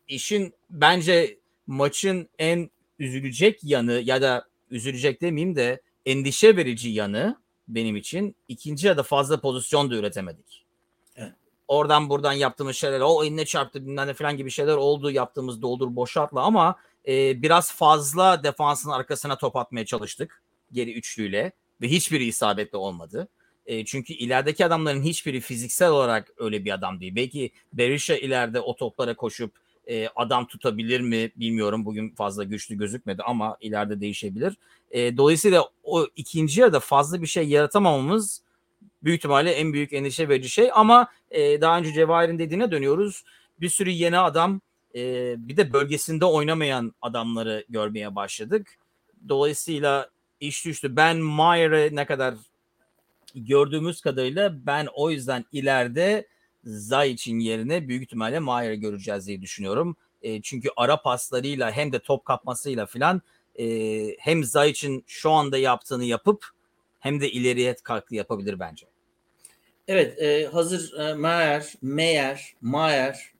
işin 0.09 0.55
bence 0.71 1.39
maçın 1.67 2.29
en 2.39 2.71
üzülecek 2.99 3.65
yanı 3.65 3.93
ya 3.93 4.23
da 4.23 4.47
üzülecek 4.71 5.21
demeyeyim 5.23 5.57
de 5.57 5.81
endişe 6.07 6.57
verici 6.57 6.89
yanı 6.89 7.37
benim 7.69 7.97
için 7.97 8.37
ikinci 8.49 8.87
ya 8.87 8.97
da 8.97 9.03
fazla 9.03 9.41
pozisyon 9.41 9.91
da 9.91 9.95
üretemedik. 9.95 10.65
Evet. 11.17 11.33
Oradan 11.69 12.11
buradan 12.11 12.33
yaptığımız 12.33 12.77
şeyler 12.77 13.01
o 13.01 13.25
eline 13.25 13.45
çarptı 13.45 13.87
bilmem 13.87 14.09
ne 14.09 14.15
falan 14.15 14.37
gibi 14.37 14.51
şeyler 14.51 14.77
oldu 14.77 15.11
yaptığımız 15.11 15.63
doldur 15.63 15.97
boşaltla 15.97 16.43
ama 16.43 16.77
e, 17.09 17.43
biraz 17.43 17.73
fazla 17.73 18.45
defansın 18.45 18.91
arkasına 18.91 19.39
top 19.39 19.57
atmaya 19.57 19.85
çalıştık 19.85 20.43
geri 20.73 20.93
üçlüyle 20.93 21.53
ve 21.81 21.89
hiçbiri 21.89 22.25
isabetli 22.25 22.79
olmadı. 22.79 23.29
E, 23.67 23.85
çünkü 23.85 24.13
ilerideki 24.13 24.67
adamların 24.67 25.03
hiçbiri 25.03 25.41
fiziksel 25.41 25.91
olarak 25.91 26.33
öyle 26.37 26.65
bir 26.65 26.75
adam 26.75 27.01
değil. 27.01 27.17
Belki 27.17 27.51
Berisha 27.73 28.17
ileride 28.17 28.61
o 28.61 28.77
toplara 28.77 29.17
koşup 29.17 29.53
e, 29.87 30.09
adam 30.17 30.47
tutabilir 30.47 31.01
mi 31.01 31.33
bilmiyorum. 31.37 31.85
Bugün 31.85 32.11
fazla 32.11 32.45
güçlü 32.45 32.79
gözükmedi 32.79 33.23
ama 33.23 33.57
ileride 33.61 34.01
değişebilir. 34.01 34.57
E, 34.91 35.17
dolayısıyla 35.17 35.65
o 35.85 36.07
ikinci 36.17 36.61
yarıda 36.61 36.81
fazla 36.81 37.23
bir 37.23 37.27
şey 37.27 37.49
yaratamamamız 37.49 38.43
büyük 39.03 39.19
ihtimalle 39.19 39.51
en 39.51 39.73
büyük 39.73 39.93
endişe 39.93 40.29
verici 40.29 40.49
şey. 40.49 40.71
Ama 40.75 41.09
e, 41.31 41.61
daha 41.61 41.79
önce 41.79 41.93
Cevahir'in 41.93 42.39
dediğine 42.39 42.71
dönüyoruz. 42.71 43.25
Bir 43.61 43.69
sürü 43.69 43.91
yeni 43.91 44.19
adam 44.19 44.61
e, 44.95 45.35
bir 45.49 45.57
de 45.57 45.73
bölgesinde 45.73 46.25
oynamayan 46.25 46.95
adamları 47.03 47.65
görmeye 47.69 48.17
başladık. 48.17 48.79
Dolayısıyla 49.29 50.11
iş 50.41 50.65
düştü. 50.65 50.97
Ben 50.97 51.17
Mayer'e 51.17 51.89
ne 51.93 52.07
kadar 52.07 52.35
gördüğümüz 53.35 54.01
kadarıyla 54.01 54.67
ben 54.67 54.89
o 54.95 55.11
yüzden 55.11 55.45
ileride 55.53 56.29
Zayic'in 56.65 57.39
yerine 57.39 57.89
büyük 57.89 58.03
ihtimalle 58.03 58.39
Mayer'ı 58.39 58.75
göreceğiz 58.75 59.27
diye 59.27 59.43
düşünüyorum. 59.43 59.97
E, 60.23 60.43
çünkü 60.43 60.69
ara 60.77 61.03
paslarıyla 61.03 61.73
hem 61.73 61.93
de 61.93 61.99
top 61.99 62.25
kapmasıyla 62.25 62.87
filan 62.87 63.23
e, 63.59 63.67
hem 64.19 64.45
Zayic'in 64.45 65.05
şu 65.07 65.31
anda 65.31 65.59
yaptığını 65.59 66.05
yapıp 66.05 66.47
hem 67.01 67.21
de 67.21 67.31
ileriye 67.31 67.77
katkı 67.83 68.15
yapabilir 68.15 68.61
bence. 68.61 68.87
Evet 69.89 70.23
e, 70.23 70.47
hazır 70.47 70.99
e, 70.99 71.15
Mayer, 71.15 71.75
Meyer, 71.83 72.55
Mayer 72.61 73.33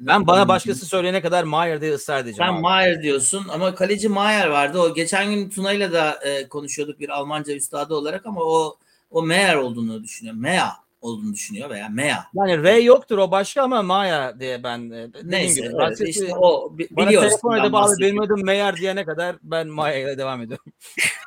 ben 0.00 0.26
bana 0.26 0.48
başkası 0.48 0.86
söyleyene 0.86 1.22
kadar 1.22 1.44
Mayer 1.44 1.80
diye 1.80 1.92
ısrar 1.94 2.18
edeceğim. 2.20 2.52
Sen 2.52 2.60
Mayer 2.60 3.02
diyorsun 3.02 3.46
ama 3.52 3.74
kaleci 3.74 4.08
Mayer 4.08 4.46
vardı. 4.46 4.78
O 4.80 4.94
geçen 4.94 5.30
gün 5.30 5.48
Tuna'yla 5.50 5.92
da 5.92 6.18
e, 6.24 6.48
konuşuyorduk 6.48 7.00
bir 7.00 7.08
Almanca 7.08 7.54
üstadı 7.54 7.94
olarak 7.94 8.26
ama 8.26 8.40
o 8.42 8.76
o 9.10 9.22
Meyer 9.22 9.54
olduğunu 9.54 10.02
düşünüyor. 10.04 10.36
Meya 10.36 10.72
olduğunu 11.00 11.34
düşünüyor 11.34 11.70
veya 11.70 11.88
Meya. 11.88 12.24
Yani 12.34 12.62
R 12.62 12.78
yoktur 12.78 13.18
o 13.18 13.30
başka 13.30 13.62
ama 13.62 13.82
Maya 13.82 14.40
diye 14.40 14.62
ben 14.62 14.90
e, 14.90 15.08
Neyse 15.24 15.60
gibi. 15.60 15.74
evet, 15.86 16.00
işte 16.00 16.34
o 16.36 16.78
bi- 16.78 16.88
bana 16.90 17.06
biliyoruz. 17.08 17.28
telefon 17.28 17.58
edip 17.58 17.74
abi 17.74 18.00
benim 18.00 18.20
adım 18.20 18.44
Meyer 18.44 18.76
diyene 18.76 19.04
kadar 19.04 19.36
ben 19.42 19.66
Maya 19.68 19.98
ile 19.98 20.18
devam 20.18 20.42
ediyorum. 20.42 20.64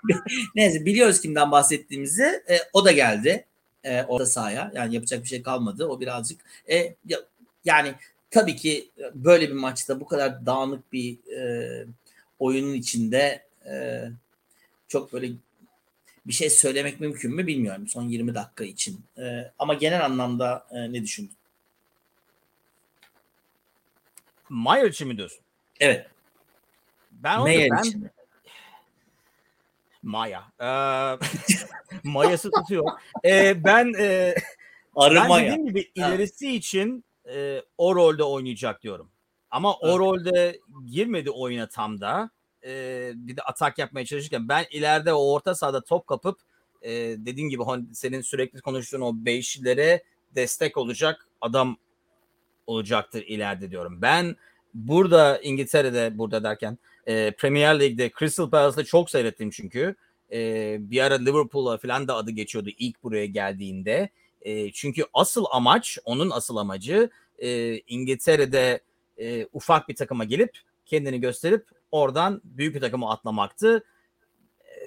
Neyse 0.56 0.86
biliyoruz 0.86 1.22
kimden 1.22 1.52
bahsettiğimizi. 1.52 2.24
E, 2.24 2.58
o 2.74 2.86
da 2.86 2.92
geldi 2.92 3.46
e, 3.84 4.04
orta 4.04 4.26
sahaya. 4.26 4.72
Yani 4.76 4.96
yapacak 4.96 5.24
bir 5.24 5.28
şey 5.28 5.42
kalmadı. 5.42 5.86
O 5.88 6.00
birazcık 6.00 6.42
e, 6.70 6.96
ya- 7.06 7.20
yani 7.66 7.96
tabii 8.32 8.56
ki 8.56 8.90
böyle 9.14 9.50
bir 9.50 9.56
maçta 9.56 10.00
bu 10.00 10.06
kadar 10.06 10.46
dağınık 10.46 10.94
bir 10.94 11.32
e, 11.38 11.86
oyunun 12.40 12.74
içinde 12.74 13.46
e, 13.66 14.04
çok 14.88 15.14
böyle 15.14 15.32
bir 16.26 16.34
şey 16.34 16.50
söylemek 16.50 17.00
mümkün 17.00 17.36
mü 17.36 17.48
bilmiyorum 17.48 17.88
son 17.88 18.04
20 18.04 18.36
dakika 18.36 18.64
için. 18.64 19.00
E, 19.18 19.52
ama 19.60 19.74
genel 19.74 20.06
anlamda 20.06 20.68
e, 20.72 20.94
ne 20.94 21.04
düşündün? 21.04 21.36
Mayer 24.50 24.86
için 24.86 25.08
mi 25.08 25.18
diyorsun? 25.18 25.40
Evet. 25.80 26.08
Ben 27.12 27.38
onu 27.38 27.44
Meyer 27.44 27.70
ben 27.72 27.84
için. 27.84 28.10
Maya. 30.04 30.44
Ee, 30.60 31.18
Mayası 32.04 32.52
tutuyor. 32.52 32.86
Ee, 33.26 33.64
ben 33.64 33.94
e, 34.00 34.36
Arı 34.96 35.16
ben 35.16 35.28
Maya. 35.28 35.46
dediğim 35.52 35.68
gibi 35.68 35.92
Ha. 36.00 36.08
ilerisi 36.08 36.56
için 36.56 37.04
e, 37.34 37.62
o 37.78 37.96
rolde 37.96 38.24
oynayacak 38.24 38.84
diyorum. 38.84 39.10
Ama 39.52 39.74
o 39.74 39.88
Evet. 39.88 40.00
rolde 40.00 40.60
girmedi 40.86 41.32
oyuna 41.32 41.70
tam 41.70 42.02
da. 42.02 42.30
E, 42.66 43.12
bir 43.16 43.38
de 43.38 43.42
atak 43.42 43.78
yapmaya 43.78 44.06
çalışırken 44.06 44.50
ben 44.50 44.66
ileride 44.72 45.14
o 45.14 45.32
orta 45.34 45.56
sahada 45.56 45.82
top 45.82 46.08
kapıp 46.08 46.40
e, 46.82 46.92
dediğin 47.18 47.50
gibi 47.50 47.64
senin 47.94 48.22
sürekli 48.22 48.62
konuştuğun 48.62 49.02
o 49.02 49.14
beşlilere 49.16 50.04
destek 50.36 50.78
olacak 50.78 51.28
adam 51.42 51.78
olacaktır 52.68 53.24
ileride 53.28 53.72
diyorum. 53.72 54.02
Ben 54.02 54.36
burada 54.74 55.40
İngiltere'de 55.42 56.18
burada 56.18 56.44
derken 56.44 56.78
e, 57.08 57.32
Premier 57.32 57.80
Lig'de 57.80 58.12
Crystal 58.20 58.50
Palace'da 58.50 58.84
çok 58.84 59.10
seyrettim 59.10 59.50
çünkü. 59.50 59.96
E, 60.32 60.78
bir 60.80 61.02
ara 61.02 61.16
Liverpool'a 61.16 61.78
falan 61.78 62.08
da 62.08 62.16
adı 62.16 62.32
geçiyordu 62.32 62.70
ilk 62.78 63.04
buraya 63.04 63.26
geldiğinde. 63.26 64.10
E, 64.46 64.72
çünkü 64.72 65.06
asıl 65.14 65.46
amaç, 65.52 65.98
onun 66.06 66.30
asıl 66.30 66.58
amacı 66.58 67.10
e, 67.38 67.78
İngiltere'de 67.78 68.82
e, 69.18 69.48
ufak 69.54 69.90
bir 69.90 69.96
takıma 69.96 70.24
gelip 70.24 70.60
kendini 70.86 71.20
gösterip 71.20 71.68
oradan 71.92 72.42
büyük 72.44 72.76
bir 72.76 72.82
takıma 72.82 73.12
atlamaktı. 73.12 73.84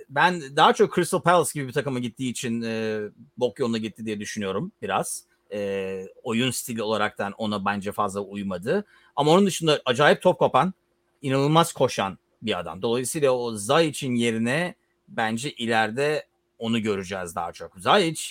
Ben 0.09 0.57
daha 0.57 0.73
çok 0.73 0.95
Crystal 0.95 1.21
Palace 1.21 1.51
gibi 1.55 1.69
bir 1.69 1.73
takıma 1.73 1.99
gittiği 1.99 2.31
için 2.31 2.63
e, 2.63 3.01
bok 3.37 3.59
yoluna 3.59 3.79
gitti 3.79 4.07
diye 4.07 4.21
düşünüyorum 4.21 4.73
biraz. 4.83 5.25
E, 5.53 6.07
oyun 6.23 6.51
stili 6.51 6.83
olaraktan 6.83 7.33
ona 7.33 7.65
bence 7.65 7.93
fazla 7.93 8.21
uymadı. 8.21 8.85
Ama 9.17 9.31
onun 9.33 9.47
dışında 9.47 9.83
acayip 9.85 10.23
top 10.23 10.39
kopan, 10.39 10.75
inanılmaz 11.23 11.73
koşan 11.73 12.19
bir 12.43 12.59
adam. 12.59 12.83
Dolayısıyla 12.83 13.31
o 13.31 13.55
Zayic'in 13.55 14.15
yerine 14.15 14.75
bence 15.09 15.53
ileride 15.53 16.27
onu 16.59 16.83
göreceğiz 16.83 17.35
daha 17.35 17.53
çok. 17.53 17.81
Zayic 17.81 18.23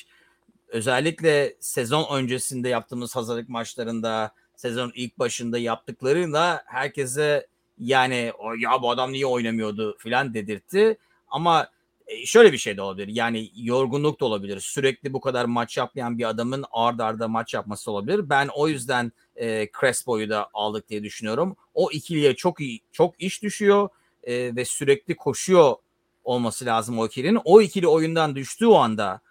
özellikle 0.67 1.55
sezon 1.59 2.17
öncesinde 2.17 2.69
yaptığımız 2.69 3.15
hazırlık 3.15 3.49
maçlarında 3.49 4.31
sezon 4.55 4.91
ilk 4.95 5.19
başında 5.19 5.57
yaptıklarıyla 5.57 6.63
herkese 6.65 7.47
yani 7.77 8.31
"O 8.39 8.53
ya 8.53 8.81
bu 8.81 8.89
adam 8.89 9.11
niye 9.11 9.25
oynamıyordu 9.25 9.97
filan 9.97 10.33
dedirtti. 10.33 10.97
Ama 11.27 11.69
e, 12.07 12.25
şöyle 12.25 12.53
bir 12.53 12.57
şey 12.57 12.77
de 12.77 12.81
olabilir. 12.81 13.07
Yani 13.07 13.51
yorgunluk 13.55 14.19
da 14.19 14.25
olabilir. 14.25 14.59
Sürekli 14.59 15.13
bu 15.13 15.21
kadar 15.21 15.45
maç 15.45 15.77
yapmayan 15.77 16.17
bir 16.17 16.29
adamın 16.29 16.65
ard 16.71 16.99
arda 16.99 17.27
maç 17.27 17.53
yapması 17.53 17.91
olabilir. 17.91 18.29
Ben 18.29 18.49
o 18.55 18.67
yüzden 18.67 19.11
e, 19.35 19.67
Crespo'yu 19.79 20.29
da 20.29 20.49
aldık 20.53 20.89
diye 20.89 21.03
düşünüyorum. 21.03 21.55
O 21.73 21.91
ikiliye 21.91 22.35
çok 22.35 22.59
iyi 22.59 22.81
çok 22.91 23.21
iş 23.21 23.43
düşüyor 23.43 23.89
e, 24.23 24.55
ve 24.55 24.65
sürekli 24.65 25.15
koşuyor 25.15 25.75
olması 26.23 26.65
lazım 26.65 26.99
o 26.99 27.05
ikilinin. 27.05 27.39
O 27.45 27.61
ikili 27.61 27.87
oyundan 27.87 28.35
düştüğü 28.35 28.67
anda 28.67 29.21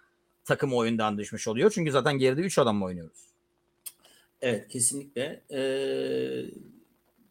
takım 0.47 0.73
oyundan 0.73 1.17
düşmüş 1.17 1.47
oluyor. 1.47 1.71
Çünkü 1.71 1.91
zaten 1.91 2.17
geride 2.17 2.41
3 2.41 2.59
adamla 2.59 2.85
oynuyoruz. 2.85 3.27
Evet 4.41 4.67
kesinlikle. 4.67 5.41
Ee, 5.51 6.45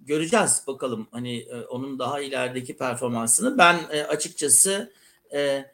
göreceğiz 0.01 0.63
bakalım 0.67 1.07
hani 1.11 1.39
e, 1.39 1.55
onun 1.55 1.99
daha 1.99 2.21
ilerideki 2.21 2.77
performansını. 2.77 3.59
Ben 3.59 3.81
e, 3.91 4.03
açıkçası 4.03 4.93
e, 5.33 5.65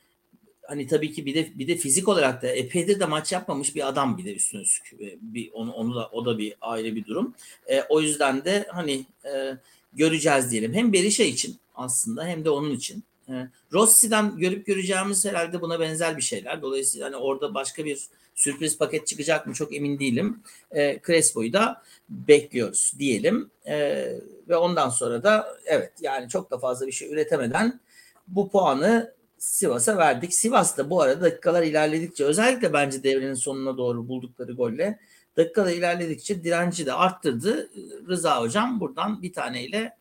hani 0.62 0.86
tabii 0.86 1.12
ki 1.12 1.26
bir 1.26 1.34
de 1.34 1.59
bir 1.59 1.68
de 1.68 1.76
fizik 1.76 2.09
olarak 2.09 2.43
da 2.43 2.49
epeydir 2.49 3.01
de 3.01 3.07
maç 3.07 3.32
yapmamış 3.32 3.74
bir 3.76 3.88
adam 3.88 4.18
bir 4.18 4.24
de 4.24 4.34
üstüne 4.34 4.62
üstlük. 4.62 5.01
E, 5.01 5.18
bir 5.20 5.51
onu 5.53 5.72
onu 5.72 5.95
da 5.95 6.09
o 6.12 6.24
da 6.24 6.38
bir 6.38 6.55
ayrı 6.61 6.97
bir 6.97 7.05
durum. 7.05 7.34
E, 7.66 7.82
o 7.82 8.01
yüzden 8.01 8.45
de 8.45 8.66
hani 8.72 9.07
e, 9.24 9.57
göreceğiz 9.93 10.51
diyelim. 10.51 10.74
Hem 10.74 10.93
Berisha 10.93 11.22
için 11.22 11.57
aslında 11.74 12.26
hem 12.26 12.45
de 12.45 12.51
onun 12.51 12.70
için. 12.70 13.05
Rossi'den 13.73 14.39
görüp 14.39 14.66
göreceğimiz 14.66 15.25
herhalde 15.25 15.61
buna 15.61 15.81
benzer 15.81 16.16
bir 16.16 16.23
şeyler. 16.23 16.62
Dolayısıyla 16.62 17.07
hani 17.07 17.16
orada 17.16 17.55
başka 17.55 17.85
bir 17.85 18.09
sürpriz 18.35 18.79
paket 18.79 19.07
çıkacak 19.07 19.47
mı 19.47 19.55
çok 19.55 19.75
emin 19.75 19.99
değilim. 19.99 20.43
E, 20.70 21.01
Crespo'yu 21.07 21.53
da 21.53 21.83
bekliyoruz 22.09 22.93
diyelim. 22.99 23.51
E, 23.66 24.07
ve 24.49 24.57
ondan 24.57 24.89
sonra 24.89 25.23
da 25.23 25.59
evet 25.66 25.93
yani 26.01 26.29
çok 26.29 26.51
da 26.51 26.59
fazla 26.59 26.87
bir 26.87 26.93
şey 26.93 27.12
üretemeden 27.12 27.81
bu 28.29 28.51
puanı 28.51 29.14
Sivas'a 29.39 29.97
verdik. 29.97 30.35
Sivas 30.35 30.79
da 30.79 30.91
bu 30.91 31.03
arada 31.03 31.20
dakikalar 31.20 31.62
ilerledikçe 31.62 32.25
özellikle 32.25 32.73
bence 32.73 33.03
devrenin 33.03 33.35
sonuna 33.35 33.79
doğru 33.79 34.09
buldukları 34.09 34.53
golle 34.53 34.99
dakikalar 35.37 35.73
ilerledikçe 35.73 36.45
direnci 36.45 36.87
de 36.87 36.93
arttırdı. 36.93 37.70
Rıza 38.09 38.41
hocam 38.41 38.81
buradan 38.81 39.23
bir 39.23 39.33
taneyle 39.33 39.97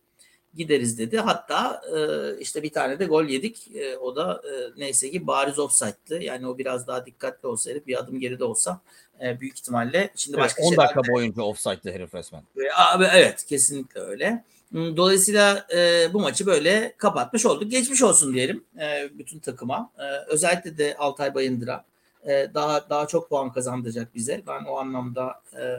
gideriz 0.55 0.97
dedi. 0.99 1.17
Hatta 1.17 1.81
e, 1.97 1.99
işte 2.39 2.63
bir 2.63 2.69
tane 2.69 2.99
de 2.99 3.05
gol 3.05 3.25
yedik. 3.25 3.75
E, 3.75 3.97
o 3.97 4.15
da 4.15 4.41
e, 4.45 4.79
neyse 4.79 5.11
ki 5.11 5.27
bariz 5.27 5.59
offside'tı. 5.59 6.15
Yani 6.15 6.47
o 6.47 6.57
biraz 6.57 6.87
daha 6.87 7.05
dikkatli 7.05 7.47
olsaydı 7.47 7.81
bir 7.87 7.99
adım 7.99 8.19
geride 8.19 8.43
olsa 8.43 8.81
e, 9.23 9.39
büyük 9.39 9.59
ihtimalle 9.59 10.09
şimdi 10.15 10.37
Evet, 10.37 10.45
başka 10.45 10.63
10 10.63 10.69
şeyler 10.69 10.83
dakika 10.83 11.13
boyunca 11.13 11.41
offside'lı 11.41 11.91
herif 11.91 12.15
resmen. 12.15 12.41
e, 12.57 12.61
Abi 12.93 13.05
evet 13.13 13.45
kesinlikle 13.45 13.99
öyle. 14.01 14.43
Hmm, 14.69 14.97
Dolayısıyla 14.97 15.67
e, 15.75 16.09
bu 16.13 16.19
maçı 16.19 16.45
böyle 16.45 16.93
kapatmış 16.97 17.45
olduk. 17.45 17.71
Geçmiş 17.71 18.01
olsun 18.03 18.33
diyelim 18.33 18.63
e, 18.79 19.09
bütün 19.17 19.39
takıma. 19.39 19.91
E, 19.99 20.03
özellikle 20.27 20.77
de 20.77 20.95
Altay 20.97 21.35
Bayındır'a 21.35 21.85
e, 22.27 22.47
daha 22.53 22.89
daha 22.89 23.07
çok 23.07 23.29
puan 23.29 23.51
kazandıracak 23.53 24.15
bize. 24.15 24.41
Ben 24.47 24.63
o 24.65 24.77
anlamda 24.77 25.41
e, 25.59 25.77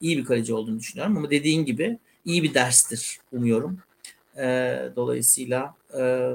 iyi 0.00 0.18
bir 0.18 0.24
kaleci 0.24 0.54
olduğunu 0.54 0.78
düşünüyorum. 0.78 1.16
Ama 1.16 1.30
dediğin 1.30 1.64
gibi 1.64 1.98
iyi 2.24 2.42
bir 2.42 2.54
derstir 2.54 3.18
umuyorum. 3.32 3.78
E, 4.38 4.78
dolayısıyla 4.96 5.74
e, 5.98 6.32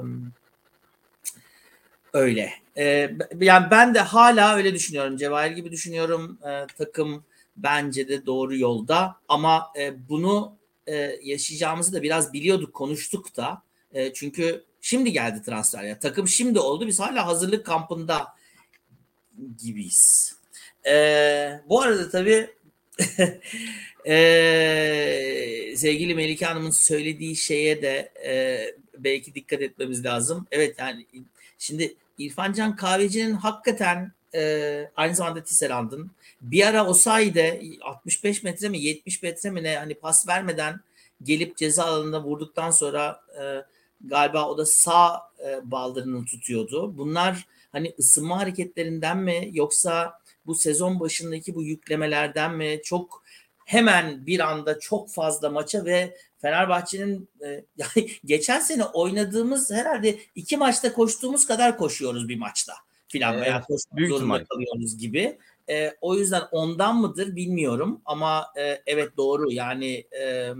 öyle. 2.12 2.52
E, 2.76 3.10
yani 3.40 3.66
ben 3.70 3.94
de 3.94 4.00
hala 4.00 4.56
öyle 4.56 4.74
düşünüyorum. 4.74 5.16
Cevahir 5.16 5.50
gibi 5.50 5.70
düşünüyorum. 5.70 6.38
E, 6.46 6.66
takım 6.78 7.24
bence 7.56 8.08
de 8.08 8.26
doğru 8.26 8.56
yolda. 8.56 9.16
Ama 9.28 9.72
e, 9.78 10.08
bunu 10.08 10.56
e, 10.86 10.94
yaşayacağımızı 11.22 11.92
da 11.92 12.02
biraz 12.02 12.32
biliyorduk, 12.32 12.74
konuştuk 12.74 13.36
da. 13.36 13.62
E, 13.92 14.12
çünkü 14.12 14.64
şimdi 14.80 15.12
geldi 15.12 15.42
transfer. 15.42 15.82
Yani 15.82 15.98
takım 15.98 16.28
şimdi 16.28 16.60
oldu. 16.60 16.86
Biz 16.86 17.00
hala 17.00 17.26
hazırlık 17.26 17.66
kampında 17.66 18.26
gibiyiz. 19.62 20.34
E, 20.86 21.60
bu 21.68 21.82
arada 21.82 22.10
tabii 22.10 22.50
e, 24.06 25.74
sevgili 25.76 26.14
Melike 26.14 26.46
Hanım'ın 26.46 26.70
söylediği 26.70 27.36
şeye 27.36 27.82
de 27.82 28.12
e, 28.24 28.60
belki 28.98 29.34
dikkat 29.34 29.62
etmemiz 29.62 30.04
lazım. 30.04 30.46
Evet 30.50 30.78
yani 30.78 31.06
şimdi 31.58 31.94
İrfancan 32.18 32.76
Kahveci'nin 32.76 33.32
hakikaten 33.34 34.12
e, 34.34 34.90
aynı 34.96 35.14
zamanda 35.14 35.44
Tisserand'ın 35.44 36.10
bir 36.40 36.66
ara 36.66 36.86
Osayi'de 36.86 37.62
65 37.82 38.42
metre 38.42 38.68
mi 38.68 38.78
70 38.78 39.22
metre 39.22 39.50
mi 39.50 39.62
ne 39.62 39.76
hani 39.76 39.94
pas 39.94 40.28
vermeden 40.28 40.80
gelip 41.22 41.56
ceza 41.56 41.84
alanında 41.84 42.22
vurduktan 42.22 42.70
sonra 42.70 43.20
e, 43.40 43.64
galiba 44.04 44.48
o 44.48 44.58
da 44.58 44.66
sağ 44.66 45.22
e, 45.46 45.70
baldırını 45.70 46.24
tutuyordu. 46.24 46.98
Bunlar 46.98 47.46
hani 47.72 47.94
ısınma 47.98 48.38
hareketlerinden 48.38 49.18
mi 49.18 49.50
yoksa 49.52 50.20
bu 50.48 50.54
sezon 50.54 51.00
başındaki 51.00 51.54
bu 51.54 51.62
yüklemelerden 51.62 52.54
mi 52.54 52.80
çok 52.84 53.22
hemen 53.64 54.26
bir 54.26 54.40
anda 54.40 54.80
çok 54.80 55.10
fazla 55.10 55.50
maça 55.50 55.84
ve 55.84 56.16
Fenerbahçe'nin 56.38 57.28
e, 57.44 57.46
yani 57.76 58.10
geçen 58.24 58.60
sene 58.60 58.84
oynadığımız 58.84 59.70
herhalde 59.70 60.18
iki 60.34 60.56
maçta 60.56 60.92
koştuğumuz 60.92 61.46
kadar 61.46 61.76
koşuyoruz 61.76 62.28
bir 62.28 62.38
maçta 62.38 62.72
filan 63.08 63.34
Evet, 63.34 63.46
veya 63.46 63.60
koşmak 63.60 63.96
büyük 63.96 64.10
zorunda 64.10 64.36
ihtimal. 64.40 64.44
kalıyoruz 64.44 64.98
gibi. 64.98 65.38
E, 65.70 65.94
o 66.00 66.14
yüzden 66.14 66.42
ondan 66.52 66.96
mıdır 66.96 67.36
bilmiyorum 67.36 68.00
ama 68.04 68.46
e, 68.56 68.82
evet 68.86 69.16
doğru 69.16 69.52
yani 69.52 70.04
e, 70.20 70.52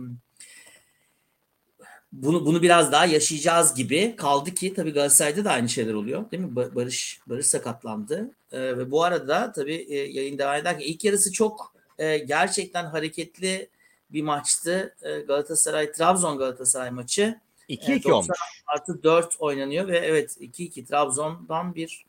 bunu 2.12 2.46
bunu 2.46 2.62
biraz 2.62 2.92
daha 2.92 3.06
yaşayacağız 3.06 3.74
gibi 3.74 4.16
kaldı 4.16 4.54
ki 4.54 4.74
tabii 4.74 4.92
Galatasaray'da 4.92 5.44
da 5.44 5.50
aynı 5.50 5.68
şeyler 5.68 5.94
oluyor 5.94 6.30
değil 6.30 6.42
mi? 6.42 6.50
Ba- 6.54 6.74
Barış 6.74 7.20
Barış 7.26 7.46
sakatlandı 7.46 8.30
E, 8.52 8.60
ve 8.60 8.90
bu 8.90 9.04
arada 9.04 9.52
tabii 9.52 9.86
e, 9.88 9.96
yayın 9.96 10.38
devam 10.38 10.56
ederken 10.56 10.84
ilk 10.86 11.04
yarısı 11.04 11.32
çok 11.32 11.74
e, 11.98 12.18
gerçekten 12.18 12.84
hareketli 12.84 13.68
bir 14.10 14.22
maçtı. 14.22 14.94
E, 15.02 15.18
Galatasaray 15.20 15.92
Trabzon 15.92 16.38
Galatasaray 16.38 16.90
maçı. 16.90 17.40
2-2 17.68 17.92
Evet, 17.92 18.04
90 18.04 18.12
olmuş. 18.12 18.38
artı 18.66 19.02
4 19.02 19.36
oynanıyor 19.38 19.88
ve 19.88 19.98
evet 19.98 20.36
2-2 20.40 20.84
Trabzon'dan 20.84 21.74
bir 21.74 22.04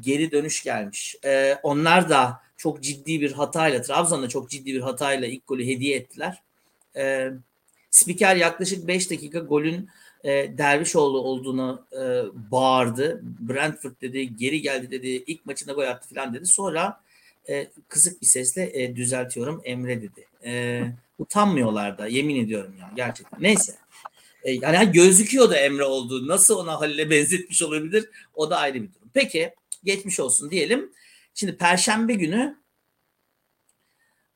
geri 0.00 0.32
dönüş 0.32 0.62
gelmiş. 0.62 1.16
Ee, 1.24 1.56
onlar 1.62 2.10
da 2.10 2.40
çok 2.56 2.82
ciddi 2.82 3.20
bir 3.20 3.32
hatayla 3.32 3.82
Trabzon'da 3.82 4.28
çok 4.28 4.50
ciddi 4.50 4.74
bir 4.74 4.80
hatayla 4.80 5.28
ilk 5.28 5.46
golü 5.46 5.66
hediye 5.66 5.96
ettiler. 5.96 6.42
Ee, 6.96 7.30
spiker 7.90 8.36
yaklaşık 8.36 8.86
5 8.88 9.10
dakika 9.10 9.38
golün 9.38 9.88
e, 10.24 10.58
Dervişoğlu 10.58 11.18
olduğunu 11.18 11.86
e, 11.92 12.00
bağırdı. 12.50 13.20
Brentford 13.22 14.00
dedi, 14.00 14.36
geri 14.36 14.62
geldi 14.62 14.90
dedi, 14.90 15.08
ilk 15.08 15.46
maçında 15.46 15.72
gol 15.72 15.82
attı 15.82 16.14
falan 16.14 16.34
dedi. 16.34 16.46
Sonra 16.46 17.00
e, 17.48 17.70
kısık 17.88 18.22
bir 18.22 18.26
sesle 18.26 18.82
e, 18.82 18.96
düzeltiyorum 18.96 19.60
Emre 19.64 20.02
dedi. 20.02 20.26
E, 20.44 20.82
utanmıyorlar 21.18 21.98
da 21.98 22.06
yemin 22.06 22.44
ediyorum 22.44 22.74
ya 22.80 22.92
gerçekten. 22.96 23.42
Neyse. 23.42 23.74
E, 24.42 24.52
yani 24.52 24.76
hani 24.76 24.92
gözüküyordu 24.92 25.54
Emre 25.54 25.84
olduğu. 25.84 26.28
Nasıl 26.28 26.56
ona 26.56 26.80
Halil'e 26.80 27.10
benzetmiş 27.10 27.62
olabilir? 27.62 28.10
O 28.34 28.50
da 28.50 28.56
ayrı 28.58 28.74
bir 28.74 28.94
durum. 28.94 29.10
Peki 29.14 29.54
geçmiş 29.84 30.20
olsun 30.20 30.50
diyelim. 30.50 30.92
Şimdi 31.34 31.56
Perşembe 31.56 32.14
günü 32.14 32.60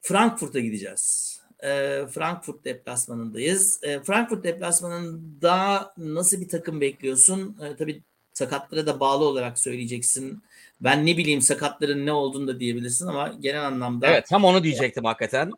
Frankfurt'a 0.00 0.60
gideceğiz. 0.60 1.33
E, 1.64 2.06
Frankfurt 2.06 2.64
deplasmanındayız. 2.64 3.80
E, 3.82 4.00
Frankfurt 4.00 4.44
deplasmanında 4.44 5.92
nasıl 5.96 6.40
bir 6.40 6.48
takım 6.48 6.80
bekliyorsun? 6.80 7.56
E, 7.62 7.76
tabii 7.76 8.02
sakatlara 8.32 8.86
da 8.86 9.00
bağlı 9.00 9.24
olarak 9.24 9.58
söyleyeceksin. 9.58 10.42
Ben 10.80 11.06
ne 11.06 11.16
bileyim 11.16 11.42
sakatların 11.42 12.06
ne 12.06 12.12
olduğunu 12.12 12.46
da 12.48 12.60
diyebilirsin 12.60 13.06
ama 13.06 13.34
genel 13.40 13.66
anlamda 13.66 14.06
Evet 14.06 14.26
tam 14.26 14.44
onu 14.44 14.62
diyecektim 14.64 15.04
hakikaten. 15.04 15.50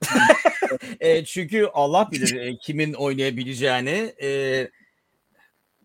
e, 1.00 1.24
çünkü 1.24 1.68
Allah 1.74 2.08
bilir 2.12 2.36
e, 2.36 2.56
kimin 2.56 2.92
oynayabileceğini. 2.92 4.14
E, 4.22 4.70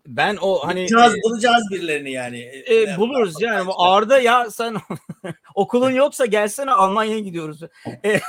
ben 0.06 0.38
o 0.40 0.66
hani 0.66 0.80
bulacağız, 0.80 1.14
bulacağız 1.24 1.64
birilerini 1.70 2.12
yani. 2.12 2.38
e, 2.70 2.96
buluruz 2.98 3.34
yani. 3.40 3.66
Bu 3.66 3.82
Arda 3.82 4.20
ya 4.20 4.50
sen 4.50 4.76
okulun 5.54 5.90
yoksa 5.90 6.26
gelsene 6.26 6.70
Almanya'ya 6.70 7.20
gidiyoruz. 7.20 7.60
E, 8.04 8.20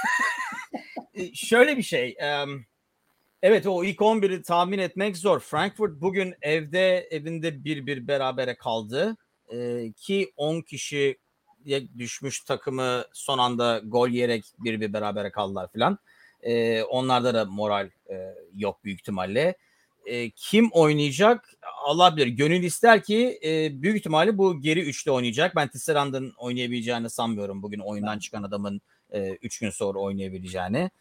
şöyle 1.33 1.77
bir 1.77 1.83
şey. 1.83 2.17
evet 3.41 3.67
o 3.67 3.83
ilk 3.83 3.99
11'i 3.99 4.41
tahmin 4.41 4.79
etmek 4.79 5.17
zor. 5.17 5.39
Frankfurt 5.39 6.01
bugün 6.01 6.35
evde 6.41 7.07
evinde 7.11 7.49
1-1 7.49 8.07
berabere 8.07 8.55
kaldı. 8.55 9.17
E, 9.53 9.91
ki 9.91 10.31
10 10.37 10.61
kişi 10.61 11.17
düşmüş 11.97 12.39
takımı 12.39 13.05
son 13.13 13.37
anda 13.37 13.81
gol 13.85 14.09
yiyerek 14.09 14.45
bir 14.59 14.81
bir 14.81 14.93
berabere 14.93 15.31
kaldılar 15.31 15.71
filan. 15.71 15.97
E, 16.41 16.83
onlarda 16.83 17.33
da 17.33 17.45
moral 17.45 17.89
e, 18.09 18.35
yok 18.55 18.83
büyük 18.83 18.99
ihtimalle. 18.99 19.55
E, 20.05 20.29
kim 20.29 20.69
oynayacak? 20.71 21.49
Allah 21.85 22.17
bilir. 22.17 22.27
Gönül 22.27 22.63
ister 22.63 23.03
ki 23.03 23.39
e, 23.43 23.81
büyük 23.81 23.97
ihtimalle 23.97 24.37
bu 24.37 24.61
geri 24.61 24.81
üçlü 24.81 25.11
oynayacak. 25.11 25.55
Ben 25.55 25.67
Tisserand'ın 25.67 26.33
oynayabileceğini 26.37 27.09
sanmıyorum. 27.09 27.63
Bugün 27.63 27.79
oyundan 27.79 28.19
çıkan 28.19 28.43
adamın 28.43 28.81
3 29.19 29.59
gün 29.59 29.69
sonra 29.69 29.99
oynayabileceğini. 29.99 30.91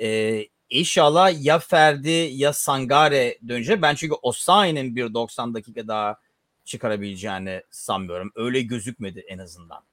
E, 0.00 0.40
inşallah 0.70 1.44
ya 1.44 1.58
Ferdi 1.58 2.30
ya 2.32 2.52
Sangare 2.52 3.38
dönecek. 3.48 3.82
Ben 3.82 3.94
çünkü 3.94 4.14
Osayi'nin 4.22 4.96
bir 4.96 5.14
90 5.14 5.54
dakika 5.54 5.88
daha 5.88 6.16
çıkarabileceğini 6.64 7.62
sanmıyorum. 7.70 8.32
Öyle 8.34 8.62
gözükmedi 8.62 9.24
en 9.28 9.38
azından. 9.38 9.91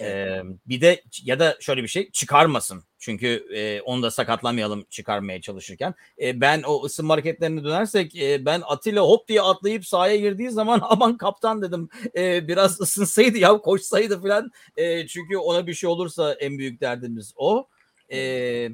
Ee, 0.00 0.42
bir 0.66 0.80
de 0.80 1.02
ya 1.22 1.38
da 1.38 1.56
şöyle 1.60 1.82
bir 1.82 1.88
şey 1.88 2.10
çıkarmasın. 2.10 2.84
Çünkü 2.98 3.46
e, 3.54 3.80
onu 3.80 4.02
da 4.02 4.10
sakatlamayalım 4.10 4.84
çıkarmaya 4.90 5.40
çalışırken. 5.40 5.94
E, 6.20 6.40
ben 6.40 6.62
o 6.62 6.84
ısınma 6.84 7.14
hareketlerine 7.14 7.64
dönersek 7.64 8.16
e, 8.16 8.44
ben 8.46 8.62
Atilla 8.66 9.02
hop 9.02 9.28
diye 9.28 9.42
atlayıp 9.42 9.86
sahaya 9.86 10.16
girdiği 10.16 10.50
zaman 10.50 10.80
aman 10.82 11.16
kaptan 11.16 11.62
dedim 11.62 11.88
e, 12.16 12.48
biraz 12.48 12.80
ısınsaydı 12.80 13.38
ya 13.38 13.58
koşsaydı 13.58 14.22
falan. 14.22 14.50
E, 14.76 15.06
çünkü 15.06 15.36
ona 15.36 15.66
bir 15.66 15.74
şey 15.74 15.90
olursa 15.90 16.32
en 16.32 16.58
büyük 16.58 16.80
derdimiz 16.80 17.32
o. 17.36 17.68
E, 18.12 18.70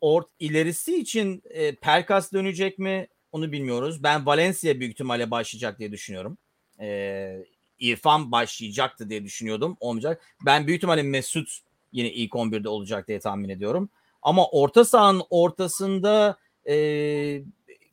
ort 0.00 0.28
ilerisi 0.38 1.00
için 1.00 1.42
e, 1.50 1.74
Pelkas 1.74 2.32
dönecek 2.32 2.78
mi 2.78 3.08
onu 3.32 3.52
bilmiyoruz. 3.52 4.02
Ben 4.02 4.26
Valencia 4.26 4.80
büyük 4.80 4.92
ihtimalle 4.92 5.30
başlayacak 5.30 5.78
diye 5.78 5.92
düşünüyorum. 5.92 6.38
E, 6.80 7.44
İrfan 7.78 8.32
başlayacaktı 8.32 9.10
diye 9.10 9.24
düşünüyordum. 9.24 9.76
Olmayacak. 9.80 10.22
Ben 10.46 10.66
büyük 10.66 10.78
ihtimalle 10.78 11.02
Mesut 11.02 11.48
yine 11.92 12.12
ilk 12.12 12.32
11'de 12.32 12.68
olacak 12.68 13.08
diye 13.08 13.20
tahmin 13.20 13.48
ediyorum. 13.48 13.90
Ama 14.22 14.48
orta 14.48 14.84
sahanın 14.84 15.22
ortasında 15.30 16.38
e, 16.68 16.74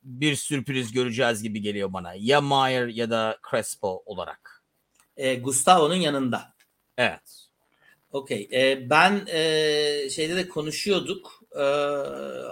bir 0.04 0.36
sürpriz 0.36 0.92
göreceğiz 0.92 1.42
gibi 1.42 1.60
geliyor 1.60 1.92
bana. 1.92 2.14
Ya 2.14 2.40
Mayer 2.40 2.88
ya 2.88 3.10
da 3.10 3.38
Crespo 3.50 4.02
olarak. 4.06 4.64
E, 5.16 5.34
Gustavo'nun 5.34 5.94
yanında. 5.94 6.54
Evet. 6.98 7.46
Okey. 8.12 8.48
E, 8.52 8.90
ben 8.90 9.26
e, 9.26 10.10
şeyde 10.10 10.36
de 10.36 10.48
konuşuyorduk. 10.48 11.42
E, 11.56 11.62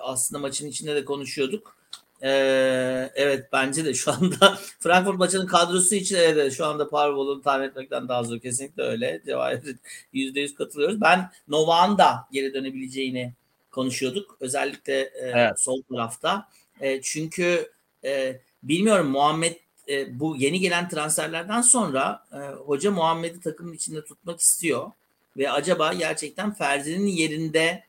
aslında 0.03 0.41
maçın 0.41 0.69
içinde 0.69 0.95
de 0.95 1.05
konuşuyorduk. 1.05 1.78
Ee, 2.23 3.11
evet 3.15 3.49
bence 3.53 3.85
de 3.85 3.95
şu 3.95 4.13
anda 4.13 4.59
Frankfurt 4.81 5.19
maçının 5.19 5.47
kadrosu 5.47 5.95
için 5.95 6.17
evet, 6.17 6.53
şu 6.53 6.67
anda 6.67 6.89
Powerball'u 6.89 7.43
tahmin 7.43 7.69
etmekten 7.69 8.09
daha 8.09 8.23
zor. 8.23 8.39
Kesinlikle 8.41 8.83
öyle. 8.83 9.23
Cevahir 9.27 9.77
%100 10.15 10.55
katılıyoruz. 10.55 11.01
Ben 11.01 11.31
Novak'ın 11.49 11.99
da 11.99 12.29
geri 12.33 12.55
dönebileceğini 12.55 13.33
konuşuyorduk. 13.71 14.37
Özellikle 14.41 15.01
e, 15.01 15.11
evet. 15.21 15.61
sol 15.61 15.83
tarafta. 15.83 16.49
E, 16.81 17.03
çünkü 17.03 17.73
e, 18.05 18.41
bilmiyorum 18.63 19.07
Muhammed 19.07 19.57
e, 19.89 20.21
bu 20.21 20.37
yeni 20.37 20.61
gelen 20.61 20.89
transferlerden 20.89 21.61
sonra 21.61 22.25
e, 22.33 22.39
hoca 22.55 22.91
Muhammed'i 22.91 23.41
takımın 23.41 23.73
içinde 23.73 24.05
tutmak 24.05 24.41
istiyor. 24.41 24.91
Ve 25.37 25.51
acaba 25.51 25.93
gerçekten 25.93 26.55
Ferdi'nin 26.55 27.07
yerinde 27.07 27.85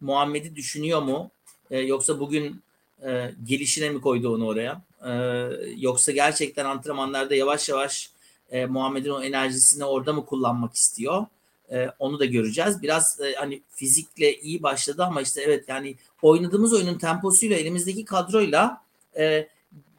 Muhammed'i 0.00 0.56
düşünüyor 0.56 1.02
mu? 1.02 1.30
E, 1.70 1.78
yoksa 1.78 2.20
bugün 2.20 2.62
e, 3.06 3.34
gelişine 3.44 3.90
mi 3.90 4.00
koydu 4.00 4.34
onu 4.34 4.46
oraya? 4.46 4.82
E, 5.06 5.12
yoksa 5.76 6.12
gerçekten 6.12 6.64
antrenmanlarda 6.64 7.34
yavaş 7.34 7.68
yavaş 7.68 8.10
e, 8.50 8.66
Muhammed'in 8.66 9.10
o 9.10 9.22
enerjisini 9.22 9.84
orada 9.84 10.12
mı 10.12 10.26
kullanmak 10.26 10.74
istiyor? 10.74 11.26
E, 11.72 11.88
onu 11.98 12.18
da 12.18 12.24
göreceğiz. 12.24 12.82
Biraz 12.82 13.20
e, 13.20 13.34
hani 13.34 13.62
fizikle 13.68 14.40
iyi 14.40 14.62
başladı 14.62 15.04
ama 15.04 15.22
işte 15.22 15.42
evet 15.42 15.64
yani 15.68 15.96
oynadığımız 16.22 16.72
oyunun 16.72 16.98
temposuyla 16.98 17.56
elimizdeki 17.56 18.04
kadroyla 18.04 18.82
e, 19.18 19.48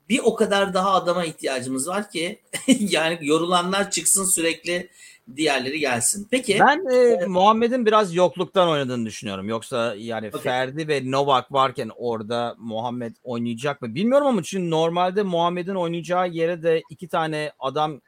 bir 0.09 0.19
o 0.23 0.35
kadar 0.35 0.73
daha 0.73 0.93
adama 0.93 1.25
ihtiyacımız 1.25 1.87
var 1.87 2.11
ki 2.11 2.39
yani 2.79 3.17
yorulanlar 3.21 3.91
çıksın 3.91 4.25
sürekli 4.25 4.89
diğerleri 5.35 5.79
gelsin. 5.79 6.27
Peki. 6.31 6.59
Ben 6.59 6.85
e, 6.91 6.97
e, 6.97 7.25
Muhammed'in 7.25 7.85
biraz 7.85 8.15
yokluktan 8.15 8.69
oynadığını 8.69 9.05
düşünüyorum. 9.05 9.49
Yoksa 9.49 9.95
yani 9.97 10.27
okay. 10.27 10.41
Ferdi 10.41 10.87
ve 10.87 11.11
Novak 11.11 11.51
varken 11.51 11.91
orada 11.95 12.55
Muhammed 12.57 13.15
oynayacak 13.23 13.81
mı 13.81 13.95
bilmiyorum 13.95 14.27
ama 14.27 14.43
çünkü 14.43 14.69
normalde 14.69 15.23
Muhammed'in 15.23 15.75
oynayacağı 15.75 16.29
yere 16.29 16.63
de 16.63 16.83
iki 16.89 17.07
tane 17.07 17.51
adam 17.59 18.01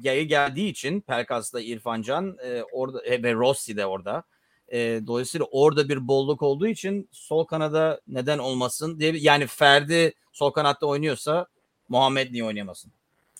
yayı 0.00 0.28
geldiği 0.28 0.68
için 0.68 1.00
Pelkas'la 1.00 1.60
İrfancan 1.60 2.36
e, 2.44 2.62
orada 2.62 3.02
e, 3.04 3.22
ve 3.22 3.34
Rossi 3.34 3.76
de 3.76 3.86
orada. 3.86 4.22
E, 4.68 5.00
dolayısıyla 5.06 5.46
orada 5.50 5.88
bir 5.88 6.08
bolluk 6.08 6.42
olduğu 6.42 6.66
için 6.66 7.08
sol 7.12 7.44
kanada 7.44 8.00
neden 8.08 8.38
olmasın 8.38 9.00
diye 9.00 9.12
yani 9.16 9.46
Ferdi 9.46 10.14
sol 10.32 10.50
kanatta 10.50 10.86
oynuyorsa 10.86 11.46
Muhammed 11.88 12.32
niye 12.32 12.44
oynayamasın? 12.44 12.92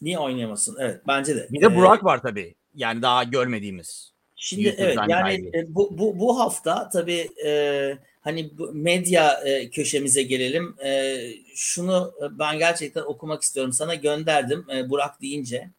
Niye 0.03 0.19
oynayamasın? 0.19 0.77
Evet 0.81 1.01
bence 1.09 1.37
de. 1.37 1.49
Bir 1.51 1.61
de 1.61 1.77
Burak 1.77 2.03
ee, 2.03 2.05
var 2.05 2.23
tabii 2.23 2.55
yani 2.77 3.03
daha 3.03 3.25
görmediğimiz. 3.25 4.13
Şimdi 4.37 4.75
evet 4.79 4.99
yani 5.09 5.51
e, 5.55 5.75
bu, 5.75 5.99
bu, 5.99 6.19
bu 6.19 6.41
hafta 6.41 6.89
tabii 6.89 7.29
e, 7.47 7.99
hani 8.21 8.51
medya 8.73 9.33
e, 9.33 9.71
köşemize 9.71 10.23
gelelim. 10.23 10.77
E, 10.85 11.17
şunu 11.55 12.13
ben 12.31 12.59
gerçekten 12.59 13.03
okumak 13.03 13.43
istiyorum. 13.43 13.73
Sana 13.73 13.95
gönderdim 13.95 14.67
e, 14.75 14.91
Burak 14.91 15.23
deyince. 15.23 15.71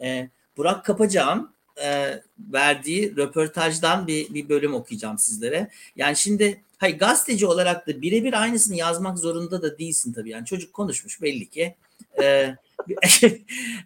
E, 0.00 0.28
Burak 0.56 0.84
Kapacağ'ın 0.84 1.54
e, 1.82 2.20
verdiği 2.38 3.16
röportajdan 3.16 4.06
bir, 4.06 4.34
bir 4.34 4.48
bölüm 4.48 4.74
okuyacağım 4.74 5.18
sizlere. 5.18 5.70
Yani 5.96 6.16
şimdi 6.16 6.62
hayır 6.78 6.98
gazeteci 6.98 7.46
olarak 7.46 7.86
da 7.86 8.02
birebir 8.02 8.42
aynısını 8.42 8.76
yazmak 8.76 9.18
zorunda 9.18 9.62
da 9.62 9.78
değilsin 9.78 10.12
tabii. 10.12 10.30
Yani 10.30 10.46
çocuk 10.46 10.72
konuşmuş 10.72 11.22
belli 11.22 11.50
ki. 11.50 11.74
E, 12.22 12.56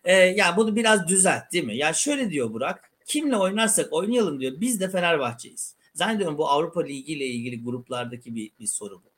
e, 0.05 0.13
yani 0.15 0.57
bunu 0.57 0.77
biraz 0.77 1.09
düzelt 1.09 1.53
değil 1.53 1.65
mi? 1.65 1.77
Yani 1.77 1.95
şöyle 1.95 2.31
diyor 2.31 2.53
Burak. 2.53 2.91
Kimle 3.07 3.37
oynarsak 3.37 3.93
oynayalım 3.93 4.41
diyor. 4.41 4.53
Biz 4.61 4.81
de 4.81 4.91
Fenerbahçe'yiz. 4.91 5.75
Zannediyorum 5.95 6.39
bu 6.39 6.49
Avrupa 6.49 6.83
Ligi 6.83 7.13
ile 7.13 7.27
ilgili 7.27 7.65
gruplardaki 7.65 8.35
bir, 8.35 8.51
bir 8.61 8.67
soru 8.67 9.03
bu. 9.05 9.11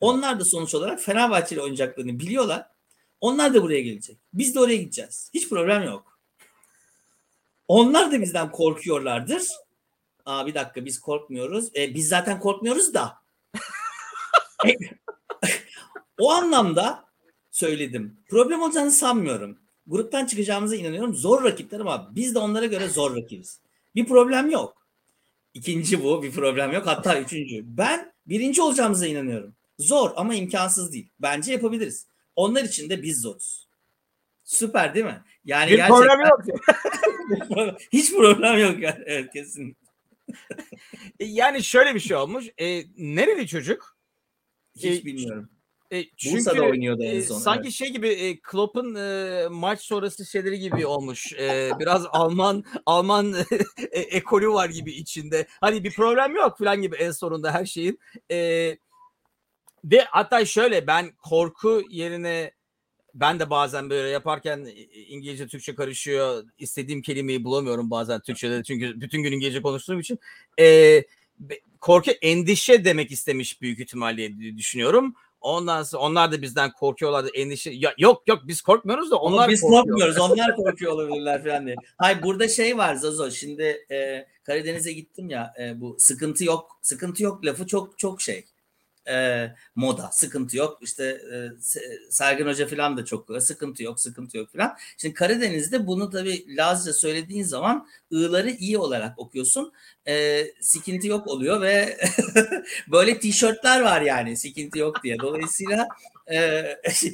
Onlar 0.00 0.40
da 0.40 0.44
sonuç 0.44 0.74
olarak 0.74 1.00
Fenerbahçe 1.00 1.54
ile 1.54 1.62
oynayacaklarını 1.62 2.20
biliyorlar. 2.20 2.66
Onlar 3.20 3.54
da 3.54 3.62
buraya 3.62 3.80
gelecek. 3.80 4.18
Biz 4.32 4.54
de 4.54 4.60
oraya 4.60 4.76
gideceğiz. 4.76 5.30
Hiç 5.34 5.48
problem 5.48 5.82
yok. 5.82 6.18
Onlar 7.68 8.12
da 8.12 8.20
bizden 8.20 8.52
korkuyorlardır. 8.52 9.42
Aa 10.26 10.46
bir 10.46 10.54
dakika 10.54 10.84
biz 10.84 11.00
korkmuyoruz. 11.00 11.76
E, 11.76 11.94
biz 11.94 12.08
zaten 12.08 12.40
korkmuyoruz 12.40 12.94
da. 12.94 13.18
O 16.18 16.30
anlamda 16.30 17.07
söyledim. 17.58 18.16
Problem 18.28 18.62
olacağını 18.62 18.90
sanmıyorum. 18.90 19.58
Gruptan 19.86 20.26
çıkacağımıza 20.26 20.76
inanıyorum. 20.76 21.14
Zor 21.14 21.44
rakipler 21.44 21.80
ama 21.80 22.10
biz 22.14 22.34
de 22.34 22.38
onlara 22.38 22.66
göre 22.66 22.88
zor 22.88 23.16
rakibiz. 23.16 23.60
Bir 23.94 24.06
problem 24.06 24.50
yok. 24.50 24.86
İkinci 25.54 26.04
bu 26.04 26.22
bir 26.22 26.32
problem 26.32 26.72
yok. 26.72 26.86
Hatta 26.86 27.20
üçüncü. 27.20 27.64
Ben 27.66 28.12
birinci 28.26 28.62
olacağımıza 28.62 29.06
inanıyorum. 29.06 29.54
Zor 29.78 30.10
ama 30.16 30.34
imkansız 30.34 30.92
değil. 30.92 31.08
Bence 31.20 31.52
yapabiliriz. 31.52 32.06
Onlar 32.36 32.64
için 32.64 32.90
de 32.90 33.02
biz 33.02 33.20
zoruz. 33.20 33.66
Süper 34.44 34.94
değil 34.94 35.06
mi? 35.06 35.22
Yani 35.44 35.70
bir 35.70 35.76
gerçekten... 35.76 35.98
problem 35.98 36.20
yok. 36.20 36.40
Hiç 37.92 38.12
problem 38.12 38.58
yok 38.58 38.82
yani. 38.82 39.02
Evet 39.06 39.32
kesin. 39.32 39.76
Yani 41.20 41.64
şöyle 41.64 41.94
bir 41.94 42.00
şey 42.00 42.16
olmuş. 42.16 42.46
E, 42.58 42.82
nereli 42.96 43.46
çocuk? 43.48 43.96
Hiç 44.76 45.00
e, 45.00 45.04
bilmiyorum. 45.04 45.48
E, 45.92 46.04
çünkü 46.16 46.36
Bursa'da 46.36 46.62
oynuyordu 46.62 47.02
en 47.02 47.20
son. 47.20 47.36
E, 47.36 47.40
sanki 47.40 47.62
evet. 47.62 47.72
şey 47.72 47.88
gibi 47.88 48.08
e, 48.08 48.40
Klopp'un 48.40 48.94
e, 48.94 49.48
maç 49.50 49.80
sonrası 49.80 50.26
şeyleri 50.26 50.58
gibi 50.58 50.86
olmuş. 50.86 51.32
E, 51.32 51.70
biraz 51.78 52.06
Alman 52.10 52.64
Alman 52.86 53.34
e, 53.92 54.00
ekolü 54.00 54.48
var 54.48 54.68
gibi 54.68 54.92
içinde. 54.92 55.46
Hani 55.60 55.84
bir 55.84 55.92
problem 55.92 56.36
yok 56.36 56.58
falan 56.58 56.82
gibi 56.82 56.96
en 56.96 57.10
sonunda 57.10 57.54
her 57.54 57.66
şeyin. 57.66 57.98
E, 58.30 58.36
ve 59.84 60.00
hatta 60.10 60.44
şöyle 60.44 60.86
ben 60.86 61.10
korku 61.16 61.82
yerine 61.90 62.52
ben 63.14 63.40
de 63.40 63.50
bazen 63.50 63.90
böyle 63.90 64.08
yaparken 64.08 64.68
İngilizce 65.08 65.46
Türkçe 65.46 65.74
karışıyor. 65.74 66.44
İstediğim 66.58 67.02
kelimeyi 67.02 67.44
bulamıyorum 67.44 67.90
bazen 67.90 68.20
Türkçe'de 68.20 68.62
çünkü 68.62 69.00
bütün 69.00 69.22
gün 69.22 69.32
İngilizce 69.32 69.62
konuştuğum 69.62 70.00
için. 70.00 70.18
E, 70.60 71.04
korku 71.80 72.10
endişe 72.10 72.84
demek 72.84 73.10
istemiş 73.12 73.62
büyük 73.62 73.80
ihtimalle 73.80 74.56
düşünüyorum. 74.56 75.14
Ondan 75.40 75.82
sonra 75.82 76.02
onlar 76.02 76.32
da 76.32 76.42
bizden 76.42 76.72
korkuyorlar 76.72 77.26
endişe. 77.34 77.70
Ya, 77.70 77.94
yok 77.98 78.22
yok 78.26 78.38
biz 78.46 78.60
korkmuyoruz 78.62 79.10
da 79.10 79.16
onlar 79.16 79.38
Ama 79.38 79.48
biz 79.48 79.60
korkuyor. 79.60 79.82
korkmuyoruz. 79.84 80.18
Onlar 80.30 80.56
korkuyor 80.56 80.92
olabilirler 80.92 81.44
falan 81.44 81.66
diye. 81.66 81.76
Hayır 81.98 82.22
burada 82.22 82.48
şey 82.48 82.78
var 82.78 82.94
Zazo. 82.94 83.30
Şimdi 83.30 83.86
e, 83.90 84.26
Karadeniz'e 84.44 84.92
gittim 84.92 85.30
ya 85.30 85.54
e, 85.60 85.80
bu 85.80 85.96
sıkıntı 85.98 86.44
yok. 86.44 86.78
Sıkıntı 86.82 87.22
yok 87.22 87.44
lafı 87.44 87.66
çok 87.66 87.98
çok 87.98 88.20
şey 88.20 88.44
e, 89.10 89.48
moda. 89.74 90.10
Sıkıntı 90.12 90.56
yok. 90.56 90.78
İşte 90.82 91.04
e, 91.04 91.36
Sergen 92.10 92.46
Hoca 92.46 92.66
falan 92.66 92.96
da 92.96 93.04
çok 93.04 93.42
sıkıntı 93.42 93.82
yok, 93.82 94.00
sıkıntı 94.00 94.36
yok 94.36 94.52
falan. 94.52 94.76
Şimdi 94.98 95.14
Karadeniz'de 95.14 95.86
bunu 95.86 96.10
tabii 96.10 96.56
Lazca 96.56 96.92
söylediğin 96.92 97.44
zaman 97.44 97.88
ığları 98.12 98.50
iyi 98.50 98.78
olarak 98.78 99.18
okuyorsun. 99.18 99.72
E, 100.08 100.44
sikinti 100.60 101.08
yok 101.08 101.26
oluyor 101.26 101.60
ve 101.60 101.98
böyle 102.92 103.20
tişörtler 103.20 103.80
var 103.80 104.00
yani 104.00 104.36
sikinti 104.36 104.78
yok 104.78 105.02
diye. 105.04 105.18
Dolayısıyla 105.18 105.88
e, 106.26 106.36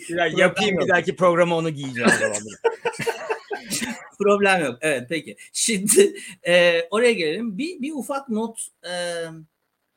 ya, 0.09 0.27
yapayım 0.37 0.79
bir 0.79 0.89
dahaki 0.89 1.17
programa 1.17 1.57
onu 1.57 1.71
giyeceğim. 1.71 2.11
problem 4.19 4.65
yok. 4.65 4.79
Evet 4.81 5.07
peki. 5.09 5.37
Şimdi 5.53 6.17
e, 6.47 6.83
oraya 6.91 7.13
gelelim. 7.13 7.59
Bir, 7.59 7.83
bir 7.83 7.93
ufak 7.93 8.29
not 8.29 8.69
e, 8.85 8.93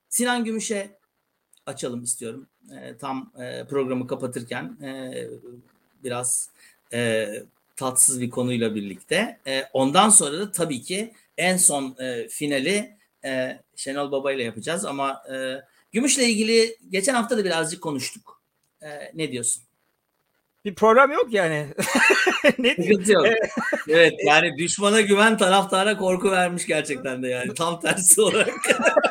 Sinan 0.09 0.45
Gümüş'e 0.45 0.96
açalım 1.67 2.03
istiyorum. 2.03 2.47
E, 2.81 2.97
tam 2.97 3.31
e, 3.39 3.65
programı 3.69 4.07
kapatırken 4.07 4.77
e, 4.83 5.13
biraz 6.03 6.49
e, 6.93 7.27
tatsız 7.75 8.21
bir 8.21 8.29
konuyla 8.29 8.75
birlikte. 8.75 9.39
E, 9.47 9.63
ondan 9.73 10.09
sonra 10.09 10.39
da 10.39 10.51
tabii 10.51 10.81
ki 10.81 11.13
en 11.37 11.57
son 11.57 11.95
e, 11.99 12.27
finali 12.27 12.97
e, 13.25 13.59
Şenol 13.75 14.11
Baba 14.11 14.31
ile 14.31 14.43
yapacağız 14.43 14.85
ama 14.85 15.23
e, 15.33 15.61
Gümüş'le 15.91 16.17
ilgili 16.17 16.77
geçen 16.89 17.13
hafta 17.13 17.37
da 17.37 17.45
birazcık 17.45 17.81
konuştuk. 17.81 18.41
E, 18.81 18.87
ne 19.13 19.31
diyorsun? 19.31 19.63
Bir 20.65 20.75
program 20.75 21.11
yok 21.11 21.33
yani. 21.33 21.67
ne 22.59 22.75
Sıkıntı 22.75 23.11
yok. 23.11 23.25
evet 23.87 24.13
yani 24.25 24.57
düşmana 24.57 25.01
güven 25.01 25.37
taraftara 25.37 25.97
korku 25.97 26.31
vermiş 26.31 26.67
gerçekten 26.67 27.23
de 27.23 27.27
yani 27.27 27.53
tam 27.53 27.79
tersi 27.79 28.21
olarak. 28.21 28.55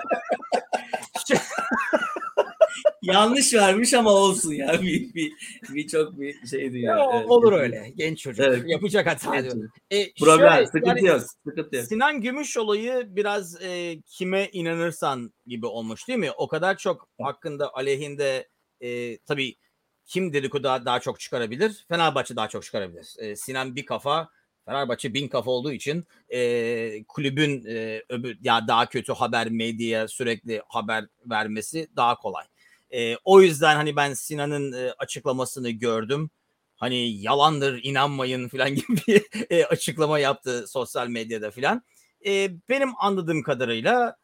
yanlış 3.06 3.54
vermiş 3.54 3.94
ama 3.94 4.10
olsun 4.10 4.52
ya. 4.52 4.82
Bir, 4.82 5.14
bir, 5.14 5.32
bir 5.74 5.88
çok 5.88 6.20
bir 6.20 6.46
şey 6.46 6.72
diyor. 6.72 6.98
Ya, 6.98 7.10
evet. 7.14 7.30
Olur 7.30 7.52
öyle. 7.52 7.92
Genç 7.96 8.18
çocuk. 8.18 8.46
Evet. 8.46 8.62
Yapacak 8.66 9.06
hata 9.06 9.42
diyor. 9.42 9.70
E, 9.90 10.12
Problem. 10.12 10.52
Şöyle, 10.52 10.66
sıkıntı 10.66 10.88
yani, 10.88 11.06
yok. 11.06 11.22
Sıkıntı 11.44 11.76
yok. 11.76 11.84
Sinan 11.84 12.20
Gümüş 12.20 12.56
olayı 12.56 13.06
biraz 13.08 13.62
e, 13.62 14.00
kime 14.06 14.48
inanırsan 14.52 15.32
gibi 15.46 15.66
olmuş 15.66 16.08
değil 16.08 16.18
mi? 16.18 16.30
O 16.30 16.48
kadar 16.48 16.76
çok 16.76 17.08
hakkında 17.20 17.74
aleyhinde 17.74 18.48
e, 18.80 19.18
tabii 19.18 19.56
kim 20.04 20.32
dedikodu 20.32 20.62
daha, 20.62 20.84
daha 20.84 21.00
çok 21.00 21.20
çıkarabilir? 21.20 21.84
Fenerbahçe 21.88 22.36
daha 22.36 22.48
çok 22.48 22.64
çıkarabilir. 22.64 23.14
E, 23.18 23.36
Sinan 23.36 23.76
bir 23.76 23.86
kafa 23.86 24.28
Fenerbahçe 24.66 25.14
bin 25.14 25.28
kafa 25.28 25.50
olduğu 25.50 25.72
için 25.72 26.04
e, 26.28 27.04
kulübün 27.08 27.64
e, 27.68 28.02
öbür 28.08 28.38
ya 28.42 28.68
daha 28.68 28.88
kötü 28.88 29.12
haber 29.12 29.50
medyaya 29.50 30.08
sürekli 30.08 30.62
haber 30.68 31.04
vermesi 31.30 31.88
daha 31.96 32.16
kolay. 32.16 32.44
E, 32.90 33.16
o 33.24 33.42
yüzden 33.42 33.76
hani 33.76 33.96
ben 33.96 34.14
Sinan'ın 34.14 34.72
e, 34.72 34.92
açıklamasını 34.98 35.70
gördüm. 35.70 36.30
Hani 36.76 37.20
yalandır 37.22 37.80
inanmayın 37.82 38.48
falan 38.48 38.74
gibi 38.74 38.96
bir 39.08 39.22
e, 39.50 39.64
açıklama 39.66 40.18
yaptı 40.18 40.64
sosyal 40.68 41.08
medyada 41.08 41.50
falan. 41.50 41.82
E, 42.26 42.50
benim 42.68 42.90
anladığım 42.98 43.42
kadarıyla 43.42 44.16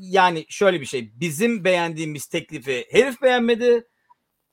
yani 0.00 0.46
şöyle 0.48 0.80
bir 0.80 0.86
şey 0.86 1.20
bizim 1.20 1.64
beğendiğimiz 1.64 2.26
teklifi 2.26 2.86
herif 2.90 3.22
beğenmedi 3.22 3.88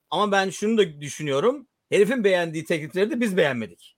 ama 0.09 0.31
ben 0.31 0.49
şunu 0.49 0.77
da 0.77 1.01
düşünüyorum 1.01 1.67
herifin 1.89 2.23
beğendiği 2.23 2.65
teklifleri 2.65 3.11
de 3.11 3.21
biz 3.21 3.37
beğenmedik. 3.37 3.95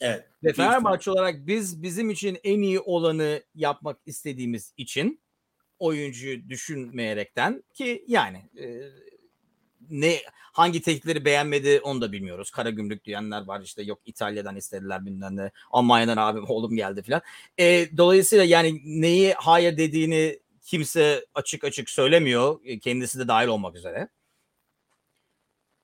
Evet. 0.00 0.24
Ve 0.44 0.52
Fenerbahçe 0.52 1.10
olarak 1.10 1.46
biz 1.46 1.82
bizim 1.82 2.10
için 2.10 2.38
en 2.44 2.60
iyi 2.60 2.80
olanı 2.80 3.42
yapmak 3.54 3.98
istediğimiz 4.06 4.74
için 4.76 5.22
oyuncuyu 5.82 6.48
düşünmeyerekten 6.48 7.62
ki 7.74 8.04
yani 8.08 8.38
e, 8.58 8.66
ne 9.90 10.18
hangi 10.52 10.82
teklifleri 10.82 11.24
beğenmedi 11.24 11.80
onu 11.82 12.00
da 12.00 12.12
bilmiyoruz. 12.12 12.50
Kara 12.50 12.70
gümrük 12.70 13.04
diyenler 13.04 13.46
var 13.46 13.60
işte 13.60 13.82
yok 13.82 14.00
İtalya'dan 14.06 14.56
istediler 14.56 15.06
bilmem 15.06 15.36
ne. 15.36 15.50
Almanya'dan 15.70 16.16
abim 16.16 16.44
oğlum 16.48 16.76
geldi 16.76 17.02
falan. 17.02 17.22
E, 17.58 17.96
dolayısıyla 17.96 18.44
yani 18.44 18.80
neyi 18.84 19.34
hayır 19.34 19.76
dediğini 19.76 20.38
kimse 20.62 21.26
açık 21.34 21.64
açık 21.64 21.90
söylemiyor. 21.90 22.60
Kendisi 22.82 23.18
de 23.18 23.28
dahil 23.28 23.48
olmak 23.48 23.76
üzere. 23.76 24.08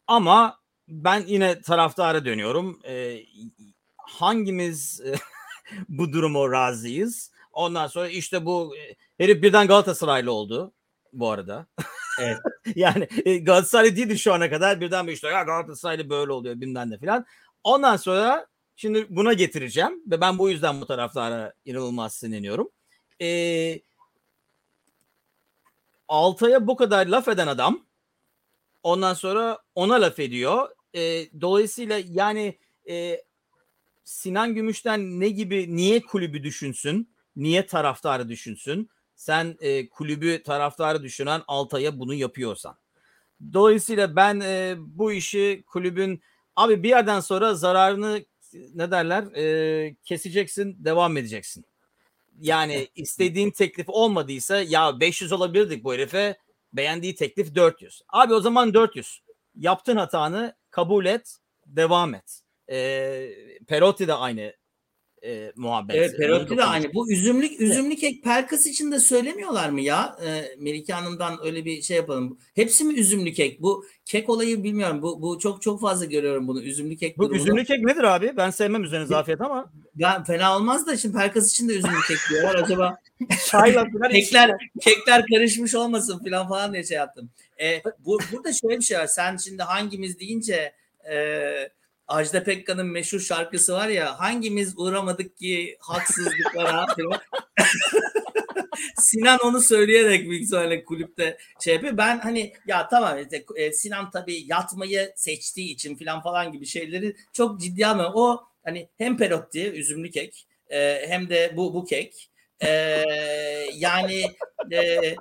Ama 0.06 0.58
ben 0.88 1.24
yine 1.26 1.60
taraftara 1.60 2.24
dönüyorum. 2.24 2.80
E, 2.84 3.22
hangimiz 3.96 5.02
bu 5.88 6.12
durumu 6.12 6.52
razıyız? 6.52 7.30
Ondan 7.58 7.86
sonra 7.86 8.08
işte 8.08 8.44
bu 8.44 8.74
herif 9.18 9.42
birden 9.42 9.66
Galatasaraylı 9.66 10.32
oldu 10.32 10.72
bu 11.12 11.30
arada. 11.30 11.66
Evet. 12.20 12.38
yani 12.76 13.08
Galatasaray 13.44 13.96
değildi 13.96 14.18
şu 14.18 14.32
ana 14.32 14.50
kadar 14.50 14.80
birden 14.80 15.06
bir 15.06 15.12
işte 15.12 15.28
ya 15.28 15.42
Galatasaraylı 15.42 16.10
böyle 16.10 16.32
oluyor 16.32 16.60
bilmem 16.60 16.90
ne 16.90 16.98
filan. 16.98 17.26
Ondan 17.64 17.96
sonra 17.96 18.46
şimdi 18.76 19.06
buna 19.10 19.32
getireceğim 19.32 20.02
ve 20.06 20.20
ben 20.20 20.38
bu 20.38 20.50
yüzden 20.50 20.80
bu 20.80 20.86
taraflara 20.86 21.52
inanılmaz 21.64 22.14
sinirleniyorum. 22.14 22.70
Ee, 23.22 23.80
Altay'a 26.08 26.66
bu 26.66 26.76
kadar 26.76 27.06
laf 27.06 27.28
eden 27.28 27.46
adam 27.46 27.86
ondan 28.82 29.14
sonra 29.14 29.58
ona 29.74 29.94
laf 30.00 30.18
ediyor. 30.18 30.68
E, 30.94 31.00
dolayısıyla 31.40 32.00
yani 32.08 32.58
e, 32.88 33.22
Sinan 34.04 34.54
Gümüş'ten 34.54 35.20
ne 35.20 35.28
gibi 35.28 35.76
niye 35.76 36.02
kulübü 36.02 36.42
düşünsün? 36.42 37.17
Niye 37.38 37.66
taraftarı 37.66 38.28
düşünsün? 38.28 38.90
Sen 39.14 39.56
e, 39.60 39.88
kulübü 39.88 40.42
taraftarı 40.42 41.02
düşünen 41.02 41.42
Altay'a 41.48 41.98
bunu 41.98 42.14
yapıyorsan. 42.14 42.76
Dolayısıyla 43.52 44.16
ben 44.16 44.40
e, 44.40 44.74
bu 44.78 45.12
işi 45.12 45.64
kulübün 45.66 46.22
abi 46.56 46.82
bir 46.82 46.88
yerden 46.88 47.20
sonra 47.20 47.54
zararını 47.54 48.24
ne 48.74 48.90
derler 48.90 49.24
e, 49.36 49.96
keseceksin 50.04 50.84
devam 50.84 51.16
edeceksin. 51.16 51.64
Yani 52.40 52.88
istediğin 52.94 53.50
teklif 53.50 53.88
olmadıysa 53.88 54.60
ya 54.62 55.00
500 55.00 55.32
olabilirdik 55.32 55.84
bu 55.84 55.94
herife 55.94 56.38
beğendiği 56.72 57.14
teklif 57.14 57.54
400. 57.54 58.02
Abi 58.08 58.34
o 58.34 58.40
zaman 58.40 58.74
400. 58.74 59.22
Yaptın 59.56 59.96
hatanı 59.96 60.54
kabul 60.70 61.06
et 61.06 61.36
devam 61.66 62.14
et. 62.14 62.40
E, 62.70 63.30
Perotti 63.66 64.08
de 64.08 64.14
aynı 64.14 64.57
e, 65.24 65.52
muhabbet. 65.56 65.96
Evet 65.96 66.16
Perotti 66.18 66.56
de 66.56 66.64
aynı. 66.64 66.94
Bu 66.94 67.12
üzümlük 67.12 67.60
üzümlük 67.60 68.04
ek 68.04 68.20
Pelkas 68.20 68.66
için 68.66 68.92
de 68.92 69.00
söylemiyorlar 69.00 69.70
mı 69.70 69.80
ya? 69.80 70.16
E, 70.24 70.56
Melike 70.58 70.92
Hanım'dan 70.92 71.38
öyle 71.44 71.64
bir 71.64 71.82
şey 71.82 71.96
yapalım. 71.96 72.38
Hepsi 72.54 72.84
mi 72.84 72.94
üzümlü 72.94 73.32
kek? 73.32 73.62
Bu 73.62 73.84
kek 74.04 74.28
olayı 74.28 74.62
bilmiyorum. 74.64 75.02
Bu 75.02 75.22
bu 75.22 75.38
çok 75.38 75.62
çok 75.62 75.80
fazla 75.80 76.04
görüyorum 76.04 76.48
bunu. 76.48 76.62
Üzümlü 76.62 76.96
kek 76.96 77.18
Bu 77.18 77.22
durumunu. 77.22 77.42
üzümlü 77.42 77.64
kek 77.64 77.84
nedir 77.84 78.02
abi? 78.02 78.32
Ben 78.36 78.50
sevmem 78.50 78.84
üzerine 78.84 79.06
zafiyet 79.06 79.40
ama. 79.40 79.72
Ya 79.96 80.24
fena 80.24 80.56
olmaz 80.56 80.86
da 80.86 80.96
şimdi 80.96 81.16
Pelkas 81.16 81.50
için 81.50 81.68
de 81.68 81.72
üzümlü 81.72 82.00
kek 82.08 82.18
diyorlar. 82.30 82.54
Acaba 82.54 82.98
Çayla 83.46 83.86
kekler 84.12 84.50
kekler 84.80 85.24
karışmış 85.34 85.74
olmasın 85.74 86.24
falan 86.24 86.48
falan 86.48 86.72
diye 86.72 86.84
şey 86.84 86.96
yaptım. 86.96 87.30
E, 87.60 87.82
bu, 88.04 88.18
burada 88.32 88.52
şöyle 88.52 88.76
bir 88.76 88.84
şey 88.84 88.98
var. 88.98 89.06
Sen 89.06 89.36
şimdi 89.36 89.62
hangimiz 89.62 90.20
deyince 90.20 90.72
e, 91.10 91.14
Ajda 92.08 92.44
Pekkan'ın 92.44 92.86
meşhur 92.86 93.20
şarkısı 93.20 93.72
var 93.72 93.88
ya 93.88 94.20
hangimiz 94.20 94.74
uğramadık 94.78 95.36
ki 95.36 95.76
haksızlıklara. 95.80 96.86
Sinan 98.98 99.38
onu 99.44 99.60
söyleyerek 99.60 100.30
büyük 100.30 100.44
ihtimalle 100.44 100.84
kulüpte 100.84 101.38
şey 101.60 101.74
yapıyor. 101.74 101.96
Ben 101.96 102.18
hani 102.18 102.52
ya 102.66 102.88
tamam 102.88 103.18
işte, 103.18 103.44
e, 103.56 103.72
Sinan 103.72 104.10
tabii 104.10 104.44
yatmayı 104.46 105.12
seçtiği 105.16 105.74
için 105.74 105.96
falan 105.96 106.22
falan 106.22 106.52
gibi 106.52 106.66
şeyleri 106.66 107.16
çok 107.32 107.60
ciddi 107.60 107.86
almıyor. 107.86 108.10
O 108.14 108.40
hani 108.64 108.88
hem 108.98 109.16
Perotti 109.16 109.70
üzümlü 109.70 110.10
kek 110.10 110.46
e, 110.70 111.08
hem 111.08 111.28
de 111.28 111.52
bu 111.56 111.74
bu 111.74 111.84
kek. 111.84 112.30
E, 112.60 112.70
yani 113.74 114.24
e, 114.72 115.14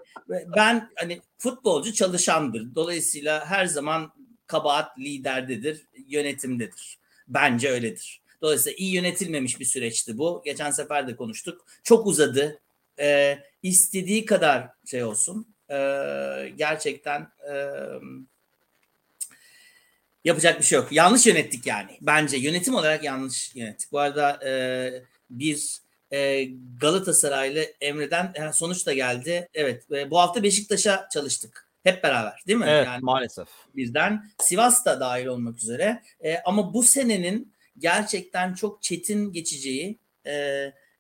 ben 0.56 0.90
hani 0.96 1.22
futbolcu 1.38 1.94
çalışandır. 1.94 2.76
Dolayısıyla 2.76 3.46
her 3.46 3.66
zaman 3.66 4.14
kabahat 4.48 5.00
liderdedir, 5.00 5.86
yönetimdedir. 6.08 6.98
Bence 7.28 7.70
öyledir. 7.70 8.22
Dolayısıyla 8.42 8.76
iyi 8.78 8.96
yönetilmemiş 8.96 9.60
bir 9.60 9.66
süreçti 9.66 10.18
bu. 10.18 10.42
Geçen 10.46 10.72
sefer 10.72 11.08
de 11.08 11.16
konuştuk. 11.16 11.66
Çok 11.84 12.08
uzadı. 12.08 12.60
Ee, 13.00 13.40
istediği 13.64 14.26
kadar 14.26 14.70
şey 14.86 15.04
olsun. 15.04 15.48
Ee, 15.70 16.54
gerçekten 16.58 17.22
e, 17.52 17.54
yapacak 20.26 20.60
bir 20.60 20.66
şey 20.66 20.80
yok. 20.80 20.92
Yanlış 20.92 21.28
yönettik 21.28 21.66
yani. 21.66 21.98
Bence 22.02 22.38
yönetim 22.38 22.76
olarak 22.76 23.04
yanlış 23.04 23.56
yönettik. 23.56 23.92
Bu 23.92 24.00
arada 24.00 24.40
e, 24.46 24.52
bir 25.30 25.78
e, 26.12 26.50
Galatasaraylı 26.82 27.66
Emre'den 27.82 28.52
sonuç 28.52 28.86
da 28.86 28.94
geldi. 28.94 29.50
Evet 29.54 29.92
e, 29.92 30.12
bu 30.12 30.20
hafta 30.20 30.44
Beşiktaş'a 30.44 31.10
çalıştık. 31.14 31.67
Hep 31.88 32.04
beraber 32.04 32.44
değil 32.48 32.60
mi? 32.60 32.66
Evet 32.70 32.86
yani 32.86 33.02
maalesef. 33.02 33.48
birden 33.76 34.26
Sivas 34.40 34.86
da 34.86 35.00
dahil 35.00 35.26
olmak 35.26 35.58
üzere. 35.58 36.04
E, 36.24 36.38
ama 36.46 36.74
bu 36.74 36.84
senenin 36.84 37.54
gerçekten 37.78 38.54
çok 38.54 38.84
çetin 38.84 39.32
geçeceği 39.32 40.00
e, 40.26 40.32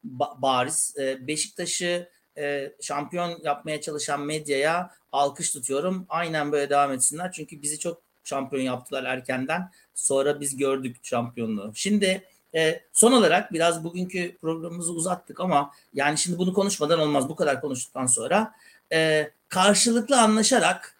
ba- 0.05 0.41
bariz. 0.41 0.95
E, 0.99 1.27
Beşiktaş'ı 1.27 2.09
e, 2.37 2.71
şampiyon 2.81 3.39
yapmaya 3.43 3.81
çalışan 3.81 4.21
medyaya 4.21 4.91
alkış 5.11 5.51
tutuyorum. 5.51 6.05
Aynen 6.09 6.51
böyle 6.51 6.69
devam 6.69 6.91
etsinler. 6.91 7.31
Çünkü 7.31 7.61
bizi 7.61 7.79
çok 7.79 8.01
şampiyon 8.23 8.63
yaptılar 8.63 9.03
erkenden. 9.03 9.71
Sonra 9.95 10.39
biz 10.39 10.57
gördük 10.57 10.97
şampiyonluğu. 11.03 11.71
Şimdi 11.75 12.23
e, 12.55 12.81
son 12.93 13.11
olarak 13.11 13.53
biraz 13.53 13.83
bugünkü 13.83 14.37
programımızı 14.37 14.93
uzattık 14.93 15.39
ama 15.39 15.71
yani 15.93 16.17
şimdi 16.17 16.37
bunu 16.37 16.53
konuşmadan 16.53 16.99
olmaz. 16.99 17.29
Bu 17.29 17.35
kadar 17.35 17.61
konuştuktan 17.61 18.05
sonra 18.05 18.53
e, 18.93 19.31
karşılıklı 19.49 20.21
anlaşarak 20.21 20.95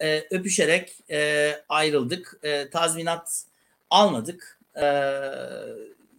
e, 0.00 0.24
öpüşerek 0.30 0.96
e, 1.10 1.52
ayrıldık. 1.68 2.38
E, 2.42 2.70
tazminat 2.70 3.44
almadık. 3.90 4.58
E, 4.76 4.84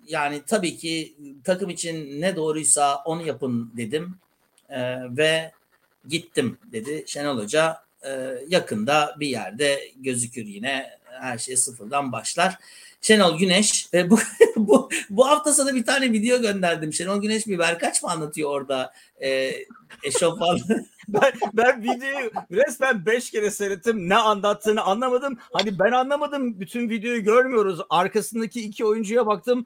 yani 0.07 0.41
tabii 0.47 0.77
ki 0.77 1.13
takım 1.43 1.69
için 1.69 2.21
ne 2.21 2.35
doğruysa 2.35 2.95
onu 3.05 3.27
yapın 3.27 3.71
dedim 3.77 4.15
E, 4.69 4.97
ve 5.17 5.51
gittim 6.07 6.57
dedi 6.71 7.03
Şenol 7.07 7.37
Hoca. 7.37 7.83
E, 8.05 8.35
yakında 8.47 9.15
bir 9.19 9.27
yerde 9.27 9.91
gözükür 9.95 10.45
yine 10.45 10.99
her 11.21 11.37
şey 11.37 11.57
sıfırdan 11.57 12.11
başlar. 12.11 12.57
Şenol 13.01 13.37
Güneş 13.37 13.87
e, 13.93 14.09
bu, 14.09 14.19
bu 14.55 14.89
bu 15.09 15.27
hafta 15.27 15.53
sana 15.53 15.75
bir 15.75 15.85
tane 15.85 16.11
video 16.11 16.41
gönderdim. 16.41 16.93
Şenol 16.93 17.21
Güneş 17.21 17.47
bir 17.47 17.59
Berkaç 17.59 18.03
mı 18.03 18.11
anlatıyor 18.11 18.49
orada 18.49 18.93
e, 19.23 19.53
eşofman 20.03 20.59
ben, 21.07 21.31
ben 21.53 21.83
videoyu 21.83 22.31
resmen 22.51 23.05
5 23.05 23.31
kere 23.31 23.51
seyrettim. 23.51 24.09
Ne 24.09 24.15
anlattığını 24.15 24.81
anlamadım. 24.81 25.37
Hani 25.53 25.79
ben 25.79 25.91
anlamadım. 25.91 26.59
Bütün 26.59 26.89
videoyu 26.89 27.23
görmüyoruz. 27.23 27.79
Arkasındaki 27.89 28.61
iki 28.61 28.85
oyuncuya 28.85 29.25
baktım. 29.27 29.65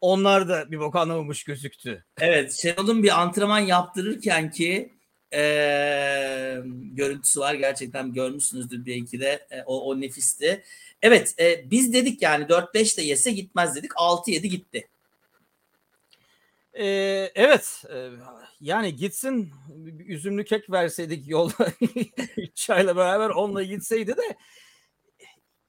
Onlar 0.00 0.48
da 0.48 0.70
bir 0.70 0.78
bok 0.78 0.96
anlamamış 0.96 1.44
gözüktü. 1.44 2.04
Evet 2.20 2.52
Şenol'un 2.52 3.02
bir 3.02 3.20
antrenman 3.20 3.58
yaptırırken 3.58 4.50
ki 4.50 4.92
e, 5.32 5.40
görüntüsü 6.92 7.40
var. 7.40 7.54
Gerçekten 7.54 8.12
görmüşsünüzdür 8.12 8.86
belki 8.86 9.20
de. 9.20 9.46
E, 9.50 9.62
o, 9.66 9.90
o 9.90 10.00
nefisti. 10.00 10.62
Evet 11.02 11.34
e, 11.40 11.70
biz 11.70 11.92
dedik 11.92 12.22
yani 12.22 12.44
4-5 12.44 12.98
de 12.98 13.02
yese 13.02 13.32
gitmez 13.32 13.76
dedik. 13.76 13.90
6-7 13.90 14.46
gitti. 14.46 14.88
Ee, 16.72 17.30
evet. 17.34 17.84
e, 17.94 18.10
yani 18.60 18.96
gitsin 18.96 19.52
üzümlü 20.06 20.44
kek 20.44 20.70
verseydik 20.70 21.28
yolda 21.28 21.72
çayla 22.54 22.96
beraber 22.96 23.30
onunla 23.30 23.62
gitseydi 23.62 24.16
de 24.16 24.36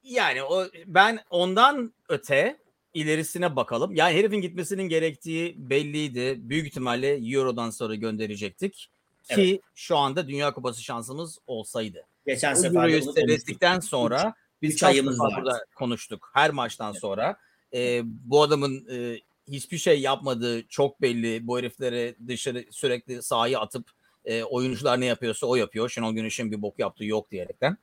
yani 0.02 0.42
o 0.42 0.66
ben 0.86 1.18
ondan 1.30 1.94
öte 2.08 2.58
ilerisine 2.94 3.56
bakalım. 3.56 3.94
Yani 3.94 4.16
herifin 4.16 4.40
gitmesinin 4.40 4.88
gerektiği 4.88 5.54
belliydi. 5.70 6.36
Büyük 6.38 6.66
ihtimalle 6.66 7.34
Euro'dan 7.34 7.70
sonra 7.70 7.94
gönderecektik. 7.94 8.90
Ki 9.22 9.60
şu 9.74 9.96
anda 9.96 10.28
Dünya 10.28 10.54
Kupası 10.54 10.82
şansımız 10.82 11.38
olsaydı. 11.46 12.06
Geçen 12.26 12.54
sefer 12.54 12.88
Euro'yu 12.88 13.12
seyrettikten 13.12 13.80
sonra 13.80 14.34
biz 14.62 14.74
üç 14.74 14.82
ayımız 14.82 15.20
vardı. 15.20 15.34
burada 15.36 15.64
konuştuk. 15.74 16.30
Her 16.34 16.50
maçtan 16.50 16.92
sonra 16.92 17.36
e, 17.74 18.02
bu 18.04 18.42
adamın 18.42 18.86
e, 18.92 19.20
hiçbir 19.48 19.78
şey 19.78 20.00
yapmadığı 20.00 20.66
çok 20.68 21.02
belli. 21.02 21.46
Bu 21.46 21.58
heriflere 21.58 22.14
dışarı 22.28 22.64
sürekli 22.70 23.22
sahayı 23.22 23.58
atıp 23.58 23.84
e, 24.24 24.42
oyuncular 24.42 25.00
ne 25.00 25.06
yapıyorsa 25.06 25.46
o 25.46 25.56
yapıyor. 25.56 25.88
Şenol 25.90 26.14
Güneş'in 26.14 26.52
bir 26.52 26.62
bok 26.62 26.78
yaptığı 26.78 27.04
yok 27.04 27.30
diyerekten. 27.30 27.76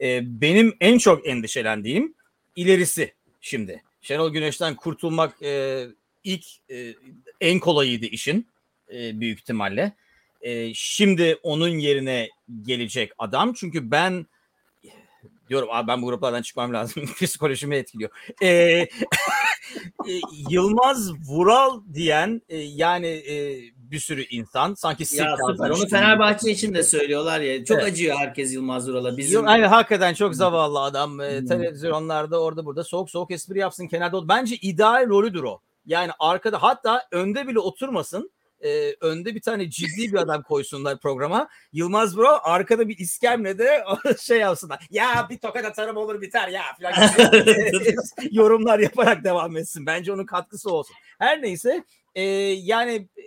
E, 0.00 0.40
benim 0.40 0.76
en 0.80 0.98
çok 0.98 1.26
endişelendiğim 1.26 2.14
ilerisi 2.56 3.14
şimdi. 3.40 3.82
Şenol 4.02 4.32
Güneş'ten 4.32 4.76
kurtulmak 4.76 5.42
e, 5.42 5.86
ilk 6.24 6.44
e, 6.70 6.94
en 7.40 7.58
kolayıydı 7.58 8.06
işin 8.06 8.46
e, 8.92 9.20
büyük 9.20 9.38
ihtimalle. 9.38 9.92
E, 10.40 10.74
şimdi 10.74 11.38
onun 11.42 11.68
yerine 11.68 12.28
gelecek 12.62 13.12
adam. 13.18 13.52
Çünkü 13.52 13.90
ben 13.90 14.26
diyorum 15.48 15.68
abi 15.72 15.88
ben 15.88 16.02
bu 16.02 16.06
gruplardan 16.06 16.42
çıkmam 16.42 16.72
lazım. 16.72 17.04
Psikolojimi 17.20 17.76
etkiliyor. 17.76 18.10
E, 18.42 18.48
e, 18.48 18.88
Yılmaz 20.50 21.12
Vural 21.28 21.80
diyen 21.94 22.42
e, 22.48 22.56
yani 22.56 23.06
e, 23.06 23.58
bir 23.76 23.98
sürü 23.98 24.24
insan 24.30 24.74
sanki 24.74 25.02
Ya 25.16 25.36
süper. 25.48 25.70
Onu. 25.70 25.88
Fenerbahçe 25.88 26.50
için 26.50 26.74
de 26.74 26.82
söylüyorlar 26.82 27.40
ya. 27.40 27.64
Çok 27.64 27.78
Evet. 27.78 27.92
acıyor 27.92 28.16
herkes 28.16 28.54
Yılmaz 28.54 28.88
Vural'a. 28.88 29.16
Bizim 29.16 29.34
Yok, 29.34 29.48
aynen 29.48 29.68
hakikaten 29.68 30.14
çok 30.14 30.34
zavallı 30.34 30.80
adam. 30.80 31.12
Hmm. 31.12 31.46
televizyonlarda 31.46 32.42
orada 32.42 32.64
burada 32.64 32.84
soğuk 32.84 33.10
soğuk 33.10 33.30
espri 33.30 33.58
yapsın 33.58 33.86
kenarda. 33.88 34.28
Bence 34.28 34.56
ideal 34.56 35.08
rolüdür 35.08 35.42
o. 35.42 35.60
Yani 35.86 36.10
arkada 36.18 36.62
hatta 36.62 37.02
önde 37.12 37.48
bile 37.48 37.58
oturmasın. 37.58 38.30
Ee, 38.64 38.96
önde 39.00 39.34
bir 39.34 39.40
tane 39.40 39.70
ciddi 39.70 40.12
bir 40.12 40.18
adam 40.18 40.42
koysunlar 40.42 41.00
programa. 41.00 41.48
Yılmaz 41.72 42.16
Bro 42.16 42.38
arkada 42.42 42.88
bir 42.88 42.98
iskemlede 42.98 43.84
şey 44.20 44.38
yapsınlar. 44.38 44.86
Ya 44.90 45.26
bir 45.30 45.38
tokat 45.38 45.64
atarım 45.64 45.96
olur 45.96 46.20
biter 46.20 46.48
ya 46.48 46.62
falan 46.80 46.92
yorumlar 48.30 48.78
yaparak 48.78 49.24
devam 49.24 49.56
etsin. 49.56 49.86
Bence 49.86 50.12
onun 50.12 50.26
katkısı 50.26 50.70
olsun. 50.70 50.96
Her 51.18 51.42
neyse 51.42 51.84
e, 52.14 52.22
yani 52.22 53.08
e, 53.16 53.24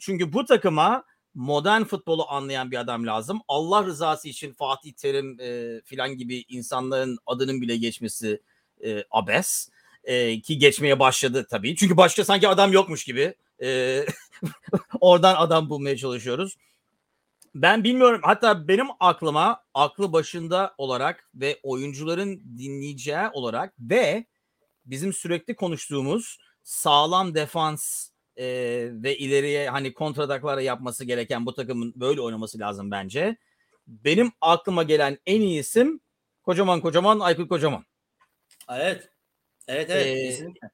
çünkü 0.00 0.32
bu 0.32 0.44
takıma 0.44 1.04
modern 1.34 1.82
futbolu 1.82 2.28
anlayan 2.28 2.70
bir 2.70 2.76
adam 2.76 3.06
lazım. 3.06 3.40
Allah 3.48 3.84
rızası 3.84 4.28
için 4.28 4.52
Fatih 4.52 4.92
Terim 4.92 5.40
e, 5.40 5.80
filan 5.84 6.16
gibi 6.16 6.44
insanların 6.48 7.18
adının 7.26 7.60
bile 7.60 7.76
geçmesi 7.76 8.42
e, 8.84 9.04
abes. 9.10 9.68
E, 10.04 10.40
ki 10.40 10.58
geçmeye 10.58 10.98
başladı 10.98 11.46
tabii. 11.50 11.76
Çünkü 11.76 11.96
başka 11.96 12.24
sanki 12.24 12.48
adam 12.48 12.72
yokmuş 12.72 13.04
gibi. 13.04 13.34
E, 13.62 14.04
oradan 15.00 15.34
adam 15.34 15.70
bulmaya 15.70 15.96
çalışıyoruz. 15.96 16.56
Ben 17.54 17.84
bilmiyorum. 17.84 18.20
Hatta 18.24 18.68
benim 18.68 18.86
aklıma 19.00 19.64
aklı 19.74 20.12
başında 20.12 20.74
olarak 20.78 21.30
ve 21.34 21.60
oyuncuların 21.62 22.58
dinleyeceği 22.58 23.28
olarak 23.32 23.74
ve 23.80 24.26
bizim 24.86 25.12
sürekli 25.12 25.56
konuştuğumuz 25.56 26.38
sağlam 26.62 27.34
defans 27.34 28.10
e, 28.36 28.44
ve 28.92 29.18
ileriye 29.18 29.70
hani 29.70 29.94
kontradaklara 29.94 30.60
yapması 30.60 31.04
gereken 31.04 31.46
bu 31.46 31.54
takımın 31.54 31.92
böyle 31.96 32.20
oynaması 32.20 32.58
lazım 32.58 32.90
bence. 32.90 33.36
Benim 33.86 34.32
aklıma 34.40 34.82
gelen 34.82 35.18
en 35.26 35.40
iyi 35.40 35.60
isim 35.60 36.00
kocaman 36.42 36.80
kocaman 36.80 37.20
Aykut 37.20 37.48
Kocaman. 37.48 37.84
Evet. 38.70 39.10
Evet 39.68 39.90
evet. 39.90 40.06
Ee, 40.40 40.68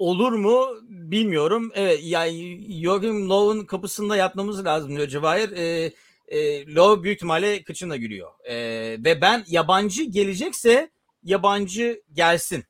olur 0.00 0.32
mu 0.32 0.68
bilmiyorum. 0.88 1.72
Evet 1.74 2.00
yani 2.02 2.58
Joachim 2.82 3.30
Löw'un 3.30 3.64
kapısında 3.64 4.16
yatmamız 4.16 4.64
lazım 4.64 4.96
diyor 4.96 5.08
Cevahir. 5.08 5.52
Ee, 5.52 5.92
e, 6.28 6.66
Löw 6.66 7.02
büyük 7.02 7.16
ihtimalle 7.16 7.62
kıçına 7.62 7.96
gülüyor. 7.96 8.30
Ee, 8.44 8.56
ve 9.04 9.20
ben 9.20 9.44
yabancı 9.48 10.02
gelecekse 10.02 10.90
yabancı 11.22 12.02
gelsin. 12.12 12.64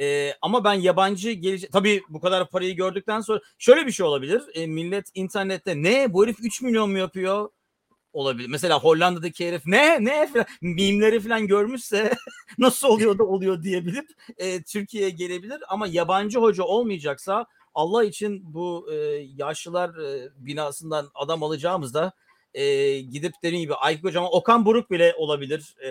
Ee, 0.00 0.34
ama 0.42 0.64
ben 0.64 0.74
yabancı 0.74 1.30
gelecek 1.30 1.72
tabii 1.72 2.02
bu 2.08 2.20
kadar 2.20 2.50
parayı 2.50 2.76
gördükten 2.76 3.20
sonra 3.20 3.40
şöyle 3.58 3.86
bir 3.86 3.92
şey 3.92 4.06
olabilir. 4.06 4.42
Ee, 4.54 4.66
millet 4.66 5.10
internette 5.14 5.82
ne 5.82 6.12
bu 6.12 6.24
herif 6.24 6.36
3 6.40 6.62
milyon 6.62 6.90
mu 6.90 6.98
yapıyor? 6.98 7.48
Olabilir. 8.12 8.48
Mesela 8.48 8.80
Hollanda'daki 8.80 9.48
herif 9.48 9.66
ne 9.66 10.04
ne 10.04 10.26
falan, 10.26 10.46
mimleri 10.60 11.20
falan 11.20 11.46
görmüşse 11.46 12.12
nasıl 12.58 12.88
oluyor 12.88 13.18
da 13.18 13.24
oluyor 13.24 13.62
diyebilip 13.62 14.10
e, 14.38 14.62
Türkiye'ye 14.62 15.10
gelebilir 15.10 15.58
ama 15.68 15.86
yabancı 15.86 16.38
hoca 16.38 16.64
olmayacaksa 16.64 17.46
Allah 17.74 18.04
için 18.04 18.54
bu 18.54 18.88
e, 18.92 18.96
yaşlılar 19.36 19.98
e, 19.98 20.28
binasından 20.36 21.10
adam 21.14 21.42
alacağımızda 21.42 22.12
e, 22.54 23.00
gidip 23.00 23.32
dediğim 23.42 23.62
gibi 23.62 23.74
Aykut 23.74 24.04
Hocam 24.04 24.26
Okan 24.30 24.66
Buruk 24.66 24.90
bile 24.90 25.14
olabilir. 25.18 25.74
E, 25.84 25.90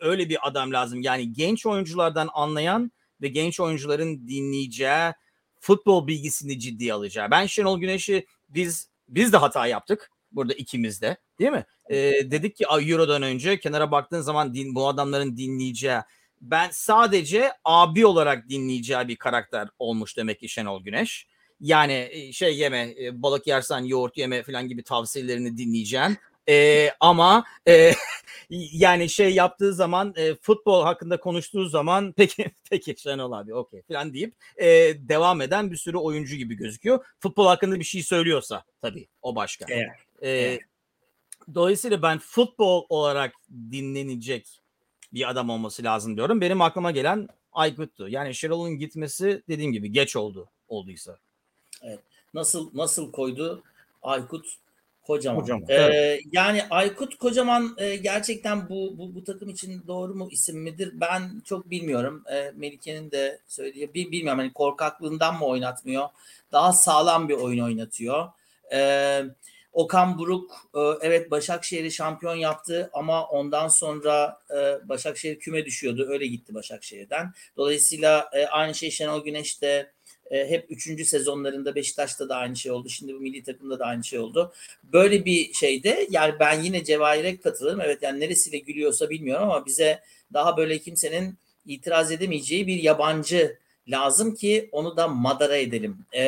öyle 0.00 0.28
bir 0.28 0.48
adam 0.48 0.72
lazım. 0.72 1.02
Yani 1.02 1.32
genç 1.32 1.66
oyunculardan 1.66 2.28
anlayan 2.34 2.92
ve 3.22 3.28
genç 3.28 3.60
oyuncuların 3.60 4.28
dinleyeceği 4.28 5.12
futbol 5.60 6.06
bilgisini 6.06 6.58
ciddiye 6.58 6.94
alacağı. 6.94 7.30
Ben 7.30 7.46
Şenol 7.46 7.80
Güneş'i 7.80 8.26
biz 8.48 8.88
biz 9.08 9.32
de 9.32 9.36
hata 9.36 9.66
yaptık 9.66 10.10
burada 10.34 10.52
ikimiz 10.52 11.02
de 11.02 11.16
değil 11.38 11.50
mi? 11.50 11.64
E, 11.90 11.96
dedik 12.30 12.56
ki 12.56 12.64
Euro'dan 12.64 13.22
önce 13.22 13.60
kenara 13.60 13.90
baktığın 13.90 14.20
zaman 14.20 14.54
din, 14.54 14.74
bu 14.74 14.88
adamların 14.88 15.36
dinleyeceği 15.36 16.00
ben 16.40 16.68
sadece 16.72 17.52
abi 17.64 18.06
olarak 18.06 18.48
dinleyeceği 18.48 19.08
bir 19.08 19.16
karakter 19.16 19.68
olmuş 19.78 20.16
demek 20.16 20.40
ki 20.40 20.48
Şenol 20.48 20.84
Güneş. 20.84 21.26
Yani 21.60 22.30
şey 22.32 22.56
yeme 22.56 22.94
balık 23.12 23.46
yersen 23.46 23.80
yoğurt 23.80 24.16
yeme 24.16 24.42
falan 24.42 24.68
gibi 24.68 24.82
tavsiyelerini 24.82 25.58
dinleyeceğim. 25.58 26.16
E, 26.48 26.90
ama 27.00 27.44
e, 27.68 27.92
yani 28.50 29.08
şey 29.08 29.34
yaptığı 29.34 29.74
zaman 29.74 30.14
e, 30.16 30.34
futbol 30.34 30.82
hakkında 30.82 31.20
konuştuğu 31.20 31.68
zaman 31.68 32.12
peki 32.16 32.50
peki 32.70 32.94
Şenol 32.98 33.32
abi 33.32 33.54
okey 33.54 33.82
falan 33.82 34.14
deyip 34.14 34.34
e, 34.56 34.66
devam 34.98 35.40
eden 35.40 35.70
bir 35.70 35.76
sürü 35.76 35.96
oyuncu 35.96 36.36
gibi 36.36 36.54
gözüküyor. 36.54 37.04
Futbol 37.20 37.46
hakkında 37.46 37.78
bir 37.78 37.84
şey 37.84 38.02
söylüyorsa 38.02 38.64
tabii 38.82 39.08
o 39.22 39.36
başka. 39.36 39.66
Evet. 39.68 39.90
E, 40.22 40.30
evet. 40.30 40.60
Dolayısıyla 41.54 42.02
ben 42.02 42.18
futbol 42.18 42.86
olarak 42.88 43.34
dinlenecek 43.50 44.60
bir 45.12 45.30
adam 45.30 45.50
olması 45.50 45.84
lazım 45.84 46.16
diyorum. 46.16 46.40
Benim 46.40 46.62
aklıma 46.62 46.90
gelen 46.90 47.28
Aykut'tu. 47.52 48.08
Yani 48.08 48.34
Şenol'un 48.34 48.78
gitmesi 48.78 49.42
dediğim 49.48 49.72
gibi 49.72 49.92
geç 49.92 50.16
oldu 50.16 50.48
olduysa. 50.68 51.18
Evet. 51.82 52.00
Nasıl 52.34 52.70
nasıl 52.74 53.12
koydu 53.12 53.62
Aykut 54.02 54.46
Kocaman. 55.06 55.40
Kocaman, 55.40 55.64
ee, 55.68 55.74
evet. 55.74 56.22
Yani 56.32 56.62
Aykut 56.70 57.18
Kocaman 57.18 57.74
e, 57.78 57.96
gerçekten 57.96 58.68
bu, 58.68 58.98
bu 58.98 59.14
bu 59.14 59.24
takım 59.24 59.48
için 59.48 59.82
doğru 59.86 60.14
mu 60.14 60.28
isim 60.30 60.62
midir? 60.62 60.90
Ben 60.94 61.42
çok 61.44 61.70
bilmiyorum. 61.70 62.24
E, 62.32 62.52
Melike'nin 62.56 63.10
de 63.10 63.40
söylediği 63.48 63.94
bir 63.94 64.10
bilmiyorum 64.12 64.38
hani 64.38 64.52
korkaklığından 64.52 65.38
mı 65.38 65.46
oynatmıyor? 65.46 66.08
Daha 66.52 66.72
sağlam 66.72 67.28
bir 67.28 67.34
oyun 67.34 67.64
oynatıyor. 67.64 68.28
E, 68.72 68.78
Okan 69.74 70.18
Buruk 70.18 70.50
e, 70.74 70.80
evet 71.00 71.30
Başakşehir'i 71.30 71.90
şampiyon 71.90 72.34
yaptı 72.34 72.90
ama 72.92 73.26
ondan 73.26 73.68
sonra 73.68 74.40
e, 74.50 74.88
Başakşehir 74.88 75.38
küme 75.38 75.64
düşüyordu. 75.64 76.06
Öyle 76.08 76.26
gitti 76.26 76.54
Başakşehir'den. 76.54 77.32
Dolayısıyla 77.56 78.30
e, 78.32 78.46
aynı 78.46 78.74
şey 78.74 78.90
Şenol 78.90 79.24
Güneş 79.24 79.62
de 79.62 79.92
e, 80.30 80.50
hep 80.50 80.66
üçüncü 80.70 81.04
sezonlarında 81.04 81.74
Beşiktaş'ta 81.74 82.28
da 82.28 82.36
aynı 82.36 82.56
şey 82.56 82.72
oldu. 82.72 82.88
Şimdi 82.88 83.14
bu 83.14 83.20
milli 83.20 83.42
takımda 83.42 83.78
da 83.78 83.84
aynı 83.84 84.04
şey 84.04 84.18
oldu. 84.18 84.52
Böyle 84.84 85.24
bir 85.24 85.52
şeyde 85.52 86.06
yani 86.10 86.34
ben 86.40 86.62
yine 86.62 86.84
Cevahir'e 86.84 87.40
katılırım. 87.40 87.80
Evet 87.80 88.02
yani 88.02 88.20
neresiyle 88.20 88.58
gülüyorsa 88.58 89.10
bilmiyorum 89.10 89.50
ama 89.50 89.66
bize 89.66 90.00
daha 90.32 90.56
böyle 90.56 90.78
kimsenin 90.78 91.38
itiraz 91.66 92.12
edemeyeceği 92.12 92.66
bir 92.66 92.82
yabancı 92.82 93.58
lazım 93.88 94.34
ki 94.34 94.68
onu 94.72 94.96
da 94.96 95.08
madara 95.08 95.56
edelim. 95.56 95.98
Ee, 96.12 96.22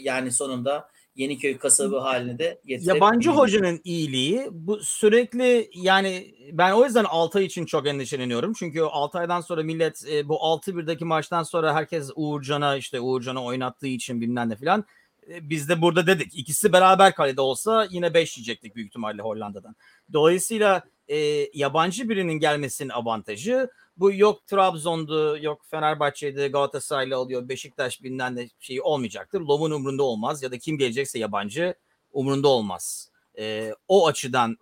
yani 0.00 0.32
sonunda 0.32 0.89
Yeniköy 1.20 1.58
kasabı 1.58 1.98
haline 1.98 2.38
de 2.38 2.60
getirelim. 2.66 2.94
Yabancı 2.94 3.30
hocanın 3.30 3.80
iyiliği 3.84 4.48
bu 4.50 4.80
sürekli 4.82 5.70
yani 5.74 6.34
ben 6.52 6.72
o 6.72 6.84
yüzden 6.84 7.04
Altay 7.04 7.44
için 7.44 7.66
çok 7.66 7.86
endişeleniyorum. 7.86 8.52
Çünkü 8.52 8.80
Altay'dan 8.80 9.40
sonra 9.40 9.62
millet 9.62 10.04
e, 10.10 10.28
bu 10.28 10.34
6-1'deki 10.34 11.04
maçtan 11.04 11.42
sonra 11.42 11.74
herkes 11.74 12.10
Uğurcan'a 12.14 12.76
işte 12.76 13.00
Uğurcan'a 13.00 13.44
oynattığı 13.44 13.86
için 13.86 14.20
bilmem 14.20 14.48
ne 14.48 14.56
filan. 14.56 14.84
E, 15.30 15.50
biz 15.50 15.68
de 15.68 15.82
burada 15.82 16.06
dedik 16.06 16.38
ikisi 16.38 16.72
beraber 16.72 17.14
kalede 17.14 17.40
olsa 17.40 17.86
yine 17.90 18.14
5 18.14 18.36
yiyecektik 18.36 18.76
büyük 18.76 18.88
ihtimalle 18.88 19.22
Hollanda'dan. 19.22 19.76
Dolayısıyla 20.12 20.82
e, 21.08 21.16
yabancı 21.54 22.08
birinin 22.08 22.38
gelmesinin 22.38 22.88
avantajı 22.88 23.68
bu 23.96 24.12
yok 24.12 24.46
Trabzon'du, 24.46 25.38
yok 25.40 25.62
Fenerbahçe'de 25.70 26.48
Galatasaray'la 26.48 27.18
oluyor, 27.18 27.48
Beşiktaş 27.48 28.02
bilmem 28.02 28.36
de 28.36 28.48
şey 28.58 28.80
olmayacaktır. 28.82 29.40
Lov'un 29.40 29.70
umrunda 29.70 30.02
olmaz 30.02 30.42
ya 30.42 30.50
da 30.50 30.58
kim 30.58 30.78
gelecekse 30.78 31.18
yabancı 31.18 31.74
umrunda 32.12 32.48
olmaz. 32.48 33.10
E, 33.38 33.74
o 33.88 34.06
açıdan 34.06 34.58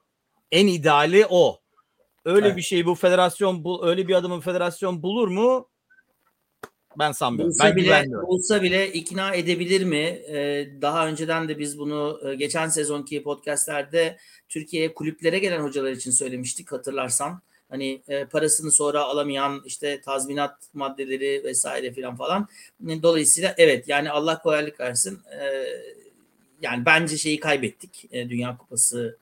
en 0.52 0.66
ideali 0.66 1.26
o. 1.30 1.60
Öyle 2.24 2.46
evet. 2.46 2.56
bir 2.56 2.62
şey 2.62 2.86
bu 2.86 2.94
federasyon 2.94 3.64
bu 3.64 3.86
öyle 3.86 4.08
bir 4.08 4.14
adamın 4.14 4.40
federasyon 4.40 5.02
bulur 5.02 5.28
mu? 5.28 5.68
Ben 6.98 7.12
sanmıyorum. 7.12 7.50
Bulsa 7.50 7.64
ben 7.64 7.76
bile, 7.76 8.04
bulsa 8.28 8.62
bile 8.62 8.92
ikna 8.92 9.34
edebilir 9.34 9.84
mi? 9.84 10.22
Ee, 10.28 10.68
daha 10.82 11.08
önceden 11.08 11.48
de 11.48 11.58
biz 11.58 11.78
bunu 11.78 12.20
e, 12.24 12.34
geçen 12.34 12.68
sezonki 12.68 13.22
podcastlerde 13.22 14.18
Türkiye'ye 14.48 14.94
kulüplere 14.94 15.38
gelen 15.38 15.62
hocalar 15.62 15.92
için 15.92 16.10
söylemiştik 16.10 16.72
hatırlarsan. 16.72 17.42
Hani 17.70 18.02
e, 18.08 18.24
parasını 18.24 18.72
sonra 18.72 19.02
alamayan 19.02 19.62
işte 19.66 20.00
tazminat 20.00 20.56
maddeleri 20.74 21.44
vesaire 21.44 21.92
filan 21.92 22.16
falan. 22.16 22.48
Dolayısıyla 23.02 23.54
evet 23.58 23.88
yani 23.88 24.10
Allah 24.10 24.38
kolaylık 24.42 24.80
versin. 24.80 25.20
E, 25.40 25.64
yani 26.62 26.86
bence 26.86 27.18
şeyi 27.18 27.40
kaybettik. 27.40 28.08
E, 28.12 28.28
Dünya 28.28 28.56
Kupası 28.56 29.16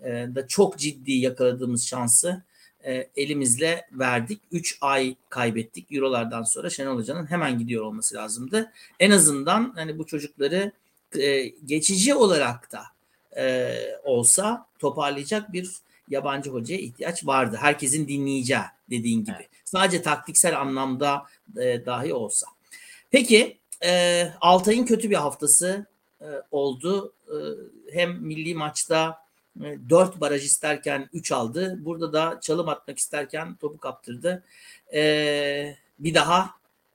e, 0.00 0.08
da 0.10 0.46
çok 0.46 0.78
ciddi 0.78 1.12
yakaladığımız 1.12 1.86
şansı 1.86 2.42
e, 2.84 3.08
elimizle 3.16 3.86
verdik. 3.92 4.40
3 4.52 4.78
ay 4.80 5.14
kaybettik 5.28 5.92
Eurolardan 5.92 6.42
sonra 6.42 6.70
Şenol 6.70 6.96
Hoca'nın 6.96 7.30
hemen 7.30 7.58
gidiyor 7.58 7.84
olması 7.84 8.14
lazımdı. 8.14 8.72
En 9.00 9.10
azından 9.10 9.72
hani 9.76 9.98
bu 9.98 10.06
çocukları 10.06 10.72
e, 11.18 11.46
geçici 11.46 12.14
olarak 12.14 12.72
da 12.72 12.82
e, 13.36 13.74
olsa 14.04 14.66
toparlayacak 14.78 15.52
bir 15.52 15.70
yabancı 16.12 16.50
hocaya 16.50 16.80
ihtiyaç 16.80 17.26
vardı. 17.26 17.58
Herkesin 17.60 18.08
dinleyeceği 18.08 18.60
dediğin 18.90 19.24
gibi. 19.24 19.36
Evet. 19.38 19.48
Sadece 19.64 20.02
taktiksel 20.02 20.60
anlamda 20.60 21.22
e, 21.56 21.86
dahi 21.86 22.14
olsa. 22.14 22.46
Peki 23.10 23.58
e, 23.84 24.32
Altay'ın 24.40 24.84
kötü 24.84 25.10
bir 25.10 25.16
haftası 25.16 25.86
e, 26.20 26.26
oldu. 26.50 27.14
E, 27.28 27.36
hem 27.92 28.22
milli 28.22 28.54
maçta 28.54 29.18
e, 29.60 29.78
4 29.90 30.20
baraj 30.20 30.44
isterken 30.44 31.08
3 31.12 31.32
aldı. 31.32 31.78
Burada 31.80 32.12
da 32.12 32.38
çalım 32.42 32.68
atmak 32.68 32.98
isterken 32.98 33.54
topu 33.54 33.78
kaptırdı. 33.78 34.44
E, 34.94 35.76
bir 35.98 36.14
daha 36.14 36.50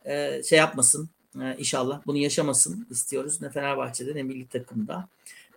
e, 0.05 0.43
şey 0.43 0.59
yapmasın 0.59 1.09
e, 1.41 1.55
inşallah 1.57 2.01
bunu 2.05 2.17
yaşamasın 2.17 2.87
istiyoruz. 2.89 3.41
Ne 3.41 3.49
Fenerbahçe'de 3.49 4.15
ne 4.15 4.23
milli 4.23 4.47
takımda 4.47 5.07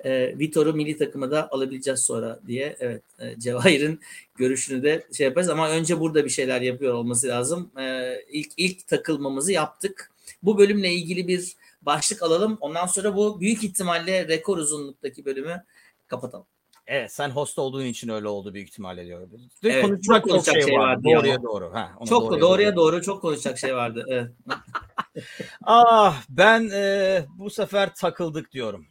e, 0.05 0.39
Vitor'u 0.39 0.73
milli 0.75 0.99
takıma 0.99 1.31
da 1.31 1.51
alabileceğiz 1.51 2.01
sonra 2.01 2.41
diye 2.47 2.77
evet 2.81 3.03
e, 3.19 3.39
Cevahir'in 3.39 4.01
görüşünü 4.35 4.83
de 4.83 5.07
şey 5.13 5.27
yaparız 5.27 5.49
ama 5.49 5.71
önce 5.71 6.01
burada 6.01 6.25
bir 6.25 6.31
şeyler 6.31 6.61
yapıyor 6.61 6.95
olması 6.95 7.29
lazım. 7.29 7.71
E, 7.81 8.15
ilk 8.31 8.53
ilk 8.57 8.87
takılmamızı 8.89 9.53
yaptık. 9.53 10.13
Bu 10.43 10.59
bölümle 10.59 10.93
ilgili 10.93 11.29
bir 11.29 11.57
başlık 11.83 12.23
alalım. 12.23 12.59
Ondan 12.61 12.87
sonra 12.87 13.17
bu 13.17 13.41
büyük 13.41 13.65
ihtimalle 13.65 14.29
rekor 14.29 14.59
uzunluktaki 14.59 15.25
bölümü 15.25 15.65
kapatalım. 16.07 16.47
Evet 16.87 17.13
sen 17.13 17.31
host 17.31 17.59
olduğun 17.59 17.85
için 17.85 18.09
öyle 18.09 18.29
oldu 18.29 18.55
büyük 18.55 18.69
ihtimalle 18.69 19.07
diyorum. 19.07 19.31
Evet, 19.63 19.85
konuşacak 19.85 20.23
çok 20.23 20.31
konuşacak 20.31 20.63
şey, 20.63 20.71
şey 20.71 20.79
vardı. 20.79 21.03
Doğruya 21.05 21.33
ya. 21.33 21.43
doğru. 21.43 21.75
Ha, 21.75 21.93
çok 22.09 22.23
doğruya, 22.23 22.41
doğruya 22.41 22.77
doğru. 22.77 22.93
doğru 22.93 23.03
çok 23.03 23.23
konuşacak 23.23 23.59
şey 23.59 23.75
vardı. 23.75 24.05
Evet. 24.09 24.31
ah 25.63 26.23
ben 26.29 26.71
e, 26.73 27.25
bu 27.39 27.51
sefer 27.51 27.95
takıldık 27.95 28.53
diyorum 28.53 28.87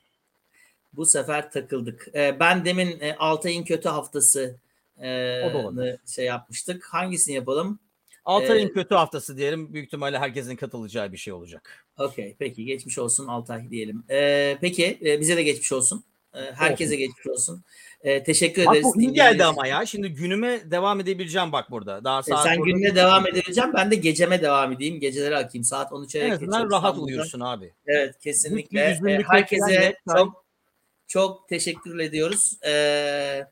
bu 0.93 1.05
sefer 1.05 1.51
takıldık. 1.51 2.07
E, 2.15 2.39
ben 2.39 2.65
demin 2.65 2.99
e, 2.99 3.15
Altay'ın 3.19 3.63
kötü 3.63 3.89
haftası 3.89 4.55
e, 5.03 5.97
şey 6.15 6.25
yapmıştık. 6.25 6.85
Hangisini 6.85 7.35
yapalım? 7.35 7.79
Altay'ın 8.25 8.67
Ee, 8.69 8.71
kötü 8.73 8.95
haftası 8.95 9.37
diyelim. 9.37 9.73
Büyük 9.73 9.85
ihtimalle 9.87 10.19
herkesin 10.19 10.55
katılacağı 10.55 11.11
bir 11.11 11.17
şey 11.17 11.33
olacak. 11.33 11.85
Okey 11.97 12.35
peki 12.39 12.65
geçmiş 12.65 12.97
olsun 12.99 13.27
Altay 13.27 13.69
diyelim. 13.69 14.03
Ee, 14.09 14.57
peki 14.61 14.99
e, 15.05 15.19
bize 15.19 15.37
de 15.37 15.43
geçmiş 15.43 15.71
olsun. 15.71 16.03
Ee, 16.35 16.39
herkese 16.39 16.95
geçmiş 16.95 17.27
olsun. 17.27 17.63
Ee, 18.01 18.23
teşekkür 18.23 18.65
Bak 18.65 18.75
ederiz. 18.75 18.87
bu 18.95 19.01
iyi 19.01 19.13
geldi 19.13 19.43
ama 19.45 19.67
ya. 19.67 19.85
Şimdi 19.85 20.09
günüme 20.09 20.71
devam 20.71 20.99
edebileceğim 20.99 21.51
bak 21.51 21.71
burada. 21.71 22.03
Daha 22.03 22.19
E, 22.19 22.23
saat 22.23 22.43
Sen 22.43 22.57
burada- 22.59 22.71
gününe 22.71 22.95
devam 22.95 23.27
edebileceğim. 23.27 23.73
Ben 23.73 23.91
de 23.91 23.95
geceme 23.95 24.41
devam 24.41 24.71
edeyim. 24.71 24.99
Geceleri 24.99 25.35
akayım. 25.37 25.63
Saat 25.63 25.91
13'e 25.91 26.19
en 26.21 26.29
azından 26.31 26.71
rahat 26.71 26.97
uyursun 26.97 27.39
abi. 27.39 27.73
Evet 27.87 28.19
kesinlikle. 28.19 28.79
E, 29.07 29.23
herkese 29.27 29.95
çok 30.17 30.45
çok 31.09 31.49
teşekkür 31.49 31.99
ediyoruz. 31.99 32.57
E, 32.65 33.45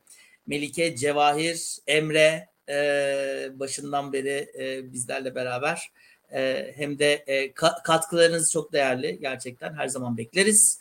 Melike, 0.46 0.96
Cevahir, 0.96 1.78
Emre 1.86 2.48
e, 2.68 3.48
başından 3.54 4.12
beri 4.12 4.50
e, 4.58 4.92
bizlerle 4.92 5.34
beraber. 5.34 5.90
E, 6.32 6.72
hem 6.76 6.98
de 6.98 7.24
e, 7.26 7.46
ka- 7.46 7.82
katkılarınız 7.82 8.52
çok 8.52 8.72
değerli. 8.72 9.18
Gerçekten 9.20 9.74
her 9.74 9.88
zaman 9.88 10.18
bekleriz. 10.18 10.80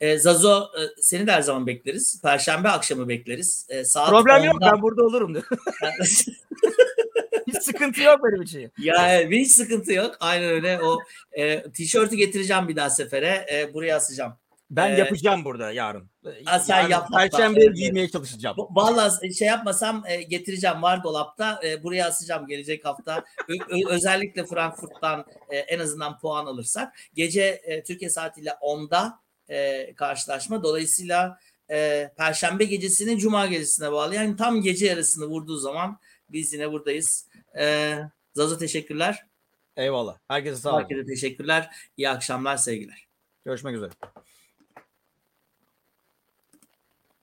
E, 0.00 0.18
Zazo 0.18 0.62
e, 0.62 1.02
seni 1.02 1.26
de 1.26 1.32
her 1.32 1.42
zaman 1.42 1.66
bekleriz. 1.66 2.22
Perşembe 2.22 2.68
akşamı 2.68 3.08
bekleriz. 3.08 3.66
E, 3.68 3.84
saat 3.84 4.10
Problem 4.10 4.44
yok 4.44 4.54
10'da 4.62 4.72
ben 4.72 4.82
burada 4.82 5.02
olurum. 5.02 5.34
Hiç 7.46 7.62
sıkıntı 7.62 8.02
yok 8.02 8.20
benim 8.24 8.42
için. 8.42 8.72
Ya 8.78 9.20
hiç 9.30 9.52
sıkıntı 9.52 9.92
yok. 9.92 10.16
Aynen 10.20 10.48
öyle. 10.48 10.80
O 10.82 10.98
e, 11.32 11.62
tişörtü 11.62 12.16
getireceğim 12.16 12.68
bir 12.68 12.76
daha 12.76 12.90
sefere. 12.90 13.46
E, 13.52 13.74
buraya 13.74 13.96
asacağım. 13.96 14.32
Ben 14.70 14.92
Ee, 14.92 14.98
yapacağım 14.98 15.44
burada 15.44 15.72
yarın. 15.72 16.10
Ha, 16.44 16.58
sen 16.58 16.78
Yarın 16.78 16.90
yap. 16.90 17.08
Perşembeye 17.16 17.66
Evet, 17.66 17.76
giymeye 17.76 18.08
çalışacağım. 18.08 18.56
Vallahi 18.58 19.34
şey 19.34 19.48
yapmasam 19.48 20.04
e, 20.06 20.22
getireceğim 20.22 20.82
var 20.82 21.02
dolapta. 21.04 21.60
E, 21.64 21.82
buraya 21.82 22.06
asacağım 22.06 22.46
gelecek 22.46 22.84
hafta. 22.84 23.24
Ö- 23.48 23.88
özellikle 23.88 24.46
Frankfurt'tan 24.46 25.24
e, 25.50 25.56
en 25.56 25.78
azından 25.78 26.18
puan 26.18 26.46
alırsak. 26.46 26.94
Gece 27.14 27.42
e, 27.42 27.82
Türkiye 27.82 28.10
saatiyle 28.10 28.50
10'da 28.50 29.20
e, 29.48 29.94
karşılaşma. 29.94 30.62
Dolayısıyla 30.62 31.38
e, 31.70 32.10
Perşembe 32.16 32.64
gecesini 32.64 33.18
Cuma 33.18 33.46
gecesine 33.46 33.92
bağlı. 33.92 34.14
Yani 34.14 34.36
tam 34.36 34.62
gece 34.62 34.86
yarısını 34.86 35.26
vurduğu 35.26 35.56
zaman 35.56 35.98
biz 36.28 36.52
yine 36.52 36.72
buradayız. 36.72 37.28
E, 37.58 37.94
Zazo 38.34 38.58
teşekkürler. 38.58 39.26
Eyvallah. 39.76 40.18
Herkese 40.28 40.56
sağ 40.56 40.70
olun. 40.70 40.80
Herkese 40.80 41.06
teşekkürler. 41.06 41.70
İyi 41.96 42.08
akşamlar, 42.08 42.56
sevgiler. 42.56 43.06
Görüşmek 43.44 43.76
üzere. 43.76 43.90